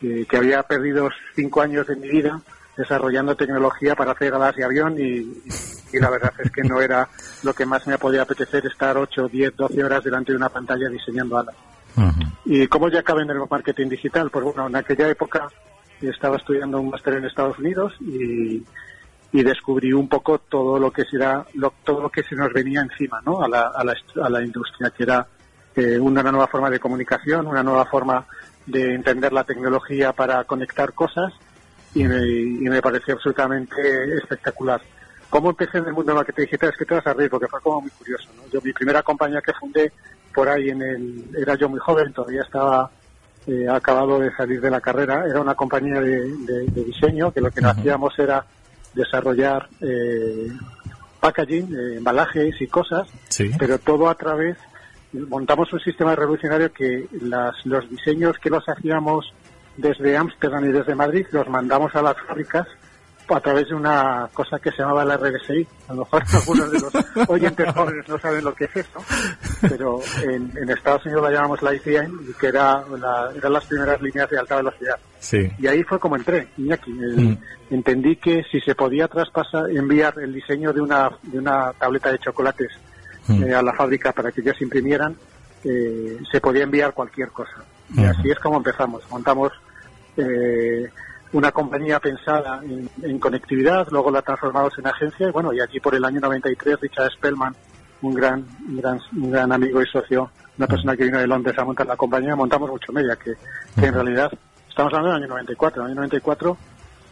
que, 0.00 0.24
que 0.26 0.36
había 0.36 0.62
perdido 0.62 1.08
cinco 1.34 1.60
años 1.62 1.86
de 1.86 1.96
mi 1.96 2.08
vida 2.08 2.40
desarrollando 2.76 3.36
tecnología 3.36 3.94
para 3.94 4.12
hacer 4.12 4.32
alas 4.34 4.56
de 4.56 4.64
avión 4.64 4.96
y, 4.98 5.20
y 5.92 5.98
la 6.00 6.08
verdad 6.08 6.32
es 6.38 6.50
que 6.50 6.62
no 6.62 6.80
era 6.80 7.06
lo 7.42 7.52
que 7.52 7.66
más 7.66 7.86
me 7.86 7.98
podía 7.98 8.22
apetecer 8.22 8.64
estar 8.66 8.96
8, 8.96 9.28
10, 9.28 9.54
12 9.56 9.84
horas 9.84 10.02
delante 10.02 10.32
de 10.32 10.38
una 10.38 10.48
pantalla 10.48 10.88
diseñando 10.88 11.36
alas. 11.38 11.54
¿Y 12.44 12.66
cómo 12.68 12.88
ya 12.88 13.00
acabé 13.00 13.22
en 13.22 13.30
el 13.30 13.38
marketing 13.50 13.88
digital? 13.88 14.30
Pues 14.30 14.44
bueno, 14.44 14.66
en 14.66 14.76
aquella 14.76 15.08
época 15.08 15.48
estaba 16.00 16.36
estudiando 16.36 16.80
un 16.80 16.90
máster 16.90 17.14
en 17.14 17.24
Estados 17.26 17.58
Unidos 17.58 17.94
y, 18.00 18.62
y 19.32 19.42
descubrí 19.42 19.92
un 19.92 20.08
poco 20.08 20.38
todo 20.38 20.78
lo 20.78 20.90
que 20.90 21.04
será 21.04 21.46
lo, 21.54 21.72
todo 21.84 22.02
lo 22.02 22.10
que 22.10 22.22
se 22.22 22.34
nos 22.34 22.52
venía 22.52 22.80
encima 22.80 23.20
¿no? 23.24 23.42
a, 23.42 23.48
la, 23.48 23.68
a, 23.68 23.84
la, 23.84 23.94
a 24.22 24.28
la 24.28 24.44
industria 24.44 24.90
que 24.90 25.04
era 25.04 25.26
eh, 25.74 25.98
una 25.98 26.22
nueva 26.22 26.46
forma 26.48 26.68
de 26.70 26.78
comunicación 26.78 27.46
una 27.46 27.62
nueva 27.62 27.86
forma 27.86 28.26
de 28.66 28.94
entender 28.94 29.32
la 29.32 29.44
tecnología 29.44 30.12
para 30.12 30.44
conectar 30.44 30.92
cosas 30.92 31.32
y 31.94 32.04
me, 32.04 32.26
y 32.26 32.68
me 32.68 32.82
pareció 32.82 33.14
absolutamente 33.14 34.16
espectacular 34.16 34.80
cómo 35.32 35.50
empecé 35.50 35.78
en 35.78 35.86
el 35.86 35.92
mundo 35.94 36.12
del 36.12 36.16
marketing 36.16 36.42
digital 36.42 36.70
es 36.70 36.76
que 36.76 36.84
te 36.84 36.94
vas 36.94 37.06
a 37.06 37.14
reír 37.14 37.30
porque 37.30 37.48
fue 37.48 37.60
como 37.62 37.80
muy 37.80 37.90
curioso 37.90 38.28
¿no? 38.36 38.42
yo 38.52 38.60
mi 38.62 38.72
primera 38.72 39.02
compañía 39.02 39.40
que 39.40 39.52
fundé 39.54 39.90
por 40.34 40.46
ahí 40.48 40.68
en 40.68 40.82
el 40.82 41.24
era 41.36 41.54
yo 41.54 41.68
muy 41.68 41.80
joven 41.80 42.12
todavía 42.12 42.42
estaba 42.42 42.90
eh, 43.46 43.66
acabado 43.68 44.20
de 44.20 44.30
salir 44.36 44.60
de 44.60 44.70
la 44.70 44.80
carrera 44.80 45.24
era 45.26 45.40
una 45.40 45.54
compañía 45.54 46.00
de, 46.00 46.20
de, 46.36 46.66
de 46.66 46.84
diseño 46.84 47.32
que 47.32 47.40
lo 47.40 47.50
que 47.50 47.60
uh 47.60 47.64
-huh. 47.64 47.78
hacíamos 47.78 48.18
era 48.18 48.44
desarrollar 48.94 49.68
eh, 49.80 50.48
packaging, 51.22 51.72
eh, 51.72 51.96
embalajes 51.98 52.60
y 52.60 52.66
cosas, 52.66 53.08
sí. 53.28 53.50
pero 53.56 53.78
todo 53.78 54.08
a 54.10 54.14
través, 54.16 54.56
montamos 55.12 55.72
un 55.72 55.78
sistema 55.78 56.16
revolucionario 56.16 56.72
que 56.72 57.06
las, 57.20 57.54
los 57.64 57.88
diseños 57.88 58.36
que 58.38 58.50
los 58.50 58.68
hacíamos 58.68 59.32
desde 59.76 60.16
Ámsterdam 60.16 60.64
y 60.68 60.72
desde 60.72 60.96
Madrid 60.96 61.26
los 61.30 61.48
mandamos 61.48 61.94
a 61.94 62.02
las 62.02 62.16
fábricas 62.26 62.66
a 63.34 63.40
través 63.40 63.68
de 63.68 63.74
una 63.74 64.28
cosa 64.32 64.58
que 64.58 64.70
se 64.70 64.78
llamaba 64.78 65.04
la 65.04 65.16
RDSI. 65.16 65.66
A 65.88 65.94
lo 65.94 66.00
mejor 66.00 66.22
algunos 66.32 66.72
de 66.72 66.80
los 66.80 67.28
oyentes 67.28 67.70
jóvenes 67.74 68.08
no 68.08 68.18
saben 68.18 68.44
lo 68.44 68.54
que 68.54 68.64
es 68.64 68.76
eso, 68.76 69.00
pero 69.60 70.00
en, 70.22 70.52
en 70.56 70.70
Estados 70.70 71.04
Unidos 71.06 71.22
la 71.24 71.30
llamamos 71.30 71.62
la 71.62 71.74
ICN, 71.74 72.34
que 72.38 72.46
era 72.46 72.84
la, 72.98 73.30
eran 73.36 73.52
las 73.52 73.66
primeras 73.66 74.00
líneas 74.00 74.28
de 74.30 74.38
alta 74.38 74.56
velocidad. 74.56 74.98
Sí. 75.18 75.50
Y 75.58 75.66
ahí 75.66 75.82
fue 75.84 75.98
como 75.98 76.16
entré, 76.16 76.48
Iñaki. 76.56 76.90
El, 76.90 77.16
mm. 77.16 77.38
Entendí 77.70 78.16
que 78.16 78.42
si 78.50 78.60
se 78.60 78.74
podía 78.74 79.08
traspasar, 79.08 79.70
enviar 79.70 80.18
el 80.18 80.34
diseño 80.34 80.72
de 80.72 80.80
una, 80.80 81.10
de 81.22 81.38
una 81.38 81.72
tableta 81.72 82.10
de 82.10 82.18
chocolates 82.18 82.70
mm. 83.28 83.42
eh, 83.44 83.54
a 83.54 83.62
la 83.62 83.72
fábrica 83.72 84.12
para 84.12 84.30
que 84.30 84.42
ellos 84.42 84.60
imprimieran, 84.60 85.16
eh, 85.64 86.18
se 86.30 86.40
podía 86.40 86.64
enviar 86.64 86.92
cualquier 86.92 87.28
cosa. 87.30 87.64
Y 87.94 88.04
así 88.04 88.30
es 88.30 88.38
como 88.38 88.56
empezamos. 88.56 89.02
Montamos 89.10 89.52
eh, 90.16 90.90
una 91.32 91.50
compañía 91.50 91.98
pensada 91.98 92.60
en, 92.62 92.88
en, 93.02 93.18
conectividad, 93.18 93.88
luego 93.90 94.10
la 94.10 94.22
transformamos 94.22 94.76
en 94.78 94.86
agencia 94.86 95.28
y 95.28 95.30
bueno, 95.30 95.52
y 95.52 95.60
aquí 95.60 95.80
por 95.80 95.94
el 95.94 96.04
año 96.04 96.20
93 96.20 96.80
Richard 96.80 97.12
Spellman, 97.12 97.54
un 98.02 98.14
gran, 98.14 98.44
un 98.68 98.76
gran, 98.76 99.00
un 99.16 99.30
gran 99.30 99.52
amigo 99.52 99.80
y 99.80 99.86
socio, 99.86 100.30
una 100.58 100.66
persona 100.66 100.96
que 100.96 101.04
vino 101.04 101.18
de 101.18 101.26
Londres 101.26 101.58
a 101.58 101.64
montar 101.64 101.86
la 101.86 101.96
compañía, 101.96 102.36
montamos 102.36 102.70
mucho 102.70 102.92
media, 102.92 103.16
que, 103.16 103.32
que 103.78 103.86
en 103.86 103.94
realidad 103.94 104.30
estamos 104.68 104.92
hablando 104.92 105.14
del 105.14 105.22
año 105.22 105.28
94, 105.28 105.82
en 105.82 105.86
el 105.86 105.90
año 105.92 106.00
94 106.00 106.58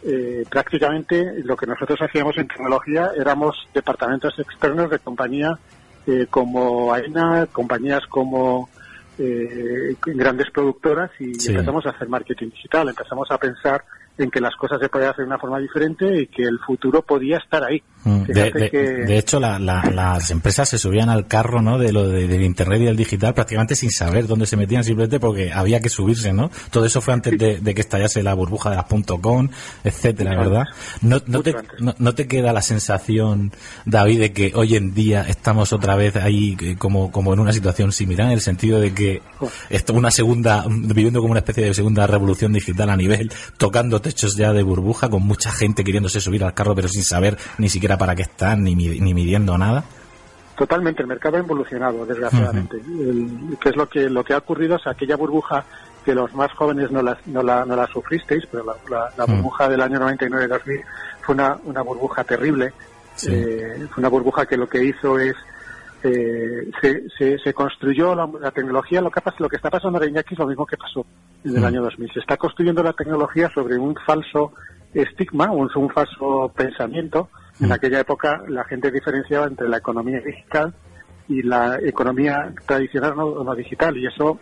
eh, 0.02 0.44
prácticamente 0.48 1.42
lo 1.44 1.56
que 1.56 1.66
nosotros 1.66 2.00
hacíamos 2.00 2.36
en 2.38 2.48
tecnología 2.48 3.10
éramos 3.18 3.54
departamentos 3.74 4.32
externos 4.38 4.88
de 4.88 4.98
compañía 4.98 5.58
eh, 6.06 6.26
como 6.30 6.94
AENA, 6.94 7.46
compañías 7.52 8.06
como 8.06 8.70
eh, 9.18 9.94
grandes 10.06 10.50
productoras 10.50 11.10
y 11.20 11.34
sí. 11.34 11.50
empezamos 11.50 11.84
a 11.84 11.90
hacer 11.90 12.08
marketing 12.08 12.48
digital, 12.48 12.88
empezamos 12.88 13.30
a 13.30 13.36
pensar 13.36 13.84
en 14.18 14.30
que 14.30 14.40
las 14.40 14.54
cosas 14.56 14.78
se 14.80 14.88
podían 14.88 15.10
hacer 15.10 15.24
de 15.24 15.28
una 15.28 15.38
forma 15.38 15.58
diferente 15.58 16.22
y 16.22 16.26
que 16.26 16.42
el 16.42 16.58
futuro 16.58 17.02
podía 17.02 17.38
estar 17.38 17.64
ahí. 17.64 17.82
De, 18.02 18.50
de, 18.50 18.70
que... 18.70 18.78
de, 18.78 19.18
hecho, 19.18 19.38
la, 19.38 19.58
la, 19.58 19.82
las 19.90 20.30
empresas 20.30 20.68
se 20.68 20.78
subían 20.78 21.10
al 21.10 21.26
carro 21.26 21.60
¿no? 21.60 21.78
de 21.78 21.92
lo 21.92 22.08
de, 22.08 22.26
del 22.28 22.42
Internet 22.42 22.80
y 22.80 22.84
del 22.86 22.96
digital 22.96 23.34
prácticamente 23.34 23.76
sin 23.76 23.90
saber 23.90 24.26
dónde 24.26 24.46
se 24.46 24.56
metían, 24.56 24.84
simplemente 24.84 25.20
porque 25.20 25.52
había 25.52 25.80
que 25.80 25.88
subirse. 25.90 26.32
¿no? 26.32 26.50
Todo 26.70 26.86
eso 26.86 27.00
fue 27.00 27.14
antes 27.14 27.36
de, 27.38 27.58
de 27.60 27.74
que 27.74 27.80
estallase 27.80 28.22
la 28.22 28.34
burbuja 28.34 28.70
de 28.70 28.76
las 28.76 28.86
.com, 29.20 29.48
etcétera, 29.84 30.36
¿verdad? 30.36 30.64
¿No, 31.02 31.20
no, 31.26 31.42
te, 31.42 31.54
no, 31.78 31.94
no, 31.98 32.14
te 32.14 32.26
queda 32.26 32.52
la 32.52 32.62
sensación, 32.62 33.52
David, 33.84 34.20
de 34.20 34.32
que 34.32 34.52
hoy 34.54 34.76
en 34.76 34.94
día 34.94 35.22
estamos 35.28 35.72
otra 35.72 35.96
vez 35.96 36.16
ahí 36.16 36.56
como, 36.78 37.10
como 37.10 37.32
en 37.32 37.40
una 37.40 37.52
situación 37.52 37.92
similar, 37.92 38.26
en 38.26 38.32
el 38.32 38.40
sentido 38.40 38.80
de 38.80 38.92
que 38.92 39.22
esto 39.68 39.94
una 39.94 40.10
segunda, 40.10 40.64
viviendo 40.68 41.20
como 41.20 41.32
una 41.32 41.40
especie 41.40 41.64
de 41.64 41.74
segunda 41.74 42.06
revolución 42.06 42.52
digital 42.52 42.90
a 42.90 42.96
nivel, 42.96 43.30
tocando 43.56 43.99
techos 44.00 44.36
ya 44.36 44.52
de 44.52 44.62
burbuja, 44.62 45.08
con 45.08 45.22
mucha 45.22 45.50
gente 45.50 45.84
queriéndose 45.84 46.20
subir 46.20 46.44
al 46.44 46.54
carro 46.54 46.74
pero 46.74 46.88
sin 46.88 47.02
saber 47.02 47.36
ni 47.58 47.68
siquiera 47.68 47.96
para 47.96 48.14
qué 48.14 48.22
están, 48.22 48.62
ni, 48.64 48.74
ni 48.74 49.14
midiendo 49.14 49.56
nada? 49.56 49.84
Totalmente, 50.60 51.00
el 51.00 51.08
mercado 51.08 51.36
ha 51.36 51.40
evolucionado, 51.40 52.04
desgraciadamente. 52.04 52.76
Uh 52.76 52.80
-huh. 52.80 53.50
el, 53.50 53.58
¿Qué 53.58 53.70
es 53.70 53.76
lo 53.76 53.88
que, 53.88 54.10
lo 54.10 54.22
que 54.22 54.34
ha 54.34 54.38
ocurrido? 54.38 54.76
Es 54.76 54.86
aquella 54.86 55.16
burbuja 55.16 55.64
que 56.04 56.14
los 56.14 56.34
más 56.34 56.52
jóvenes 56.52 56.90
no 56.90 57.00
la, 57.02 57.18
no 57.26 57.42
la, 57.42 57.64
no 57.64 57.74
la 57.74 57.86
sufristeis, 57.86 58.44
pero 58.50 58.64
la, 58.64 58.74
la, 58.90 59.10
la 59.16 59.24
uh 59.24 59.26
-huh. 59.26 59.36
burbuja 59.36 59.68
del 59.70 59.80
año 59.80 59.98
99-2000 60.00 60.84
fue 61.22 61.34
una, 61.34 61.56
una 61.64 61.80
burbuja 61.80 62.24
terrible. 62.24 62.74
Sí. 63.14 63.30
Eh, 63.32 63.86
fue 63.90 64.02
una 64.02 64.08
burbuja 64.10 64.44
que 64.44 64.58
lo 64.58 64.68
que 64.68 64.84
hizo 64.84 65.18
es 65.18 65.34
eh, 66.02 66.70
se, 66.80 67.08
se, 67.18 67.38
se, 67.38 67.52
construyó 67.52 68.14
la, 68.14 68.28
la, 68.40 68.50
tecnología. 68.50 69.00
Lo 69.00 69.10
que, 69.10 69.20
lo 69.38 69.48
que 69.48 69.56
está 69.56 69.70
pasando 69.70 69.98
ahora 69.98 70.08
Iñaki 70.08 70.34
es 70.34 70.38
lo 70.38 70.46
mismo 70.46 70.64
que 70.64 70.76
pasó 70.76 71.04
en 71.44 71.56
el 71.56 71.62
mm. 71.62 71.64
año 71.64 71.82
2000. 71.82 72.12
Se 72.12 72.20
está 72.20 72.36
construyendo 72.36 72.82
la 72.82 72.92
tecnología 72.92 73.50
sobre 73.52 73.76
un 73.76 73.94
falso 74.06 74.52
estigma, 74.94 75.50
un, 75.50 75.70
un 75.74 75.90
falso 75.90 76.50
pensamiento. 76.56 77.28
Mm. 77.58 77.64
En 77.66 77.72
aquella 77.72 78.00
época 78.00 78.42
la 78.48 78.64
gente 78.64 78.90
diferenciaba 78.90 79.46
entre 79.46 79.68
la 79.68 79.78
economía 79.78 80.20
digital 80.20 80.74
y 81.28 81.42
la 81.42 81.78
economía 81.80 82.52
tradicional 82.66 83.14
no, 83.16 83.44
no 83.44 83.54
digital 83.54 83.96
y 83.96 84.06
eso 84.06 84.40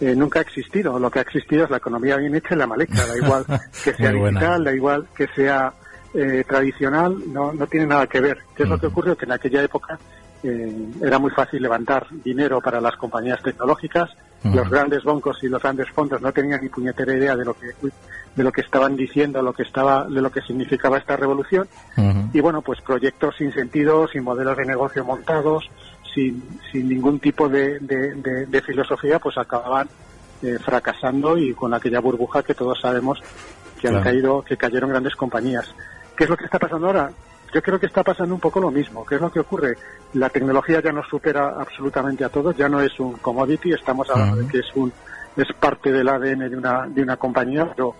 eh, 0.00 0.14
nunca 0.14 0.38
ha 0.38 0.42
existido. 0.42 0.98
Lo 0.98 1.10
que 1.10 1.18
ha 1.18 1.22
existido 1.22 1.64
es 1.64 1.70
la 1.70 1.78
economía 1.78 2.16
bien 2.16 2.34
hecha 2.34 2.54
y 2.54 2.58
la 2.58 2.66
mal 2.66 2.80
hecha. 2.80 3.06
Da 3.06 3.16
igual 3.16 3.44
que 3.84 3.92
sea 3.92 4.12
digital, 4.12 4.64
da 4.64 4.72
igual 4.72 5.06
que 5.16 5.26
sea 5.34 5.72
eh, 6.14 6.44
tradicional, 6.46 7.16
no, 7.32 7.52
no 7.52 7.66
tiene 7.66 7.86
nada 7.86 8.06
que 8.06 8.20
ver. 8.20 8.38
¿Qué 8.54 8.62
es 8.62 8.68
mm. 8.68 8.72
lo 8.72 8.78
que 8.78 8.86
ocurrió? 8.86 9.16
Que 9.16 9.24
en 9.24 9.32
aquella 9.32 9.62
época 9.62 9.98
eh, 10.42 10.88
era 11.02 11.18
muy 11.18 11.30
fácil 11.30 11.62
levantar 11.62 12.06
dinero 12.24 12.60
para 12.60 12.80
las 12.80 12.96
compañías 12.96 13.42
tecnológicas. 13.42 14.10
Uh 14.44 14.48
-huh. 14.48 14.54
Los 14.56 14.70
grandes 14.70 15.02
bancos 15.04 15.42
y 15.42 15.48
los 15.48 15.62
grandes 15.62 15.88
fondos 15.90 16.20
no 16.20 16.32
tenían 16.32 16.60
ni 16.62 16.68
puñetera 16.68 17.14
idea 17.14 17.36
de 17.36 17.44
lo 17.44 17.54
que 17.54 17.72
de 18.36 18.44
lo 18.44 18.52
que 18.52 18.60
estaban 18.60 18.96
diciendo, 18.96 19.40
lo 19.40 19.54
que 19.54 19.62
estaba, 19.62 20.04
de 20.04 20.20
lo 20.20 20.30
que 20.30 20.42
significaba 20.42 20.98
esta 20.98 21.16
revolución. 21.16 21.66
Uh 21.96 22.02
-huh. 22.02 22.30
Y 22.34 22.40
bueno, 22.40 22.60
pues 22.60 22.80
proyectos 22.82 23.34
sin 23.36 23.50
sentido, 23.52 24.06
sin 24.08 24.24
modelos 24.24 24.56
de 24.58 24.66
negocio 24.66 25.04
montados, 25.04 25.70
sin, 26.14 26.42
sin 26.70 26.88
ningún 26.88 27.18
tipo 27.18 27.48
de, 27.48 27.78
de, 27.80 28.14
de, 28.16 28.46
de 28.46 28.62
filosofía, 28.62 29.18
pues 29.18 29.38
acababan 29.38 29.88
eh, 30.42 30.58
fracasando 30.62 31.38
y 31.38 31.54
con 31.54 31.72
aquella 31.72 32.00
burbuja 32.00 32.42
que 32.42 32.54
todos 32.54 32.78
sabemos 32.78 33.18
que 33.76 33.88
claro. 33.88 33.96
han 33.98 34.04
caído, 34.04 34.42
que 34.42 34.56
cayeron 34.56 34.90
grandes 34.90 35.16
compañías. 35.16 35.74
¿Qué 36.14 36.24
es 36.24 36.30
lo 36.30 36.36
que 36.36 36.44
está 36.44 36.58
pasando 36.58 36.88
ahora? 36.88 37.10
Yo 37.56 37.62
creo 37.62 37.80
que 37.80 37.86
está 37.86 38.02
pasando 38.02 38.34
un 38.34 38.40
poco 38.40 38.60
lo 38.60 38.70
mismo. 38.70 39.06
¿Qué 39.06 39.14
es 39.14 39.20
lo 39.22 39.32
que 39.32 39.40
ocurre? 39.40 39.78
La 40.12 40.28
tecnología 40.28 40.82
ya 40.82 40.92
nos 40.92 41.08
supera 41.08 41.54
absolutamente 41.58 42.22
a 42.22 42.28
todos, 42.28 42.54
ya 42.54 42.68
no 42.68 42.82
es 42.82 43.00
un 43.00 43.14
commodity, 43.14 43.72
estamos 43.72 44.10
hablando 44.10 44.36
uh 44.36 44.38
-huh. 44.40 44.46
de 44.46 44.52
que 44.52 44.58
es 44.58 44.66
un 44.74 44.92
es 45.38 45.46
parte 45.58 45.90
del 45.90 46.06
ADN 46.06 46.50
de 46.50 46.56
una 46.58 46.86
de 46.86 47.02
una 47.02 47.16
compañía, 47.16 47.66
pero 47.74 47.94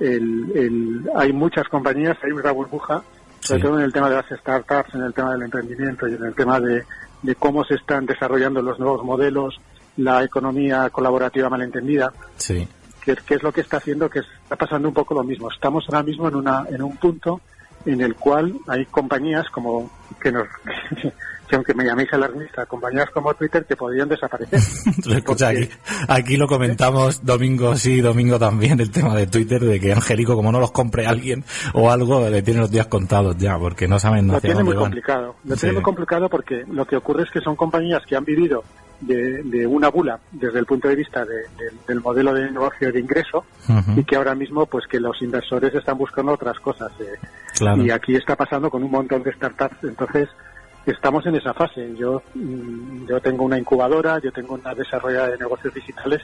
el, 0.00 0.52
el, 0.54 1.10
hay 1.16 1.32
muchas 1.32 1.66
compañías, 1.68 2.18
hay 2.22 2.32
una 2.32 2.52
burbuja, 2.52 3.02
sobre 3.40 3.62
sí. 3.62 3.66
todo 3.66 3.78
en 3.78 3.86
el 3.86 3.92
tema 3.94 4.10
de 4.10 4.16
las 4.16 4.28
startups, 4.38 4.94
en 4.94 5.02
el 5.02 5.14
tema 5.14 5.32
del 5.32 5.42
emprendimiento 5.44 6.06
y 6.06 6.16
en 6.16 6.24
el 6.24 6.34
tema 6.34 6.60
de, 6.60 6.84
de 7.22 7.34
cómo 7.36 7.64
se 7.64 7.76
están 7.76 8.04
desarrollando 8.04 8.60
los 8.60 8.78
nuevos 8.78 9.02
modelos, 9.02 9.58
la 9.96 10.22
economía 10.22 10.90
colaborativa 10.90 11.48
malentendida. 11.48 12.12
Sí. 12.36 12.68
Que, 13.02 13.16
que 13.16 13.36
es 13.36 13.42
lo 13.42 13.50
que 13.50 13.62
está 13.62 13.78
haciendo 13.78 14.10
que 14.10 14.18
está 14.18 14.56
pasando 14.56 14.88
un 14.88 14.94
poco 14.94 15.14
lo 15.14 15.24
mismo. 15.24 15.50
Estamos 15.50 15.86
ahora 15.88 16.02
mismo 16.02 16.28
en 16.28 16.34
una 16.34 16.66
en 16.68 16.82
un 16.82 16.98
punto 16.98 17.40
en 17.86 18.00
el 18.00 18.14
cual 18.14 18.54
hay 18.66 18.86
compañías 18.86 19.48
como 19.50 19.90
que 20.20 20.30
nos 20.30 20.46
que 21.50 21.56
aunque 21.56 21.74
me 21.74 21.84
llaméis 21.84 22.12
alarmista, 22.12 22.64
compañías 22.66 23.10
como 23.10 23.34
Twitter 23.34 23.64
que 23.64 23.74
podrían 23.74 24.08
desaparecer. 24.08 24.60
Escucha, 25.16 25.48
aquí, 25.48 25.68
aquí 26.06 26.36
lo 26.36 26.46
comentamos 26.46 27.24
domingo 27.24 27.74
sí, 27.74 28.00
domingo 28.00 28.38
también, 28.38 28.78
el 28.78 28.90
tema 28.92 29.16
de 29.16 29.26
Twitter, 29.26 29.60
de 29.60 29.80
que 29.80 29.92
Angélico, 29.92 30.36
como 30.36 30.52
no 30.52 30.60
los 30.60 30.70
compre 30.70 31.06
alguien 31.06 31.44
o 31.74 31.90
algo, 31.90 32.28
le 32.28 32.42
tiene 32.42 32.60
los 32.60 32.70
días 32.70 32.86
contados 32.86 33.36
ya, 33.36 33.58
porque 33.58 33.88
no 33.88 33.98
saben 33.98 34.28
Lo 34.28 34.40
tiene 34.40 34.62
muy 34.62 34.74
van. 34.74 34.84
complicado. 34.84 35.34
Lo 35.44 35.56
sí. 35.56 35.62
tiene 35.62 35.74
muy 35.74 35.82
complicado 35.82 36.28
porque 36.28 36.64
lo 36.70 36.84
que 36.84 36.96
ocurre 36.96 37.24
es 37.24 37.30
que 37.30 37.40
son 37.40 37.56
compañías 37.56 38.02
que 38.06 38.14
han 38.14 38.24
vivido 38.24 38.62
de, 39.00 39.42
de 39.42 39.66
una 39.66 39.88
bula 39.88 40.18
desde 40.30 40.58
el 40.58 40.66
punto 40.66 40.88
de 40.88 40.96
vista 40.96 41.24
de, 41.24 41.34
de, 41.34 41.72
del 41.88 42.00
modelo 42.00 42.34
de 42.34 42.50
negocio 42.50 42.92
de 42.92 43.00
ingreso 43.00 43.44
uh 43.68 43.72
-huh. 43.72 43.98
y 43.98 44.04
que 44.04 44.16
ahora 44.16 44.34
mismo 44.34 44.66
pues 44.66 44.86
que 44.86 45.00
los 45.00 45.20
inversores 45.22 45.74
están 45.74 45.98
buscando 45.98 46.32
otras 46.32 46.58
cosas. 46.60 46.92
Eh. 47.00 47.18
Claro. 47.56 47.82
Y 47.82 47.90
aquí 47.90 48.16
está 48.16 48.36
pasando 48.36 48.70
con 48.70 48.82
un 48.82 48.90
montón 48.90 49.22
de 49.22 49.32
startups. 49.32 49.84
Entonces, 49.84 50.28
estamos 50.86 51.24
en 51.26 51.36
esa 51.36 51.54
fase. 51.54 51.94
Yo, 51.96 52.22
mm, 52.34 53.06
yo 53.08 53.20
tengo 53.20 53.44
una 53.44 53.58
incubadora, 53.58 54.18
yo 54.18 54.32
tengo 54.32 54.54
una 54.54 54.74
desarrolla 54.74 55.28
de 55.28 55.38
negocios 55.38 55.74
digitales 55.74 56.22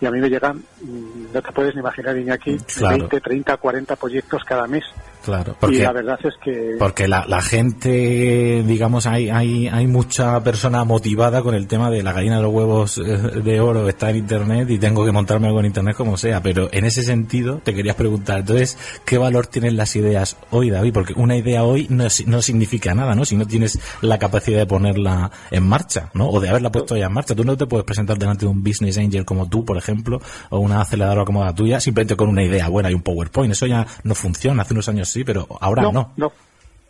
y 0.00 0.06
a 0.06 0.10
mí 0.10 0.20
me 0.20 0.28
llegan, 0.28 0.56
mm, 0.56 1.32
no 1.32 1.42
te 1.42 1.52
puedes 1.52 1.74
ni 1.74 1.80
imaginar, 1.80 2.16
Iñaki, 2.16 2.58
claro. 2.58 2.98
20, 2.98 3.20
30, 3.20 3.56
40 3.56 3.96
proyectos 3.96 4.44
cada 4.44 4.66
mes 4.66 4.84
Claro, 5.24 5.56
porque, 5.58 5.76
y 5.76 5.80
la 5.80 5.92
verdad 5.92 6.18
es 6.22 6.34
que... 6.42 6.76
Porque 6.78 7.08
la, 7.08 7.24
la 7.26 7.40
gente, 7.40 8.62
digamos, 8.66 9.06
hay, 9.06 9.30
hay, 9.30 9.68
hay 9.68 9.86
mucha 9.86 10.42
persona 10.42 10.84
motivada 10.84 11.40
con 11.40 11.54
el 11.54 11.66
tema 11.66 11.90
de 11.90 12.02
la 12.02 12.12
gallina 12.12 12.36
de 12.36 12.42
los 12.42 12.52
huevos 12.52 12.98
eh, 12.98 13.02
de 13.42 13.60
oro 13.60 13.88
está 13.88 14.10
en 14.10 14.16
Internet 14.16 14.68
y 14.68 14.78
tengo 14.78 15.04
que 15.04 15.12
montarme 15.12 15.46
algo 15.46 15.60
en 15.60 15.66
Internet 15.66 15.96
como 15.96 16.18
sea, 16.18 16.42
pero 16.42 16.68
en 16.72 16.84
ese 16.84 17.02
sentido 17.02 17.60
te 17.64 17.74
querías 17.74 17.96
preguntar, 17.96 18.40
entonces, 18.40 18.76
¿qué 19.06 19.16
valor 19.16 19.46
tienen 19.46 19.78
las 19.78 19.96
ideas 19.96 20.36
hoy, 20.50 20.68
David? 20.68 20.92
Porque 20.92 21.14
una 21.16 21.36
idea 21.36 21.64
hoy 21.64 21.86
no, 21.88 22.04
no 22.26 22.42
significa 22.42 22.94
nada, 22.94 23.14
¿no? 23.14 23.24
Si 23.24 23.36
no 23.36 23.46
tienes 23.46 23.78
la 24.02 24.18
capacidad 24.18 24.58
de 24.58 24.66
ponerla 24.66 25.30
en 25.50 25.66
marcha, 25.66 26.10
¿no? 26.12 26.28
O 26.28 26.40
de 26.40 26.50
haberla 26.50 26.70
puesto 26.70 26.96
ya 26.96 27.06
en 27.06 27.12
marcha. 27.12 27.34
Tú 27.34 27.44
no 27.44 27.56
te 27.56 27.66
puedes 27.66 27.86
presentar 27.86 28.18
delante 28.18 28.44
de 28.44 28.50
un 28.50 28.62
business 28.62 28.98
angel 28.98 29.24
como 29.24 29.48
tú, 29.48 29.64
por 29.64 29.78
ejemplo, 29.78 30.20
o 30.50 30.58
una 30.58 30.82
aceleradora 30.82 31.24
como 31.24 31.42
la 31.42 31.54
tuya, 31.54 31.80
simplemente 31.80 32.14
con 32.14 32.28
una 32.28 32.42
idea 32.42 32.68
buena 32.68 32.90
y 32.90 32.94
un 32.94 33.02
PowerPoint. 33.02 33.52
Eso 33.52 33.66
ya 33.66 33.86
no 34.02 34.14
funciona. 34.14 34.62
Hace 34.62 34.74
unos 34.74 34.88
años 34.88 35.13
sí, 35.14 35.24
pero 35.24 35.46
ahora 35.60 35.82
no. 35.82 36.12
No, 36.16 36.32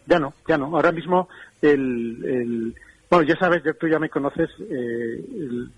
ya 0.07 0.19
no, 0.19 0.33
ya 0.49 0.57
no. 0.57 0.75
Ahora 0.75 0.93
mismo 0.93 1.29
el, 1.61 2.75
bueno, 3.11 3.27
ya 3.29 3.39
sabes, 3.39 3.63
tú 3.79 3.87
ya 3.87 3.99
me 3.99 4.09
conoces, 4.09 4.49
eh, 4.61 5.23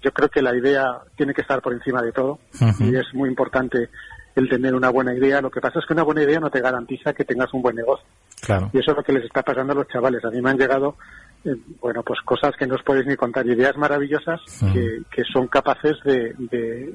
yo 0.01 0.13
creo 0.13 0.29
que 0.29 0.43
la 0.43 0.57
idea 0.57 1.01
tiene 1.17 1.35
que 1.35 1.43
estar 1.43 1.61
por 1.61 1.73
encima 1.73 2.01
de 2.03 2.13
todo 2.13 2.39
y 2.79 2.95
es 2.95 3.13
muy 3.15 3.29
importante 3.29 3.89
el 4.37 4.49
tener 4.49 4.75
una 4.75 4.91
buena 4.91 5.13
idea. 5.13 5.41
Lo 5.41 5.51
que 5.51 5.61
pasa 5.61 5.81
es 5.81 5.87
que 5.87 5.95
una 5.95 6.05
buena 6.05 6.23
idea 6.23 6.39
no 6.39 6.51
te 6.51 6.61
garantiza 6.61 7.13
que 7.13 7.25
tengas 7.25 7.53
un 7.53 7.63
buen 7.63 7.75
negocio. 7.75 8.07
Claro. 8.41 8.71
Y 8.73 8.79
eso 8.79 8.93
es 8.93 8.97
lo 8.97 9.03
que 9.03 9.13
les 9.13 9.25
está 9.25 9.43
pasando 9.43 9.73
a 9.73 9.77
los 9.77 9.89
chavales. 9.89 10.25
A 10.25 10.31
mí 10.31 10.41
me 10.41 10.51
han 10.51 10.59
llegado, 10.59 10.97
eh, 11.45 11.57
bueno, 11.81 12.03
pues 12.05 12.21
cosas 12.21 12.55
que 12.57 12.67
no 12.67 12.77
os 12.77 12.83
podéis 12.83 13.07
ni 13.07 13.17
contar, 13.17 13.45
ideas 13.47 13.77
maravillosas 13.77 14.41
que, 14.73 15.03
que, 15.11 15.25
son 15.25 15.49
capaces 15.49 15.97
de, 16.05 16.35
de, 16.39 16.95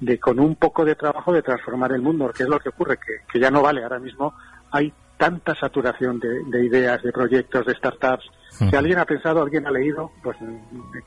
de, 0.00 0.18
con 0.18 0.38
un 0.38 0.54
poco 0.54 0.84
de 0.84 0.94
trabajo, 0.94 1.32
de 1.32 1.42
transformar 1.42 1.92
el 1.92 2.00
mundo. 2.00 2.32
Que 2.32 2.44
es 2.44 2.48
lo 2.48 2.60
que 2.60 2.68
ocurre, 2.68 2.96
que, 2.96 3.24
que 3.30 3.40
ya 3.40 3.50
no 3.50 3.60
vale. 3.60 3.82
Ahora 3.82 3.98
mismo 3.98 4.34
hay 4.70 4.92
tanta 5.16 5.54
saturación 5.54 6.20
de, 6.20 6.64
ideas, 6.64 7.02
de 7.02 7.12
proyectos, 7.12 7.66
de 7.66 7.74
startups. 7.74 8.24
Si 8.50 8.74
alguien 8.74 8.98
ha 8.98 9.04
pensado, 9.04 9.42
alguien 9.42 9.66
ha 9.66 9.70
leído, 9.70 10.10
pues 10.22 10.36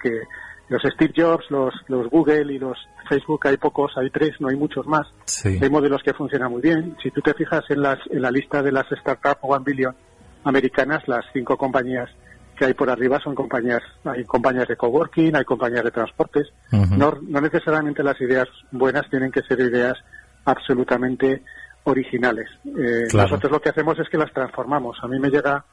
que 0.02 0.22
los 0.70 0.82
Steve 0.84 1.14
Jobs, 1.16 1.46
los, 1.50 1.74
los 1.88 2.10
Google 2.10 2.54
y 2.54 2.60
los 2.60 2.78
Facebook 3.10 3.48
hay 3.48 3.58
pocos, 3.58 3.92
hay 3.98 4.10
tres, 4.10 4.32
no 4.40 4.50
hay 4.50 4.56
muchos 4.56 4.86
más. 4.88 5.08
Hay 5.44 5.70
modelos 5.70 6.02
que 6.04 6.14
funcionan 6.14 6.52
muy 6.52 6.62
bien. 6.62 6.96
Si 7.02 7.12
tú 7.12 7.22
te 7.22 7.34
fijas 7.34 7.64
en, 7.70 7.82
las, 7.82 8.00
en 8.10 8.22
la 8.22 8.32
lista 8.32 8.62
de 8.62 8.72
las 8.72 8.86
startups 8.88 9.40
One 9.42 9.64
Billion 9.66 9.96
americanas, 10.44 11.08
las 11.08 11.26
cinco 11.34 11.58
compañías 11.58 12.10
que 12.58 12.66
hay 12.66 12.74
por 12.74 12.90
arriba 12.90 13.20
son 13.24 13.34
compañías, 13.34 13.82
hay 14.06 14.24
compañías 14.24 14.68
de 14.68 14.76
coworking, 14.76 15.36
hay 15.36 15.44
compañías 15.44 15.84
de 15.84 15.92
transportes. 15.92 16.48
no, 16.72 17.18
no 17.22 17.42
necesariamente 17.42 18.04
las 18.04 18.20
ideas 18.22 18.48
buenas 18.72 19.10
tienen 19.10 19.32
que 19.32 19.42
ser 19.42 19.60
ideas 19.60 19.98
absolutamente 20.46 21.44
originales. 21.84 22.50
Eh, 22.66 23.08
nosotros 23.14 23.52
lo 23.52 23.62
que 23.62 23.70
hacemos 23.70 23.98
es 24.00 24.10
que 24.10 24.18
las 24.18 24.32
transformamos. 24.32 24.98
A 25.02 25.08
mí 25.08 25.20
me 25.20 25.30
llega 25.30 25.64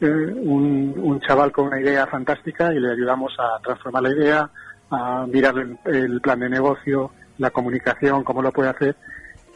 eh, 0.00 0.06
un, 0.06 1.20
chaval 1.26 1.52
con 1.52 1.66
una 1.66 1.80
idea 1.80 2.06
fantástica 2.06 2.72
y 2.72 2.80
le 2.80 2.92
ayudamos 2.92 3.34
a 3.38 3.60
transformar 3.62 4.02
la 4.02 4.10
idea, 4.10 4.50
a 4.90 5.26
mirar 5.26 5.54
el 5.84 6.20
plan 6.20 6.40
de 6.40 6.48
negocio, 6.48 7.12
la 7.38 7.50
comunicación, 7.50 8.24
cómo 8.24 8.42
lo 8.42 8.52
puede 8.52 8.70
hacer 8.70 8.96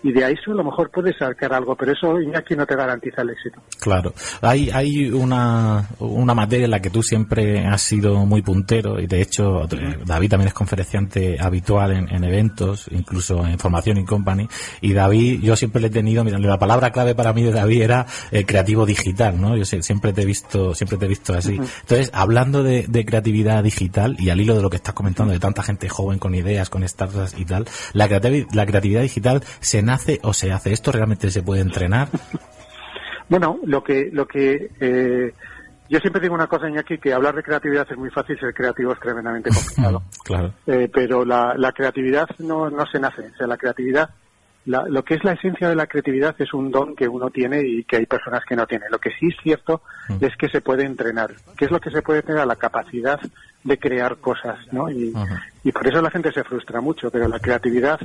y 0.05 0.13
de 0.13 0.23
ahí 0.23 0.35
a 0.47 0.51
lo 0.51 0.63
mejor 0.63 0.91
puedes 0.91 1.17
sacar 1.17 1.55
algo, 1.55 1.75
pero 1.75 1.93
eso 1.93 2.21
Iñaki 2.21 2.55
no 2.55 2.67
te 2.67 2.77
garantiza 2.77 3.23
el 3.23 3.31
éxito. 3.31 3.59
Claro, 3.81 4.13
hay, 4.43 4.69
hay 4.69 5.11
una, 5.11 5.89
una 5.99 6.35
materia 6.35 6.67
en 6.67 6.73
la 6.73 6.81
que 6.81 6.91
tú 6.91 7.03
siempre 7.03 7.67
has 7.67 7.81
sido 7.81 8.27
muy 8.27 8.43
puntero 8.43 9.01
y 9.01 9.07
de 9.07 9.23
hecho 9.23 9.67
David 10.05 10.29
también 10.29 10.49
es 10.49 10.55
conferenciante 10.55 11.41
habitual 11.41 11.93
en, 11.93 12.25
eventos, 12.25 12.87
incluso 12.91 13.47
en 13.47 13.59
formación 13.59 13.97
y 13.97 14.05
company 14.05 14.47
y 14.83 14.93
David, 14.93 15.41
yo 15.43 15.57
siempre 15.57 15.81
le 15.81 15.87
he 15.87 15.91
tenido, 15.91 16.23
mira, 16.23 16.39
la 16.39 16.59
palabra 16.59 16.91
clave 16.91 17.15
para 17.15 17.33
mí 17.33 17.43
de 17.43 17.53
David 17.53 17.81
era 17.81 18.07
eh, 18.31 18.45
creativo 18.45 18.85
digital, 18.85 19.41
¿no? 19.41 19.57
Yo 19.57 19.65
siempre 19.65 20.13
te 20.13 20.23
he 20.23 20.27
visto, 20.27 20.75
siempre 20.75 20.99
te 20.99 21.07
he 21.07 21.09
visto 21.09 21.33
así. 21.33 21.55
Entonces, 21.55 22.11
hablando 22.13 22.63
de, 22.63 22.85
de, 22.89 23.05
creatividad 23.07 23.63
digital 23.63 24.17
y 24.19 24.29
al 24.29 24.41
hilo 24.41 24.55
de 24.55 24.63
lo 24.63 24.69
que 24.69 24.77
estás 24.77 24.95
comentando 24.95 25.33
de 25.33 25.41
tanta 25.41 25.63
gente 25.63 25.89
joven 25.89 26.19
con 26.19 26.35
ideas, 26.35 26.69
con 26.69 26.87
startups 26.87 27.39
y 27.39 27.47
tal, 27.47 27.65
la, 27.95 28.07
creatividad, 28.07 28.49
la 28.53 28.67
creatividad 28.67 29.03
digital 29.03 29.43
se 29.61 29.83
hace 29.95 30.20
o 30.22 30.32
se 30.32 30.53
hace? 30.53 30.72
¿Esto 30.72 30.92
realmente 30.92 31.30
se 31.30 31.42
puede 31.42 31.62
entrenar? 31.62 32.09
bueno, 33.28 33.59
lo 33.64 33.82
que, 33.82 34.11
lo 34.12 34.26
que 34.26 34.70
eh, 34.80 35.32
yo 35.88 35.99
siempre 36.01 36.20
digo 36.20 36.34
una 36.34 36.47
cosa, 36.47 36.68
Iñaki, 36.68 36.99
que 36.99 37.12
hablar 37.12 37.34
de 37.34 37.42
creatividad 37.42 37.86
es 37.90 37.97
muy 37.99 38.11
fácil, 38.11 38.38
ser 38.38 38.55
creativo 38.55 38.92
es 38.92 39.01
tremendamente 39.01 39.51
complicado. 39.51 40.03
claro. 40.24 40.53
Eh, 40.66 40.88
pero 40.92 41.24
la, 41.24 41.55
la 41.57 41.72
creatividad 41.72 42.28
no, 42.38 42.70
no 42.70 42.86
se 42.86 42.99
nace. 42.99 43.22
O 43.32 43.36
sea, 43.36 43.47
la 43.47 43.59
creatividad, 43.59 44.11
lo 44.64 45.05
que 45.05 45.14
es 45.14 45.24
la 45.24 45.32
esencia 45.32 45.68
de 45.68 45.76
la 45.76 45.86
creatividad 45.86 46.34
es 46.38 46.55
un 46.55 46.70
don 46.70 46.97
que 46.97 47.07
uno 47.07 47.28
tiene 47.28 47.61
y 47.62 47.84
que 47.84 47.97
hay 47.97 48.07
personas 48.07 48.42
que 48.49 48.57
no 48.57 48.66
tienen. 48.66 48.90
Lo 48.90 48.99
que 48.99 49.11
sí 49.11 49.28
es 49.28 49.36
cierto 49.42 49.82
mm. 50.09 50.24
es 50.24 50.34
que 50.36 50.49
se 50.49 50.62
puede 50.62 50.84
entrenar. 50.84 51.34
¿Qué 51.57 51.66
es 51.66 51.70
lo 51.70 51.80
que 51.80 51.90
se 51.90 52.01
puede 52.01 52.22
tener? 52.22 52.47
La 52.47 52.57
capacidad 52.57 53.20
de 53.62 53.78
crear 53.78 54.16
cosas, 54.16 54.59
¿no? 54.72 54.90
Y, 54.90 55.12
y 55.64 55.72
por 55.72 55.86
eso 55.86 56.01
la 56.01 56.11
gente 56.11 56.32
se 56.32 56.45
frustra 56.45 56.80
mucho, 56.80 57.11
pero 57.11 57.28
la 57.28 57.40
creatividad 57.40 58.01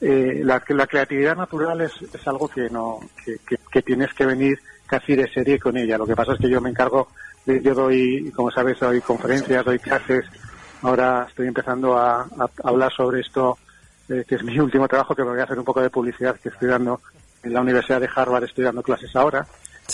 eh, 0.00 0.42
la, 0.44 0.62
la, 0.68 0.86
creatividad 0.86 1.36
natural 1.36 1.80
es, 1.80 1.92
es 2.02 2.28
algo 2.28 2.48
que 2.48 2.70
no 2.70 3.00
que, 3.72 3.82
tienes 3.82 4.12
que 4.14 4.26
venir 4.26 4.58
casi 4.86 5.16
de 5.16 5.28
serie 5.32 5.58
con 5.58 5.76
ella. 5.76 5.98
Lo 5.98 6.06
que 6.06 6.14
pasa 6.14 6.32
es 6.34 6.38
que 6.38 6.48
yo 6.48 6.60
me 6.60 6.70
encargo, 6.70 7.08
de, 7.44 7.60
yo 7.62 7.74
doy, 7.74 8.30
como 8.34 8.50
sabes, 8.50 8.78
doy 8.78 9.00
conferencias, 9.00 9.64
doy 9.64 9.78
clases. 9.78 10.24
Ahora 10.82 11.26
estoy 11.28 11.48
empezando 11.48 11.96
a, 11.96 12.28
hablar 12.62 12.92
sobre 12.92 13.20
esto, 13.20 13.58
eh, 14.08 14.24
que 14.26 14.36
es 14.36 14.42
mi 14.44 14.58
último 14.60 14.86
trabajo, 14.86 15.14
que 15.14 15.24
me 15.24 15.30
voy 15.30 15.40
a 15.40 15.44
hacer 15.44 15.58
un 15.58 15.64
poco 15.64 15.80
de 15.80 15.90
publicidad, 15.90 16.38
que 16.40 16.48
estoy 16.50 16.68
dando 16.68 17.00
en 17.42 17.52
la 17.52 17.60
Universidad 17.60 18.00
de 18.00 18.08
Harvard, 18.14 18.44
estoy 18.44 18.64
dando 18.64 18.82
clases 18.82 19.14
ahora. 19.16 19.46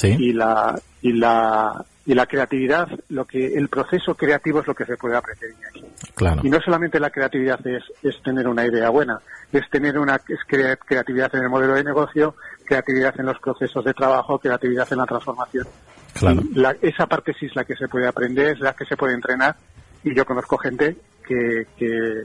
Y 0.02 0.32
la 0.32 0.78
y 1.02 1.12
la 1.12 1.84
y 2.06 2.14
la 2.14 2.26
creatividad, 2.26 2.88
lo 3.08 3.24
que 3.24 3.54
el 3.54 3.68
proceso 3.68 4.14
creativo 4.14 4.60
es 4.60 4.66
lo 4.66 4.74
que 4.74 4.84
se 4.84 4.96
puede 4.96 5.16
aprender 5.16 5.50
aquí. 5.68 5.84
Claro. 6.14 6.42
Y 6.44 6.50
no 6.50 6.60
solamente 6.60 7.00
la 7.00 7.10
creatividad 7.10 7.66
es, 7.66 7.82
es 8.02 8.22
tener 8.22 8.46
una 8.46 8.66
idea 8.66 8.90
buena, 8.90 9.20
es 9.52 9.68
tener 9.70 9.98
una 9.98 10.16
es 10.16 10.40
creatividad 10.86 11.34
en 11.34 11.44
el 11.44 11.48
modelo 11.48 11.74
de 11.74 11.84
negocio, 11.84 12.34
creatividad 12.64 13.18
en 13.18 13.26
los 13.26 13.38
procesos 13.38 13.84
de 13.84 13.94
trabajo, 13.94 14.38
creatividad 14.38 14.86
en 14.92 14.98
la 14.98 15.06
transformación. 15.06 15.66
Claro. 16.12 16.42
esa 16.80 17.06
parte 17.06 17.34
sí 17.38 17.46
es 17.46 17.56
la 17.56 17.64
que 17.64 17.74
se 17.74 17.88
puede 17.88 18.06
aprender, 18.06 18.54
es 18.54 18.60
la 18.60 18.74
que 18.74 18.84
se 18.84 18.96
puede 18.96 19.14
entrenar. 19.14 19.56
Y 20.04 20.14
yo 20.14 20.24
conozco 20.24 20.58
gente 20.58 20.96
que, 21.26 21.66
que 21.76 22.22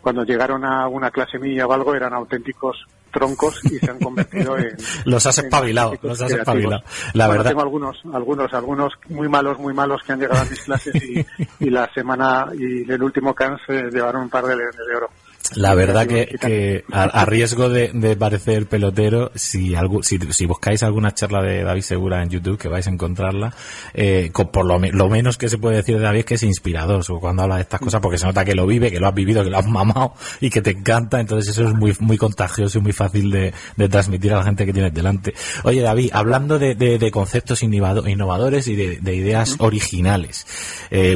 cuando 0.00 0.24
llegaron 0.24 0.64
a 0.64 0.88
una 0.88 1.10
clase 1.10 1.38
mía 1.38 1.66
o 1.66 1.72
algo 1.72 1.94
eran 1.94 2.12
auténticos 2.12 2.84
troncos 3.10 3.60
y 3.64 3.78
se 3.78 3.90
han 3.90 3.98
convertido 4.00 4.56
en 4.56 4.76
los 5.04 5.24
has 5.26 5.38
espabilado 5.38 5.94
los 6.02 6.20
has 6.20 6.30
espabilado. 6.32 6.82
La 7.14 7.28
verdad 7.28 7.50
tengo 7.50 7.62
algunos 7.62 7.96
algunos 8.12 8.52
algunos 8.52 8.92
muy 9.08 9.28
malos 9.28 9.58
muy 9.58 9.74
malos 9.74 10.00
que 10.06 10.12
han 10.12 10.20
llegado 10.20 10.40
a 10.40 10.44
mis 10.44 10.60
clases 10.60 10.94
y, 10.96 11.26
y 11.60 11.70
la 11.70 11.90
semana 11.92 12.46
y 12.54 12.90
el 12.90 13.02
último 13.02 13.34
can 13.34 13.58
se 13.66 13.90
llevaron 13.90 14.22
un 14.22 14.30
par 14.30 14.44
de 14.44 14.56
leones 14.56 14.76
de 14.76 14.96
oro 14.96 15.10
la 15.54 15.74
verdad 15.74 16.06
que, 16.06 16.84
a, 16.92 17.24
riesgo 17.24 17.68
de, 17.68 18.16
parecer 18.16 18.66
pelotero, 18.66 19.30
si, 19.34 19.74
si, 20.02 20.46
buscáis 20.46 20.82
alguna 20.82 21.12
charla 21.12 21.42
de 21.42 21.62
David 21.62 21.82
Segura 21.82 22.22
en 22.22 22.30
YouTube, 22.30 22.58
que 22.58 22.68
vais 22.68 22.86
a 22.86 22.90
encontrarla, 22.90 23.54
eh, 23.94 24.30
por 24.52 24.64
lo, 24.64 25.08
menos 25.08 25.38
que 25.38 25.48
se 25.48 25.58
puede 25.58 25.76
decir 25.76 25.96
de 25.96 26.02
David 26.02 26.20
es 26.20 26.24
que 26.24 26.34
es 26.34 26.42
inspirador 26.42 27.04
cuando 27.20 27.42
habla 27.42 27.56
de 27.56 27.62
estas 27.62 27.80
cosas, 27.80 28.00
porque 28.00 28.18
se 28.18 28.26
nota 28.26 28.44
que 28.44 28.54
lo 28.54 28.66
vive, 28.66 28.90
que 28.90 29.00
lo 29.00 29.08
has 29.08 29.14
vivido, 29.14 29.42
que 29.42 29.50
lo 29.50 29.58
has 29.58 29.66
mamado 29.66 30.14
y 30.40 30.50
que 30.50 30.60
te 30.60 30.70
encanta, 30.70 31.20
entonces 31.20 31.50
eso 31.50 31.68
es 31.68 31.74
muy, 31.74 31.96
muy 32.00 32.16
contagioso 32.16 32.78
y 32.78 32.82
muy 32.82 32.92
fácil 32.92 33.30
de, 33.30 33.52
transmitir 33.88 34.32
a 34.32 34.38
la 34.38 34.44
gente 34.44 34.66
que 34.66 34.72
tienes 34.72 34.92
delante. 34.92 35.34
Oye 35.64 35.80
David, 35.80 36.10
hablando 36.12 36.58
de, 36.58 37.10
conceptos 37.12 37.62
innovadores 37.62 38.68
y 38.68 38.76
de, 38.76 39.14
ideas 39.14 39.56
originales, 39.58 40.46
eh, 40.90 41.14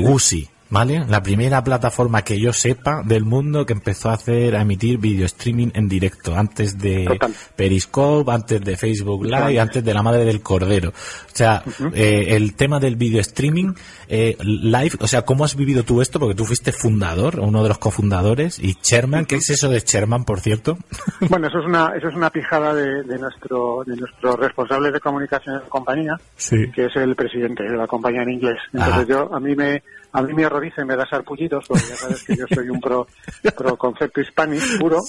¿vale? 0.70 1.04
La 1.08 1.22
primera 1.22 1.62
plataforma 1.62 2.22
que 2.22 2.38
yo 2.38 2.52
sepa 2.52 3.02
del 3.04 3.24
mundo 3.24 3.66
que 3.66 3.72
empezó 3.72 4.10
a 4.10 4.14
hacer, 4.14 4.56
a 4.56 4.62
emitir 4.62 4.98
video 4.98 5.26
streaming 5.26 5.68
en 5.74 5.88
directo, 5.88 6.34
antes 6.36 6.78
de 6.78 7.18
Periscope, 7.56 8.30
antes 8.30 8.60
de 8.60 8.76
Facebook 8.76 9.24
Live, 9.24 9.60
antes 9.60 9.84
de 9.84 9.94
la 9.94 10.02
madre 10.02 10.24
del 10.24 10.42
cordero. 10.42 10.90
O 10.90 11.36
sea, 11.36 11.62
eh, 11.92 12.26
el 12.30 12.54
tema 12.54 12.80
del 12.80 12.96
video 12.96 13.20
streaming 13.20 13.72
eh, 14.08 14.36
live, 14.40 14.96
o 15.00 15.06
sea, 15.06 15.22
¿cómo 15.22 15.44
has 15.44 15.56
vivido 15.56 15.82
tú 15.82 16.00
esto? 16.00 16.18
Porque 16.18 16.34
tú 16.34 16.44
fuiste 16.44 16.72
fundador, 16.72 17.40
uno 17.40 17.62
de 17.62 17.68
los 17.68 17.78
cofundadores, 17.78 18.58
y 18.58 18.74
chairman, 18.74 19.26
¿qué 19.26 19.36
es 19.36 19.50
eso 19.50 19.68
de 19.68 19.80
chairman, 19.82 20.24
por 20.24 20.40
cierto? 20.40 20.78
Bueno, 21.28 21.48
eso 21.48 21.58
es 21.58 21.66
una, 21.66 21.92
eso 21.96 22.08
es 22.08 22.14
una 22.14 22.30
pijada 22.30 22.74
de, 22.74 23.18
nuestro, 23.18 23.82
de 23.86 23.96
nuestro 23.96 24.36
responsable 24.36 24.92
de 24.92 25.00
comunicación 25.00 25.56
de 25.56 25.62
la 25.62 25.68
compañía, 25.68 26.20
que 26.48 26.84
es 26.84 26.96
el 26.96 27.16
presidente 27.16 27.64
de 27.64 27.76
la 27.76 27.86
compañía 27.86 28.22
en 28.22 28.30
inglés. 28.30 28.58
Entonces 28.72 29.08
yo, 29.08 29.34
a 29.34 29.40
mí 29.40 29.54
me, 29.56 29.82
a 30.14 30.22
mí 30.22 30.32
me 30.32 30.46
horroriza 30.46 30.82
y 30.82 30.84
me 30.84 30.94
da 30.94 31.04
sarpullidos, 31.06 31.64
porque 31.66 31.82
ya 31.88 31.96
sabes 31.96 32.22
que 32.22 32.36
yo 32.36 32.46
soy 32.54 32.70
un 32.70 32.80
pro, 32.80 33.08
pro 33.56 33.76
concepto 33.76 34.20
hispánico 34.20 34.64
puro, 34.78 35.00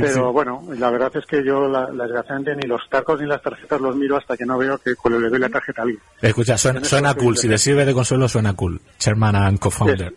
pero 0.00 0.32
bueno, 0.32 0.62
la 0.78 0.88
verdad 0.88 1.10
es 1.16 1.26
que 1.26 1.44
yo, 1.44 1.66
la, 1.66 1.86
desgraciadamente, 1.86 2.54
ni 2.54 2.68
los 2.68 2.80
tacos 2.88 3.20
ni 3.20 3.26
las 3.26 3.42
tarjetas 3.42 3.80
los 3.80 3.96
miro 3.96 4.16
hasta 4.16 4.36
que 4.36 4.46
no 4.46 4.56
veo 4.56 4.78
que 4.78 4.94
cuando 4.94 5.18
le 5.18 5.30
doy 5.30 5.40
la 5.40 5.48
tarjeta 5.48 5.82
a 5.82 5.84
alguien. 5.84 6.00
Escucha, 6.20 6.56
suena, 6.56 6.84
suena 6.84 7.12
cool, 7.14 7.36
si 7.36 7.48
le 7.48 7.58
sirve 7.58 7.84
de 7.84 7.92
consuelo 7.92 8.28
suena 8.28 8.54
cool, 8.54 8.80
chairman 8.98 9.34
and 9.34 9.58
co-founder. 9.58 10.14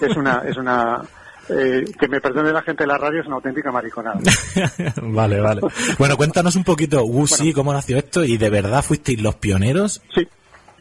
Es, 0.00 0.16
una, 0.16 0.42
es 0.48 0.56
una, 0.56 1.02
eh, 1.50 1.84
que 2.00 2.08
me 2.08 2.22
perdone 2.22 2.52
la 2.52 2.62
gente 2.62 2.84
de 2.84 2.88
la 2.88 2.96
radio, 2.96 3.20
es 3.20 3.26
una 3.26 3.36
auténtica 3.36 3.70
mariconada. 3.70 4.18
vale, 5.02 5.40
vale. 5.40 5.60
Bueno, 5.98 6.16
cuéntanos 6.16 6.56
un 6.56 6.64
poquito, 6.64 7.04
Wuxi, 7.04 7.52
cómo 7.52 7.74
nació 7.74 7.98
esto 7.98 8.24
y 8.24 8.38
de 8.38 8.48
verdad 8.48 8.82
fuisteis 8.82 9.20
los 9.20 9.34
pioneros. 9.34 10.00
Sí, 10.14 10.26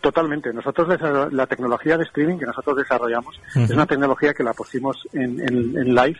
Totalmente. 0.04 0.51
Nosotros 0.51 0.99
la 1.32 1.47
tecnología 1.47 1.97
de 1.97 2.04
streaming 2.04 2.38
que 2.38 2.45
nosotros 2.45 2.76
desarrollamos 2.76 3.39
es 3.56 3.70
una 3.70 3.86
tecnología 3.86 4.34
que 4.34 4.43
la 4.43 4.51
pusimos 4.51 4.97
en, 5.14 5.39
en, 5.39 5.95
live 5.95 6.20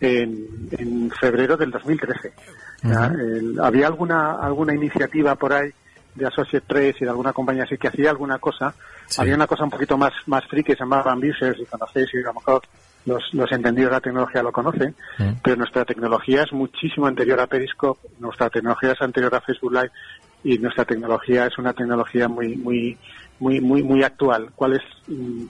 en, 0.00 1.10
febrero 1.20 1.54
del 1.58 1.70
2013. 1.70 2.32
había 3.60 3.88
alguna 3.88 4.36
alguna 4.40 4.74
iniciativa 4.74 5.34
por 5.34 5.52
ahí 5.52 5.70
de 6.14 6.26
Associate 6.28 6.64
3 6.66 6.96
y 6.98 7.04
de 7.04 7.10
alguna 7.10 7.34
compañía 7.34 7.64
así 7.64 7.76
que 7.76 7.88
hacía 7.88 8.08
alguna 8.08 8.38
cosa. 8.38 8.72
Había 9.18 9.34
una 9.34 9.46
cosa 9.46 9.64
un 9.64 9.70
poquito 9.70 9.98
más 9.98 10.12
más 10.24 10.42
free 10.46 10.64
que 10.64 10.72
se 10.72 10.78
llamaba 10.78 11.12
Ambitious 11.12 11.58
y 11.60 11.66
conocéis 11.66 12.08
y 12.14 12.20
a 12.20 12.28
lo 12.28 12.32
mejor 12.32 12.62
los, 13.04 13.22
los 13.32 13.52
entendidos 13.52 13.90
de 13.90 13.96
la 13.96 14.00
tecnología 14.00 14.42
lo 14.42 14.52
conocen, 14.52 14.94
pero 15.42 15.56
nuestra 15.56 15.84
tecnología 15.84 16.44
es 16.44 16.52
muchísimo 16.52 17.06
anterior 17.06 17.38
a 17.40 17.46
Periscope, 17.46 18.00
nuestra 18.18 18.48
tecnología 18.48 18.92
es 18.92 19.02
anterior 19.02 19.34
a 19.34 19.40
Facebook 19.40 19.72
Live 19.72 19.90
y 20.44 20.58
nuestra 20.58 20.84
tecnología 20.84 21.46
es 21.46 21.58
una 21.58 21.72
tecnología 21.72 22.28
muy 22.28 22.56
muy 22.56 22.96
muy 23.38 23.60
muy 23.60 23.82
muy 23.82 24.02
actual 24.02 24.50
cuál 24.54 24.74
es 24.74 24.82
mm, 25.08 25.44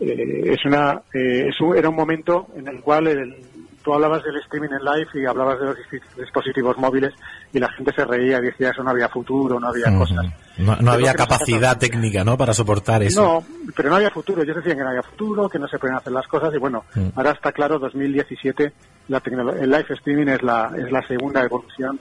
eh, 0.00 0.42
es 0.46 0.64
una 0.64 1.02
eh, 1.14 1.50
era 1.76 1.88
un 1.88 1.96
momento 1.96 2.48
en 2.56 2.68
el 2.68 2.80
cual 2.80 3.06
el, 3.08 3.36
tú 3.82 3.92
hablabas 3.92 4.22
del 4.24 4.36
streaming 4.38 4.70
en 4.70 4.84
live 4.84 5.08
y 5.14 5.26
hablabas 5.26 5.58
de 5.58 5.66
los 5.66 5.76
dispositivos 6.16 6.76
móviles 6.78 7.12
y 7.52 7.58
la 7.58 7.70
gente 7.72 7.92
se 7.92 8.04
reía 8.04 8.38
y 8.38 8.42
decía 8.42 8.70
eso 8.70 8.82
no 8.82 8.90
había 8.90 9.08
futuro, 9.08 9.58
no 9.60 9.68
había 9.68 9.94
cosas. 9.96 10.26
No, 10.58 10.90
había 10.90 11.14
capacidad 11.14 11.78
técnica, 11.78 12.24
¿no? 12.24 12.36
Para 12.36 12.54
soportar 12.54 13.02
eso. 13.02 13.22
No, 13.22 13.72
pero 13.74 13.90
no 13.90 13.96
había 13.96 14.10
futuro. 14.10 14.42
Ellos 14.42 14.56
decían 14.56 14.76
que 14.76 14.84
no 14.84 14.90
había 14.90 15.02
futuro, 15.02 15.48
que 15.48 15.58
no 15.58 15.66
se 15.68 15.78
pueden 15.78 15.96
hacer 15.96 16.12
las 16.12 16.26
cosas 16.26 16.54
y 16.54 16.58
bueno, 16.58 16.84
ahora 17.16 17.32
está 17.32 17.52
claro, 17.52 17.78
2017, 17.78 18.72
la 19.08 19.22
el 19.60 19.70
live 19.70 19.86
streaming 19.90 20.28
es 20.28 20.42
la, 20.42 20.72
es 20.76 20.90
la 20.90 21.06
segunda 21.06 21.42
evolución 21.42 21.98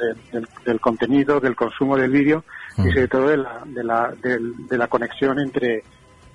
del, 0.66 0.80
contenido, 0.80 1.40
del 1.40 1.56
consumo 1.56 1.98
del 1.98 2.12
vídeo 2.12 2.44
y 2.78 2.90
sobre 2.92 3.08
todo 3.08 3.28
de 3.28 3.38
la, 3.38 3.62
de 3.66 3.84
la, 3.84 4.14
de 4.22 4.78
la 4.78 4.88
conexión 4.88 5.40
entre, 5.40 5.84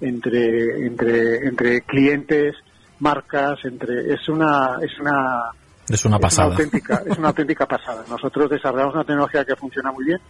entre, 0.00 0.86
entre, 0.86 1.46
entre 1.46 1.80
clientes, 1.82 2.56
marcas, 3.00 3.58
entre 3.64 4.12
es 4.12 4.28
una 4.28 4.78
es 4.82 4.98
una 5.00 5.50
es 5.88 6.04
una 6.04 6.18
pasada. 6.18 6.50
auténtica, 6.50 7.02
es 7.06 7.16
una 7.18 7.28
auténtica 7.28 7.66
pasada. 7.66 8.04
Nosotros 8.08 8.50
desarrollamos 8.50 8.94
una 8.94 9.04
tecnología 9.04 9.44
que 9.44 9.56
funciona 9.56 9.92
muy 9.92 10.04
bien 10.04 10.20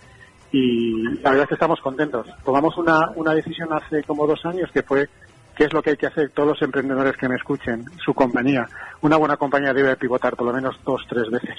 y 0.53 1.03
la 1.23 1.31
verdad 1.31 1.43
es 1.45 1.49
que 1.49 1.55
estamos 1.55 1.81
contentos. 1.81 2.27
Tomamos 2.45 2.77
una, 2.77 3.11
una 3.17 3.35
decisión 3.35 3.73
hace 3.73 4.03
como 4.05 4.27
dos 4.27 4.45
años 4.45 4.71
que 4.73 4.83
fue 4.83 5.09
qué 5.57 5.65
es 5.65 5.73
lo 5.73 5.83
que 5.83 5.91
hay 5.91 5.97
que 5.97 6.07
hacer 6.07 6.31
todos 6.31 6.51
los 6.51 6.63
emprendedores 6.63 7.17
que 7.17 7.29
me 7.29 7.37
escuchen, 7.37 7.85
su 8.05 8.13
compañía. 8.13 8.69
Una 9.01 9.17
buena 9.17 9.39
compañía 9.39 9.73
debe 9.73 9.97
pivotar 9.97 10.37
por 10.37 10.47
lo 10.47 10.53
menos 10.53 10.77
dos, 10.85 11.01
tres 11.09 11.31
veces 11.31 11.57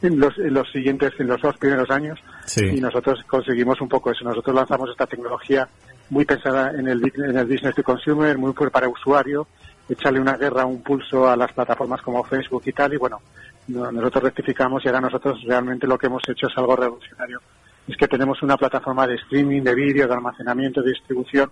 en, 0.00 0.20
los, 0.20 0.38
en 0.38 0.54
los 0.54 0.70
siguientes, 0.70 1.12
en 1.18 1.26
los 1.26 1.40
dos 1.42 1.56
primeros 1.58 1.90
años. 1.90 2.20
Y 2.56 2.80
nosotros 2.80 3.18
conseguimos 3.26 3.80
un 3.80 3.88
poco 3.88 4.12
eso. 4.12 4.24
Nosotros 4.24 4.54
lanzamos 4.54 4.90
esta 4.90 5.06
tecnología 5.06 5.68
muy 6.10 6.24
pensada 6.24 6.70
en 6.70 6.86
el, 6.86 7.02
en 7.16 7.36
el 7.36 7.46
business 7.46 7.74
to 7.74 7.82
consumer, 7.82 8.38
muy 8.38 8.52
para 8.52 8.88
usuario, 8.88 9.48
echarle 9.88 10.20
una 10.20 10.36
guerra, 10.36 10.66
un 10.66 10.82
pulso 10.82 11.28
a 11.28 11.36
las 11.36 11.52
plataformas 11.52 12.02
como 12.02 12.24
Facebook 12.24 12.62
y 12.66 12.72
tal, 12.72 12.94
y 12.94 12.96
bueno, 12.96 13.20
nosotros 13.68 14.24
rectificamos 14.24 14.84
y 14.84 14.88
ahora 14.88 15.00
nosotros 15.00 15.42
realmente 15.44 15.86
lo 15.86 15.98
que 15.98 16.06
hemos 16.06 16.22
hecho 16.28 16.46
es 16.46 16.56
algo 16.56 16.76
revolucionario. 16.76 17.40
Es 17.86 17.96
que 17.96 18.08
tenemos 18.08 18.42
una 18.42 18.56
plataforma 18.56 19.06
de 19.06 19.14
streaming, 19.14 19.62
de 19.62 19.74
vídeo, 19.74 20.08
de 20.08 20.14
almacenamiento, 20.14 20.82
de 20.82 20.90
distribución, 20.90 21.50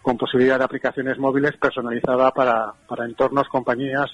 con 0.00 0.16
posibilidad 0.16 0.58
de 0.58 0.64
aplicaciones 0.64 1.18
móviles 1.18 1.56
personalizada 1.56 2.30
para, 2.32 2.72
para 2.88 3.04
entornos, 3.04 3.48
compañías, 3.48 4.10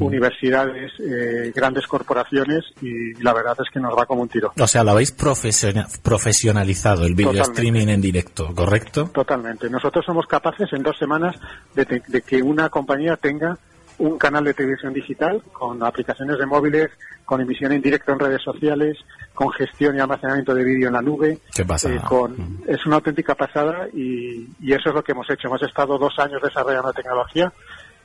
universidades, 0.00 0.92
eh, 0.98 1.52
grandes 1.54 1.86
corporaciones 1.86 2.64
y 2.82 3.14
la 3.22 3.32
verdad 3.32 3.56
es 3.64 3.70
que 3.72 3.80
nos 3.80 3.96
va 3.96 4.06
como 4.06 4.22
un 4.22 4.28
tiro. 4.28 4.52
O 4.58 4.66
sea, 4.66 4.82
lo 4.82 4.92
habéis 4.92 5.12
profesionalizado 5.12 7.04
el 7.04 7.14
video 7.14 7.42
streaming 7.42 7.88
en 7.88 8.00
directo, 8.00 8.52
¿correcto? 8.54 9.10
Totalmente. 9.12 9.70
Nosotros 9.70 10.04
somos 10.04 10.26
capaces 10.26 10.72
en 10.72 10.82
dos 10.82 10.98
semanas 10.98 11.36
de, 11.74 12.02
de 12.06 12.22
que 12.22 12.42
una 12.42 12.68
compañía 12.68 13.16
tenga 13.16 13.56
un 13.98 14.16
canal 14.16 14.44
de 14.44 14.54
televisión 14.54 14.92
digital 14.92 15.42
con 15.52 15.82
aplicaciones 15.82 16.38
de 16.38 16.46
móviles, 16.46 16.90
con 17.24 17.40
emisión 17.40 17.72
en 17.72 17.82
directo 17.82 18.12
en 18.12 18.20
redes 18.20 18.42
sociales, 18.42 18.96
con 19.34 19.50
gestión 19.50 19.96
y 19.96 20.00
almacenamiento 20.00 20.54
de 20.54 20.64
vídeo 20.64 20.88
en 20.88 20.94
la 20.94 21.02
nube. 21.02 21.38
¿Qué 21.54 21.64
pasa? 21.64 21.92
Eh, 21.92 22.00
con, 22.06 22.60
es 22.66 22.84
una 22.86 22.96
auténtica 22.96 23.34
pasada 23.34 23.88
y, 23.92 24.48
y, 24.60 24.72
eso 24.72 24.90
es 24.90 24.94
lo 24.94 25.02
que 25.02 25.12
hemos 25.12 25.28
hecho. 25.28 25.48
Hemos 25.48 25.62
estado 25.62 25.98
dos 25.98 26.16
años 26.18 26.40
desarrollando 26.40 26.92
tecnología 26.92 27.52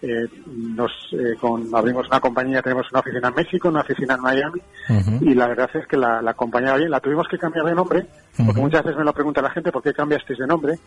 eh, 0.04 0.28
nos 0.46 0.92
eh, 1.14 1.36
con, 1.40 1.74
abrimos 1.74 2.08
una 2.08 2.20
compañía, 2.20 2.62
tenemos 2.62 2.86
una 2.92 3.00
oficina 3.00 3.30
en 3.30 3.36
México, 3.36 3.70
una 3.70 3.80
oficina 3.82 4.16
en 4.16 4.22
Miami 4.22 4.62
y 5.22 5.34
la 5.34 5.48
verdad 5.48 5.70
es 5.74 5.88
que 5.88 5.96
la, 5.96 6.22
la 6.22 6.34
compañía 6.34 6.76
bien, 6.76 6.92
la 6.92 7.00
tuvimos 7.00 7.26
que 7.30 7.38
cambiar 7.38 7.66
de 7.66 7.74
nombre 7.74 8.06
porque 8.46 8.60
muchas 8.60 8.84
veces 8.84 8.98
me 8.98 9.06
lo 9.06 9.14
pregunta 9.14 9.42
la 9.42 9.52
gente 9.52 9.72
por 9.72 9.82
qué 9.82 9.94
cambiasteis 9.94 10.40
de 10.40 10.48
nombre 10.48 10.78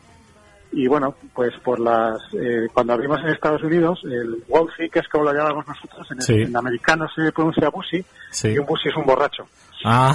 y 0.76 0.86
bueno, 0.88 1.14
pues 1.34 1.54
por 1.64 1.80
las 1.80 2.20
eh, 2.34 2.68
cuando 2.70 2.92
abrimos 2.92 3.18
en 3.20 3.28
Estados 3.28 3.62
Unidos, 3.62 3.98
el 4.04 4.44
Wolfie, 4.46 4.90
que 4.90 4.98
es 4.98 5.08
como 5.08 5.24
lo 5.24 5.32
llamamos 5.32 5.66
nosotros, 5.66 6.06
en, 6.28 6.40
el, 6.42 6.54
americano 6.54 7.06
se 7.08 7.32
pronuncia 7.32 7.70
Busy, 7.70 8.04
y 8.44 8.58
un 8.58 8.66
Busy 8.66 8.90
es 8.90 8.96
un 8.96 9.06
borracho. 9.06 9.46
Ah, 9.86 10.14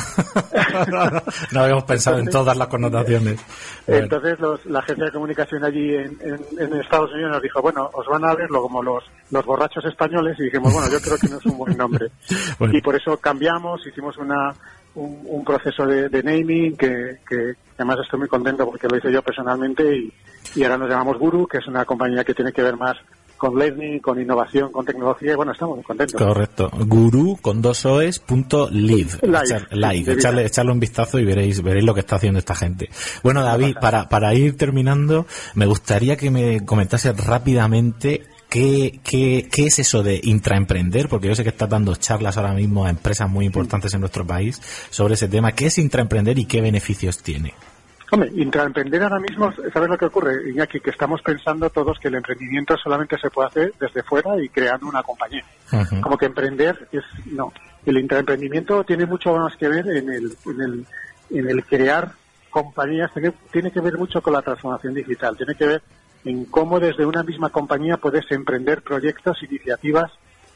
no, 1.51 1.61
habíamos 1.61 1.83
pensado 1.85 2.19
en 2.19 2.29
todas 2.29 2.55
las 2.55 2.67
connotaciones. 2.67 3.43
Entonces 3.87 4.37
la 4.65 4.79
agencia 4.79 5.05
de 5.05 5.11
comunicación 5.11 5.63
allí 5.63 5.95
en, 5.95 6.79
Estados 6.79 7.11
Unidos 7.11 7.31
nos 7.31 7.41
dijo, 7.41 7.59
bueno, 7.63 7.89
os 7.93 8.05
van 8.05 8.23
a 8.23 8.35
verlo 8.35 8.61
como 8.61 8.83
los, 8.83 9.03
los 9.31 9.43
borrachos 9.43 9.83
españoles 9.85 10.37
y 10.39 10.43
dijimos, 10.43 10.71
bueno, 10.73 10.91
yo 10.91 11.01
creo 11.01 11.17
que 11.17 11.27
no 11.27 11.37
es 11.37 11.45
un 11.47 11.57
buen 11.57 11.75
nombre. 11.75 12.11
Y 12.71 12.81
por 12.81 12.95
eso 12.95 13.17
cambiamos, 13.17 13.85
hicimos 13.87 14.15
una, 14.17 14.53
un, 14.95 15.43
proceso 15.43 15.85
de, 15.85 16.23
naming 16.23 16.77
que, 16.77 17.17
que, 17.27 17.55
además 17.81 17.99
estoy 18.03 18.19
muy 18.19 18.27
contento 18.27 18.65
porque 18.65 18.87
lo 18.87 18.97
hice 18.97 19.11
yo 19.11 19.21
personalmente 19.21 19.95
y, 19.95 20.13
y 20.55 20.63
ahora 20.63 20.77
nos 20.77 20.89
llamamos 20.89 21.17
Guru, 21.17 21.47
que 21.47 21.57
es 21.57 21.67
una 21.67 21.85
compañía 21.85 22.23
que 22.23 22.33
tiene 22.33 22.51
que 22.51 22.61
ver 22.61 22.77
más 22.77 22.97
con 23.41 23.57
learning, 23.57 23.99
con 23.99 24.21
innovación, 24.21 24.71
con 24.71 24.85
tecnología, 24.85 25.31
y 25.31 25.35
bueno, 25.35 25.51
estamos 25.51 25.77
muy 25.77 25.83
contentos. 25.83 26.21
Correcto. 26.21 26.69
Guru 26.85 27.39
con 27.41 27.59
dos 27.59 27.85
oes 27.87 28.19
punto 28.19 28.69
live. 28.69 29.17
live. 29.71 30.13
Echarle, 30.13 30.45
echarle, 30.45 30.71
un 30.71 30.79
vistazo 30.79 31.17
y 31.17 31.25
veréis, 31.25 31.63
veréis 31.63 31.83
lo 31.83 31.95
que 31.95 32.01
está 32.01 32.17
haciendo 32.17 32.37
esta 32.37 32.53
gente. 32.53 32.91
Bueno, 33.23 33.41
David, 33.41 33.77
para, 33.81 34.07
para 34.07 34.31
ir 34.35 34.57
terminando, 34.57 35.25
me 35.55 35.65
gustaría 35.65 36.17
que 36.17 36.29
me 36.29 36.63
comentase 36.63 37.13
rápidamente 37.13 38.27
¿Qué, 38.51 38.99
qué, 39.01 39.47
¿Qué 39.49 39.67
es 39.67 39.79
eso 39.79 40.03
de 40.03 40.19
intraemprender? 40.21 41.07
Porque 41.07 41.29
yo 41.29 41.35
sé 41.35 41.43
que 41.43 41.49
estás 41.49 41.69
dando 41.69 41.95
charlas 41.95 42.35
ahora 42.35 42.51
mismo 42.51 42.85
a 42.85 42.89
empresas 42.89 43.29
muy 43.29 43.45
importantes 43.45 43.93
en 43.93 44.01
nuestro 44.01 44.27
país 44.27 44.61
sobre 44.89 45.13
ese 45.13 45.29
tema. 45.29 45.53
¿Qué 45.53 45.67
es 45.67 45.77
intraemprender 45.77 46.37
y 46.37 46.43
qué 46.43 46.59
beneficios 46.59 47.19
tiene? 47.23 47.53
Hombre, 48.13 48.29
intraemprender 48.35 49.01
ahora 49.03 49.19
mismo, 49.19 49.53
¿sabes 49.73 49.89
lo 49.89 49.97
que 49.97 50.05
ocurre, 50.05 50.49
Iñaki? 50.49 50.81
Que 50.81 50.89
estamos 50.89 51.21
pensando 51.21 51.69
todos 51.69 51.97
que 51.97 52.09
el 52.09 52.15
emprendimiento 52.15 52.75
solamente 52.75 53.17
se 53.17 53.29
puede 53.29 53.47
hacer 53.47 53.73
desde 53.79 54.03
fuera 54.03 54.31
y 54.43 54.49
creando 54.49 54.87
una 54.87 55.01
compañía. 55.01 55.45
Como 56.01 56.17
que 56.17 56.25
emprender 56.25 56.89
es, 56.91 57.05
no. 57.27 57.53
El 57.85 57.97
intraemprendimiento 57.97 58.83
tiene 58.83 59.05
mucho 59.05 59.33
más 59.33 59.55
que 59.55 59.69
ver 59.69 59.87
en 59.87 60.09
el, 60.09 60.37
en 60.45 60.61
el, 60.61 60.85
en 61.29 61.49
el 61.49 61.63
crear 61.63 62.11
compañías, 62.49 63.13
tiene, 63.13 63.31
tiene 63.49 63.71
que 63.71 63.79
ver 63.79 63.97
mucho 63.97 64.21
con 64.21 64.33
la 64.33 64.41
transformación 64.41 64.93
digital, 64.93 65.37
tiene 65.37 65.55
que 65.55 65.67
ver 65.67 65.81
en 66.25 66.43
cómo 66.45 66.81
desde 66.81 67.05
una 67.05 67.23
misma 67.23 67.49
compañía 67.49 67.95
puedes 67.95 68.29
emprender 68.29 68.81
proyectos, 68.81 69.41
iniciativas, 69.41 70.11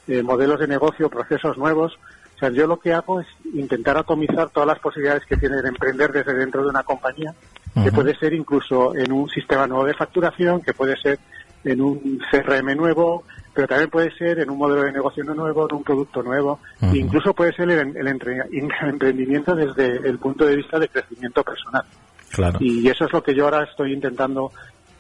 eh, 0.10 0.22
modelos 0.22 0.60
de 0.60 0.68
negocio, 0.68 1.10
procesos 1.10 1.58
nuevos, 1.58 1.98
o 2.36 2.38
sea, 2.38 2.50
yo 2.50 2.68
lo 2.68 2.78
que 2.78 2.94
hago 2.94 3.22
es 3.22 3.28
intentar 3.54 3.98
atomizar 3.98 4.50
todas 4.50 4.68
las 4.68 4.80
posibilidades 4.80 5.26
que 5.26 5.38
tiene 5.38 5.62
de 5.62 5.70
emprender 5.70 6.12
desde 6.12 6.34
dentro 6.34 6.64
de 6.64 6.70
una 6.70 6.84
compañía, 6.84 7.34
que 7.82 7.92
puede 7.92 8.16
ser 8.18 8.34
incluso 8.34 8.96
en 8.96 9.12
un 9.12 9.30
sistema 9.30 9.68
nuevo 9.68 9.86
de 9.86 9.94
facturación, 9.94 10.62
que 10.62 10.74
puede 10.74 10.98
ser 10.98 11.20
en 11.64 11.82
un 11.82 12.20
CRM 12.30 12.76
nuevo, 12.76 13.24
pero 13.54 13.68
también 13.68 13.90
puede 13.90 14.12
ser 14.18 14.40
en 14.40 14.50
un 14.50 14.58
modelo 14.58 14.84
de 14.84 14.92
negocio 14.92 15.24
nuevo, 15.24 15.68
en 15.70 15.78
un 15.78 15.84
producto 15.84 16.22
nuevo, 16.22 16.60
incluso 16.94 17.34
puede 17.34 17.54
ser 17.54 17.70
el, 17.70 17.96
el, 17.96 18.08
emprendimiento 18.82 19.56
desde 19.56 20.08
el 20.08 20.20
punto 20.20 20.46
de 20.46 20.58
vista 20.58 20.78
de 20.78 20.90
crecimiento 20.90 21.42
personal. 21.42 21.84
Claro. 22.32 22.58
Y 22.60 22.86
eso 22.90 23.06
es 23.06 23.14
lo 23.14 23.24
que 23.24 23.34
yo 23.34 23.46
ahora 23.46 23.64
estoy 23.64 23.94
intentando 23.94 24.52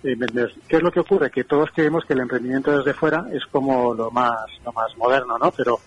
eh, 0.04 0.16
vender. 0.16 0.54
¿Qué 0.68 0.78
es 0.78 0.84
lo 0.84 0.92
que 0.92 1.02
ocurre? 1.02 1.30
Que 1.30 1.44
todos 1.44 1.70
creemos 1.72 2.06
que 2.06 2.14
el 2.14 2.22
emprendimiento 2.22 2.78
desde 2.78 2.94
fuera 2.94 3.26
es 3.34 3.46
como 3.52 3.94
lo 3.94 4.10
más, 4.10 4.46
lo 4.64 4.72
más 4.72 4.96
moderno, 4.98 5.38
¿no? 5.38 5.52
Pero 5.52 5.80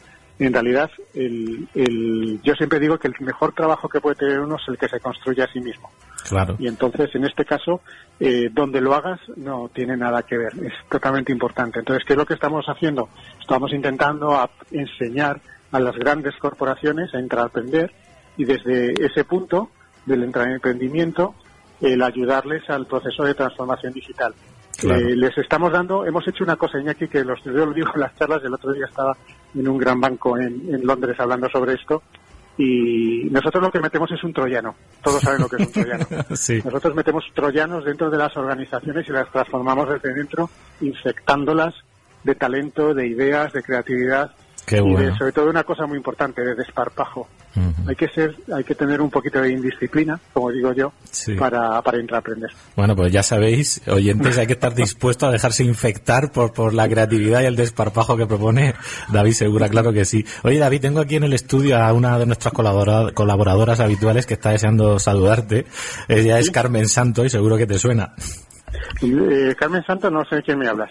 en 0.47 0.53
realidad 0.53 0.91
el, 1.14 1.68
el, 1.74 2.41
yo 2.43 2.55
siempre 2.55 2.78
digo 2.78 2.99
que 2.99 3.09
el 3.09 3.14
mejor 3.20 3.53
trabajo 3.53 3.89
que 3.89 4.01
puede 4.01 4.16
tener 4.16 4.41
uno 4.41 4.57
es 4.57 4.68
el 4.68 4.78
que 4.78 4.89
se 4.89 5.01
construye 5.01 5.43
a 5.43 5.53
sí 5.53 5.61
mismo. 5.61 5.91
Claro. 6.28 6.57
Y 6.59 6.68
entonces, 6.68 7.12
en 7.14 7.24
este 7.24 7.45
caso, 7.45 7.80
eh, 8.20 8.49
donde 8.53 8.80
lo 8.80 8.95
hagas 8.95 9.20
no 9.36 9.68
tiene 9.74 9.97
nada 9.97 10.22
que 10.22 10.39
ver, 10.39 10.53
es 10.64 10.72
totalmente 10.89 11.32
importante. 11.32 11.80
Entonces, 11.80 12.05
¿qué 12.07 12.12
es 12.12 12.18
lo 12.18 12.26
que 12.26 12.34
estamos 12.34 12.66
haciendo? 12.66 13.09
Estamos 13.41 13.72
intentando 13.72 14.49
enseñar 14.70 15.41
a 15.72 15.80
las 15.80 15.97
grandes 15.97 16.36
corporaciones 16.36 17.12
a 17.14 17.18
emprender 17.18 17.93
y 18.36 18.45
desde 18.45 18.93
ese 19.05 19.24
punto 19.24 19.70
del 20.07 20.22
emprendimiento 20.22 21.34
el 21.80 22.03
ayudarles 22.03 22.68
al 22.70 22.86
proceso 22.86 23.24
de 23.24 23.34
transformación 23.34 23.93
digital. 23.93 24.34
Eh, 24.83 25.16
les 25.16 25.37
estamos 25.39 25.72
dando, 25.72 26.05
hemos 26.07 26.26
hecho 26.29 26.45
una 26.45 26.57
cosa, 26.57 26.79
Iñaki, 26.79 27.09
que 27.09 27.24
los, 27.24 27.43
yo 27.43 27.53
lo 27.53 27.72
digo 27.72 27.91
en 27.95 28.01
las 28.01 28.16
charlas, 28.16 28.43
el 28.45 28.55
otro 28.55 28.72
día 28.72 28.87
estaba 28.87 29.16
en 29.55 29.66
un 29.66 29.79
gran 29.79 30.01
banco 30.01 30.39
en, 30.39 30.72
en 30.72 30.87
Londres 30.87 31.18
hablando 31.18 31.49
sobre 31.49 31.74
esto 31.74 32.03
y 32.59 33.29
nosotros 33.31 33.62
lo 33.62 33.70
que 33.70 33.81
metemos 33.81 34.11
es 34.11 34.22
un 34.24 34.33
troyano. 34.33 34.74
Todos 35.03 35.22
saben 35.22 35.41
lo 35.41 35.49
que 35.49 35.62
es 35.62 35.66
un 35.68 35.72
troyano. 35.72 36.07
Sí. 36.35 36.61
Nosotros 36.64 36.95
metemos 36.95 37.24
troyanos 37.35 37.85
dentro 37.85 38.11
de 38.11 38.18
las 38.18 38.37
organizaciones 38.37 39.09
y 39.09 39.12
las 39.12 39.31
transformamos 39.31 39.89
desde 39.89 40.12
dentro, 40.12 40.51
infectándolas 40.81 41.74
de 42.24 42.35
talento, 42.35 42.95
de 42.95 43.07
ideas, 43.07 43.53
de 43.53 43.62
creatividad 43.62 44.33
Qué 44.69 44.77
y 44.77 44.81
bueno. 44.81 44.99
de, 45.12 45.16
sobre 45.16 45.33
todo 45.33 45.49
una 45.51 45.64
cosa 45.64 45.87
muy 45.87 45.97
importante, 45.97 46.43
de 46.43 46.55
desparpajo. 46.55 47.27
Ujú. 47.57 47.89
Hay 47.91 47.97
que 47.97 48.09
ser, 48.09 48.37
hay 48.55 48.62
que 48.62 48.75
tener 48.75 49.01
un 49.01 49.11
poquito 49.11 49.41
de 49.41 49.51
indisciplina, 49.51 50.21
como 50.33 50.51
digo 50.53 50.73
yo, 50.75 50.93
Sí. 51.11 51.35
para, 51.35 51.81
para 51.83 51.99
intraprender. 51.99 52.51
Bueno, 52.77 52.95
pues 52.95 53.11
ya 53.11 53.23
sabéis, 53.23 53.81
oyentes, 53.89 54.37
hay 54.39 54.47
que 54.47 54.53
estar 54.53 54.75
dispuesto 54.75 55.27
a 55.27 55.31
dejarse 55.33 55.64
infectar 55.64 56.31
por, 56.31 56.53
por 56.53 56.75
la 56.75 56.89
creatividad 56.89 57.41
y 57.43 57.47
el 57.47 57.57
desparpajo 57.57 58.16
que 58.16 58.27
propone 58.27 58.75
David 59.11 59.33
Segura, 59.33 59.69
claro 59.69 59.93
que 59.93 60.05
sí. 60.05 60.25
Oye, 60.45 60.59
David, 60.59 60.81
tengo 60.83 61.01
aquí 61.01 61.16
en 61.16 61.25
el 61.25 61.33
estudio 61.33 61.79
a 61.83 61.93
una 61.93 62.19
de 62.19 62.27
nuestras 62.27 62.53
colabora- 62.53 63.12
colaboradoras 63.14 63.81
habituales 63.81 64.27
que 64.27 64.35
está 64.35 64.51
deseando 64.51 64.99
saludarte. 64.99 65.66
Ella 66.09 66.39
es 66.39 66.51
Carmen 66.51 66.89
Santo 66.89 67.25
y 67.25 67.31
seguro 67.31 67.57
que 67.57 67.66
te 67.66 67.79
suena. 67.79 68.14
Eh, 69.03 69.55
Carmen 69.59 69.85
Santos, 69.85 70.11
no 70.12 70.25
sé 70.25 70.37
de 70.37 70.43
quién 70.43 70.59
me 70.59 70.69
hablas. 70.69 70.91